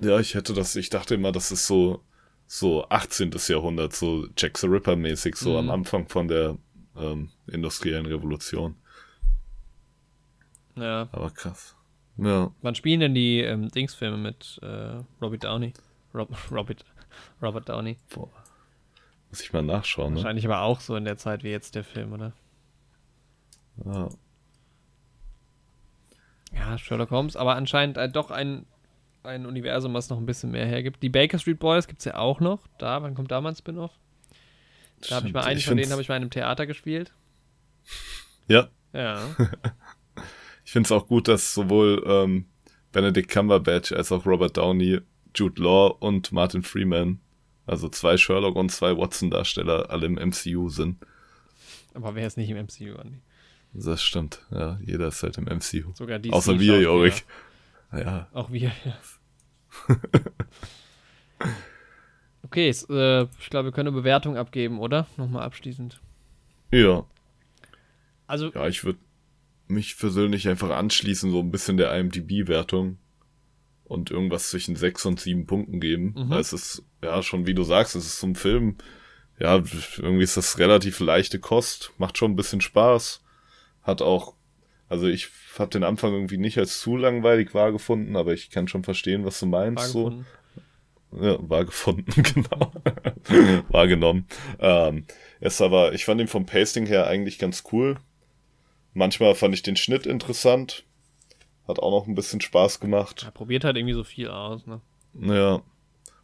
[0.01, 2.03] Ja, ich hätte das, ich dachte immer, das ist so,
[2.47, 3.33] so 18.
[3.49, 5.57] Jahrhundert, so Jack the Ripper mäßig, so mhm.
[5.57, 6.59] am Anfang von der
[6.97, 8.77] ähm, industriellen Revolution.
[10.77, 11.09] Ja.
[11.13, 11.75] Aber krass.
[12.19, 12.53] Ja.
[12.61, 15.73] Wann spielen denn die ähm, Dingsfilme mit äh, Robert Downey?
[16.15, 16.85] Rob, Robert,
[17.41, 17.97] Robert Downey.
[18.15, 18.29] Boah.
[19.31, 20.15] Muss ich mal nachschauen.
[20.15, 20.17] Ne?
[20.17, 20.55] Wahrscheinlich ne?
[20.55, 22.33] aber auch so in der Zeit wie jetzt der Film, oder?
[23.85, 24.09] Ja.
[26.53, 28.67] Ja, Sherlock Holmes, aber anscheinend äh, doch ein,
[29.23, 31.03] ein Universum, was noch ein bisschen mehr hergibt.
[31.03, 32.67] Die Baker Street Boys gibt es ja auch noch.
[32.79, 33.93] Da, wann kommt da mal ein Spin-off?
[35.09, 37.13] Da habe ich mal einen ich von denen habe ich mal in einem Theater gespielt.
[38.49, 38.69] Ja.
[38.93, 39.25] Ja.
[40.65, 42.47] ich finde es auch gut, dass sowohl ähm,
[42.93, 45.01] Benedict Cumberbatch als auch Robert Downey,
[45.35, 47.21] Jude Law und Martin Freeman,
[47.67, 50.99] also zwei Sherlock und zwei Watson-Darsteller, alle im MCU sind.
[51.95, 53.21] Aber wer ist nicht im MCU, Andi?
[53.73, 54.79] Das stimmt, ja.
[54.85, 55.93] Jeder ist halt im MCU.
[55.95, 57.25] Sogar die Außer wir, Jorik.
[57.93, 58.29] Ja.
[58.33, 58.97] Auch wir, ja.
[62.43, 65.07] okay, äh, ich glaube, wir können eine Bewertung abgeben, oder?
[65.17, 66.01] Nochmal abschließend.
[66.73, 67.05] Ja.
[68.27, 68.53] Also.
[68.53, 68.99] Ja, ich würde
[69.69, 72.99] mich persönlich einfach anschließen, so ein bisschen der IMDb-Wertung
[73.85, 76.15] und irgendwas zwischen sechs und sieben Punkten geben.
[76.17, 76.31] Mhm.
[76.31, 78.77] Weil es ist, ja, schon wie du sagst, es ist so ein Film,
[79.39, 79.63] ja,
[79.97, 83.23] irgendwie ist das relativ leichte Kost, macht schon ein bisschen Spaß,
[83.83, 84.35] hat auch,
[84.89, 85.29] also ich
[85.59, 89.41] habe den Anfang irgendwie nicht als zu langweilig wahrgefunden, aber ich kann schon verstehen, was
[89.41, 89.91] du meinst.
[89.91, 90.25] So.
[91.13, 92.73] Ja, war gefunden, genau.
[93.69, 94.27] Wahrgenommen.
[94.59, 95.07] Ähm,
[95.41, 97.97] ist aber, ich fand ihn vom Pasting her eigentlich ganz cool.
[98.95, 100.85] Manchmal fand ich den Schnitt interessant.
[101.67, 103.23] Hat auch noch ein bisschen Spaß gemacht.
[103.25, 104.81] Er probiert halt irgendwie so viel aus, ne?
[105.15, 105.63] Ja.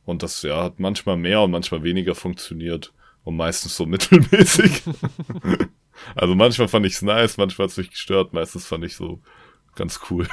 [0.05, 2.93] Und das, ja, hat manchmal mehr und manchmal weniger funktioniert.
[3.25, 4.83] Und meistens so mittelmäßig.
[6.15, 9.21] also manchmal fand ich es nice, manchmal hat es mich gestört, meistens fand ich so
[9.75, 10.29] ganz cool.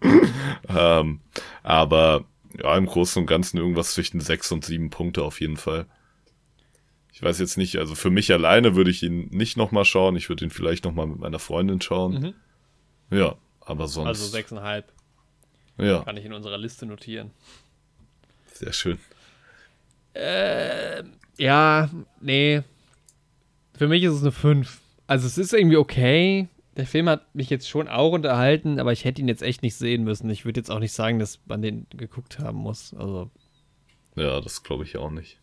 [0.68, 1.20] ähm,
[1.62, 2.24] aber
[2.58, 5.86] ja, im Großen und Ganzen irgendwas zwischen sechs und sieben Punkte auf jeden Fall.
[7.12, 10.16] Ich weiß jetzt nicht, also für mich alleine würde ich ihn nicht nochmal schauen.
[10.16, 12.34] Ich würde ihn vielleicht nochmal mit meiner Freundin schauen.
[13.10, 13.16] Mhm.
[13.16, 14.08] Ja, aber sonst.
[14.08, 14.90] Also sechseinhalb.
[15.76, 16.02] Ja.
[16.02, 17.30] Kann ich in unserer Liste notieren.
[18.52, 18.98] Sehr schön.
[20.14, 21.02] Äh,
[21.38, 21.90] ja,
[22.20, 22.62] nee.
[23.76, 24.79] Für mich ist es eine 5.
[25.10, 26.46] Also es ist irgendwie okay.
[26.76, 29.74] Der Film hat mich jetzt schon auch unterhalten, aber ich hätte ihn jetzt echt nicht
[29.74, 30.30] sehen müssen.
[30.30, 32.94] Ich würde jetzt auch nicht sagen, dass man den geguckt haben muss.
[32.94, 33.28] Also.
[34.14, 35.40] Ja, das glaube ich auch nicht.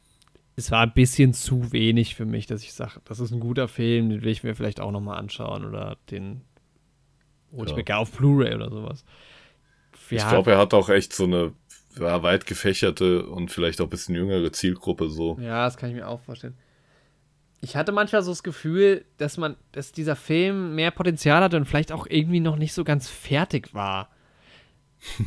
[0.56, 3.68] Es war ein bisschen zu wenig für mich, dass ich sage, das ist ein guter
[3.68, 6.44] Film, den will ich mir vielleicht auch nochmal anschauen oder den
[7.52, 7.76] hole ich ja.
[7.76, 9.04] mir gar auf Blu-ray oder sowas.
[10.10, 10.18] Ja.
[10.18, 11.52] Ich glaube, er hat auch echt so eine
[12.00, 15.38] ja, weit gefächerte und vielleicht auch ein bisschen jüngere Zielgruppe so.
[15.42, 16.56] Ja, das kann ich mir auch vorstellen
[17.62, 21.66] ich hatte manchmal so das Gefühl, dass man, dass dieser Film mehr Potenzial hatte und
[21.66, 24.10] vielleicht auch irgendwie noch nicht so ganz fertig war.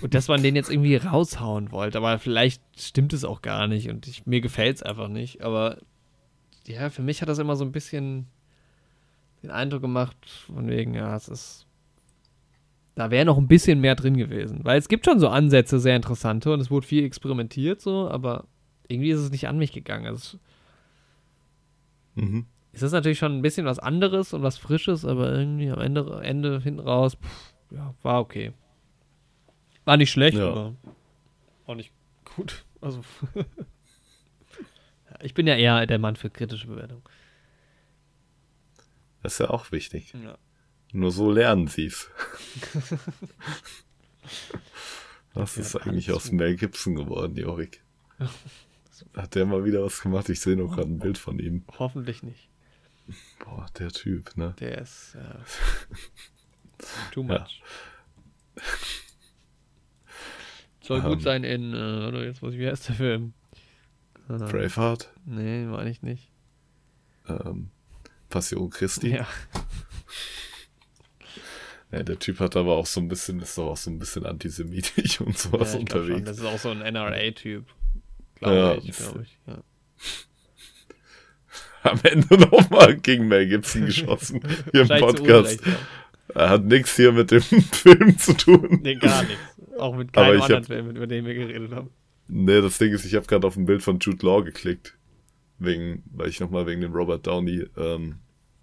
[0.02, 1.98] Und dass man den jetzt irgendwie raushauen wollte.
[1.98, 5.42] Aber vielleicht stimmt es auch gar nicht und ich, mir gefällt es einfach nicht.
[5.42, 5.78] Aber
[6.66, 8.26] ja, für mich hat das immer so ein bisschen
[9.42, 10.16] den Eindruck gemacht,
[10.46, 11.66] von wegen, ja, es ist.
[12.96, 14.60] Da wäre noch ein bisschen mehr drin gewesen.
[14.62, 18.46] Weil es gibt schon so Ansätze, sehr interessante und es wurde viel experimentiert, so, aber
[18.88, 20.06] irgendwie ist es nicht an mich gegangen.
[20.06, 20.38] Also,
[22.14, 22.46] Mhm.
[22.72, 26.20] Es ist natürlich schon ein bisschen was anderes und was Frisches, aber irgendwie am Ende,
[26.22, 28.52] Ende hinten raus, pff, ja, war okay.
[29.84, 30.48] War nicht schlecht, ja.
[30.48, 30.76] aber
[31.66, 31.92] auch nicht
[32.36, 32.64] gut.
[32.82, 33.02] Also,
[35.20, 37.02] ich bin ja eher der Mann für kritische Bewertung.
[39.22, 40.14] Das ist ja auch wichtig.
[40.14, 40.38] Ja.
[40.92, 42.10] Nur so lernen sie es.
[45.34, 47.82] Was ist eigentlich aus Mel Gibson geworden, Jorik?
[49.14, 50.28] Hat der mal wieder was gemacht?
[50.28, 51.64] Ich sehe noch gerade ein Bild von ihm.
[51.78, 52.48] Hoffentlich nicht.
[53.44, 54.54] Boah, der Typ, ne?
[54.60, 57.62] Der ist äh, too much.
[58.56, 58.62] Ja.
[60.82, 61.20] Soll gut um, ähm.
[61.20, 63.32] sein in, äh, jetzt muss ich, wie heißt der Film?
[64.28, 65.12] Äh, Braveheart?
[65.24, 66.30] Nee, meine ich nicht.
[67.28, 67.70] Ähm,
[68.28, 69.16] Passion Christi?
[69.16, 69.26] Ja.
[71.92, 74.24] Ja, der Typ hat aber auch so ein bisschen, ist doch auch so ein bisschen
[74.24, 76.24] antisemitisch und sowas ja, unterwegs.
[76.24, 77.66] Das ist auch so ein NRA-Typ.
[78.40, 78.74] Glaube ja.
[78.76, 79.38] ich, glaube ich.
[79.46, 79.62] Ja.
[81.90, 84.40] Am Ende nochmal gegen Mel Gibson geschossen
[84.72, 85.60] hier im Podcast.
[86.34, 87.40] Er hat nichts hier mit dem
[87.72, 88.80] Film zu tun.
[88.82, 89.42] Nee, gar nichts.
[89.78, 91.90] Auch mit keinem anderen hab, Film, über den wir geredet haben.
[92.28, 94.96] Nee, das Ding ist, ich habe gerade auf ein Bild von Jude Law geklickt.
[95.58, 98.16] Wegen, weil ich nochmal wegen dem Robert Downey ähm,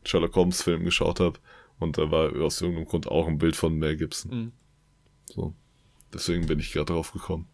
[0.03, 1.37] Sherlock Holmes Film geschaut habe.
[1.79, 4.31] Und da war aus irgendeinem Grund auch ein Bild von Mel Gibson.
[4.31, 4.51] Mhm.
[5.25, 5.53] So.
[6.13, 7.47] Deswegen bin ich gerade drauf gekommen.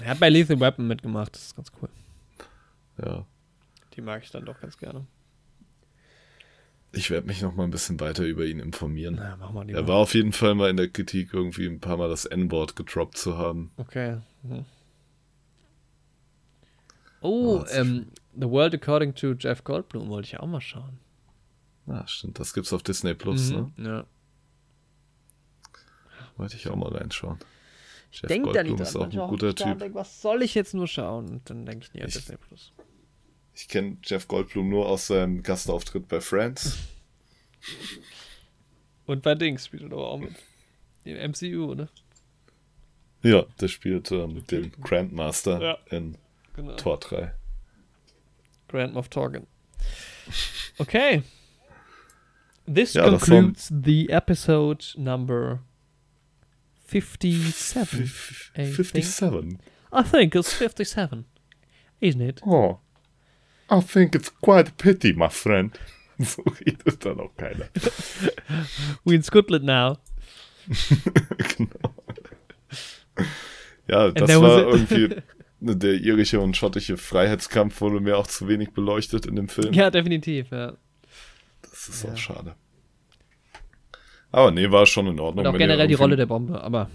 [0.00, 1.88] Er hat bei Lethal Weapon mitgemacht, das ist ganz cool.
[3.02, 3.26] Ja.
[3.94, 5.06] Die mag ich dann doch ganz gerne.
[6.92, 9.16] Ich werde mich noch mal ein bisschen weiter über ihn informieren.
[9.18, 9.88] Na, mach mal er mal.
[9.88, 13.18] war auf jeden Fall mal in der Kritik, irgendwie ein paar Mal das N-Wort gedroppt
[13.18, 13.70] zu haben.
[13.76, 14.18] Okay.
[14.42, 14.64] Mhm.
[17.20, 20.98] Oh, oh ähm, The World According to Jeff Goldblum wollte ich auch mal schauen.
[21.86, 22.38] Ah, stimmt.
[22.38, 23.88] Das gibt's auf Disney Plus, mhm, ne?
[23.88, 24.06] Ja.
[26.36, 27.38] Wollte ich auch mal reinschauen.
[28.22, 28.82] Ich denke da nicht dran.
[28.82, 29.78] Ist auch ein guter Typ.
[29.78, 31.28] Denk, was soll ich jetzt nur schauen?
[31.28, 32.72] Und dann denke ich nie an Disney Plus.
[33.54, 36.78] Ich kenne Jeff Goldblum nur aus seinem Gastauftritt bei Friends.
[39.06, 40.34] Und bei Dings spielt er aber auch mit.
[41.04, 41.88] Im MCU, ne?
[43.22, 46.16] Ja, der spielt mit dem Grandmaster ja, in
[46.54, 46.76] genau.
[46.76, 47.32] Tor 3.
[48.68, 49.46] Grand Moff Torgen.
[50.78, 51.22] Okay.
[52.66, 55.60] This ja, concludes the episode number
[56.86, 58.06] 57.
[58.54, 59.58] 57.
[59.92, 61.24] I think it's 57,
[62.00, 62.40] isn't it?
[62.46, 62.80] Oh.
[63.68, 65.78] I think it's quite a pity, my friend.
[66.18, 67.68] So redet dann auch keiner.
[69.04, 69.98] We in Scotland now.
[71.56, 71.94] genau.
[73.88, 75.16] Ja, das war irgendwie
[75.60, 79.72] der irische und schottische Freiheitskampf wurde mir auch zu wenig beleuchtet in dem Film.
[79.72, 80.76] Ja, definitiv, ja.
[81.62, 82.12] Das ist ja.
[82.12, 82.56] auch schade.
[84.36, 85.46] Aber nee, war schon in Ordnung.
[85.46, 86.90] Und auch generell die Rolle der Bombe, aber.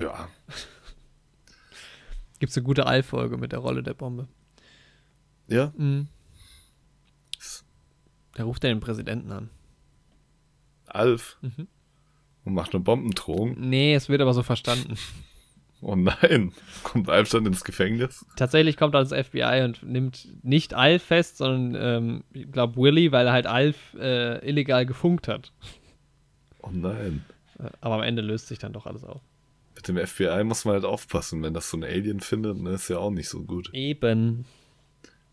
[0.00, 0.30] Ja.
[2.38, 4.28] Gibt es eine gute Allfolge mit der Rolle der Bombe?
[5.46, 5.74] Ja?
[5.76, 6.08] Mhm.
[8.34, 9.50] Da ruft er den Präsidenten an.
[10.86, 11.36] Alf?
[11.42, 11.68] Mhm.
[12.46, 13.54] Und macht eine Bombendrohung?
[13.58, 14.96] Nee, es wird aber so verstanden.
[15.84, 16.52] Oh nein,
[16.84, 18.24] kommt Alf dann ins Gefängnis?
[18.36, 23.10] Tatsächlich kommt dann das FBI und nimmt nicht Alf fest, sondern ähm, ich glaube Willy,
[23.10, 25.50] weil er halt Alf äh, illegal gefunkt hat.
[26.62, 27.24] Oh nein.
[27.80, 29.20] Aber am Ende löst sich dann doch alles auf.
[29.74, 32.88] Mit dem FBI muss man halt aufpassen, wenn das so ein Alien findet, ne, ist
[32.88, 33.70] ja auch nicht so gut.
[33.72, 34.44] Eben.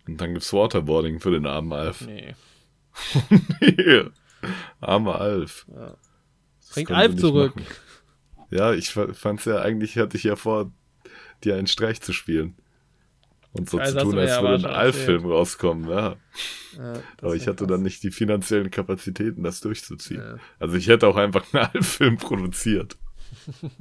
[0.07, 2.01] Und dann gibt's Waterboarding für den armen Alf.
[2.01, 2.35] Nee.
[3.59, 4.03] nee.
[4.79, 5.65] Armer Alf.
[5.73, 5.95] Ja.
[6.73, 7.55] Bringt Alf zurück.
[7.55, 7.67] machen.
[8.51, 10.71] Ja, ich fa- fand's ja eigentlich, hatte ich ja vor,
[11.43, 12.55] dir einen Streich zu spielen.
[13.51, 16.15] Und so Also zu tun, als ja würde ein Alf-Film rauskommen, ja.
[16.77, 17.67] Ja, Aber ich hatte krass.
[17.67, 20.21] dann nicht die finanziellen Kapazitäten, das durchzuziehen.
[20.21, 20.37] Ja.
[20.59, 22.97] Also ich hätte auch einfach einen Alf-Film produziert.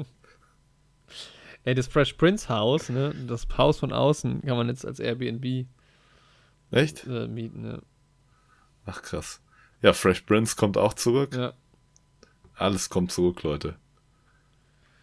[1.65, 3.15] Ey, das Fresh Prince Haus, ne?
[3.27, 5.67] Das Haus von außen kann man jetzt als Airbnb
[6.71, 7.07] Echt?
[7.07, 7.83] äh, mieten, ne?
[8.87, 9.43] Ach krass.
[9.83, 11.35] Ja, Fresh Prince kommt auch zurück.
[11.35, 11.53] Ja.
[12.55, 13.77] Alles kommt zurück, Leute.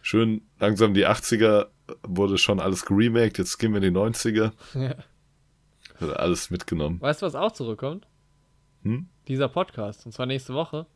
[0.02, 1.68] Schön langsam die 80er
[2.02, 4.52] wurde schon alles geremaked, jetzt gehen wir in die 90er.
[4.74, 4.94] ja.
[5.98, 7.00] Wird alles mitgenommen.
[7.00, 8.06] Weißt du, was auch zurückkommt?
[8.82, 9.08] Hm?
[9.28, 10.04] Dieser Podcast.
[10.04, 10.86] Und zwar nächste Woche.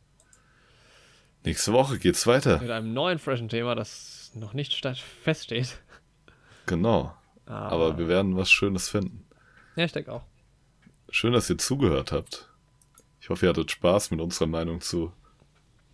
[1.43, 2.59] Nächste Woche geht's weiter.
[2.61, 4.85] Mit einem neuen freshen Thema, das noch nicht
[5.23, 5.79] feststeht.
[6.67, 7.13] Genau.
[7.47, 9.25] Aber, Aber wir werden was Schönes finden.
[9.75, 10.23] Ja, ich denke auch.
[11.09, 12.47] Schön, dass ihr zugehört habt.
[13.19, 15.11] Ich hoffe, ihr hattet Spaß mit unserer Meinung zu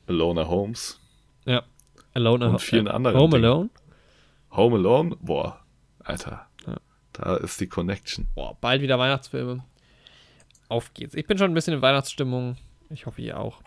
[0.05, 0.99] Alona Holmes.
[1.45, 1.63] Ja.
[2.13, 3.45] Alone Und vielen anderen Home Dingen.
[3.45, 3.69] Alone.
[4.57, 5.15] Home Alone?
[5.21, 5.59] Boah,
[5.99, 6.47] Alter.
[6.65, 6.77] Ja.
[7.13, 8.27] Da ist die Connection.
[8.33, 9.63] Boah, bald wieder Weihnachtsfilme.
[10.67, 11.13] Auf geht's.
[11.13, 12.57] Ich bin schon ein bisschen in Weihnachtsstimmung.
[12.89, 13.61] Ich hoffe, ihr auch.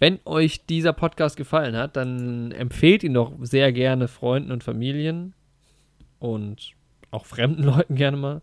[0.00, 5.34] Wenn euch dieser Podcast gefallen hat, dann empfehlt ihn doch sehr gerne Freunden und Familien
[6.18, 6.72] und
[7.12, 8.42] auch fremden Leuten gerne mal.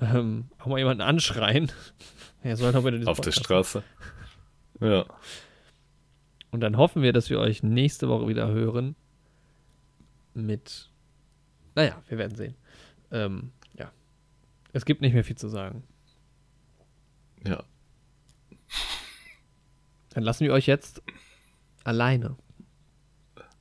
[0.00, 1.70] Ähm, auch mal jemanden anschreien.
[2.42, 3.82] Er soll doch bitte Auf der Podcast Straße.
[4.80, 5.04] Ja.
[6.50, 8.96] Und dann hoffen wir, dass wir euch nächste Woche wieder hören.
[10.34, 10.90] Mit.
[11.74, 12.54] Naja, wir werden sehen.
[13.10, 13.90] Ähm, ja.
[14.72, 15.84] Es gibt nicht mehr viel zu sagen.
[17.44, 17.64] Ja.
[20.10, 21.02] Dann lassen wir euch jetzt
[21.84, 22.36] alleine.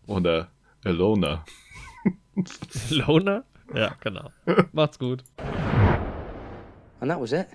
[0.07, 0.51] Oder
[0.83, 1.45] Alona.
[2.89, 3.45] Loner?
[3.73, 4.29] Ja, genau.
[4.73, 5.23] Macht's gut.
[6.99, 7.47] And that was it.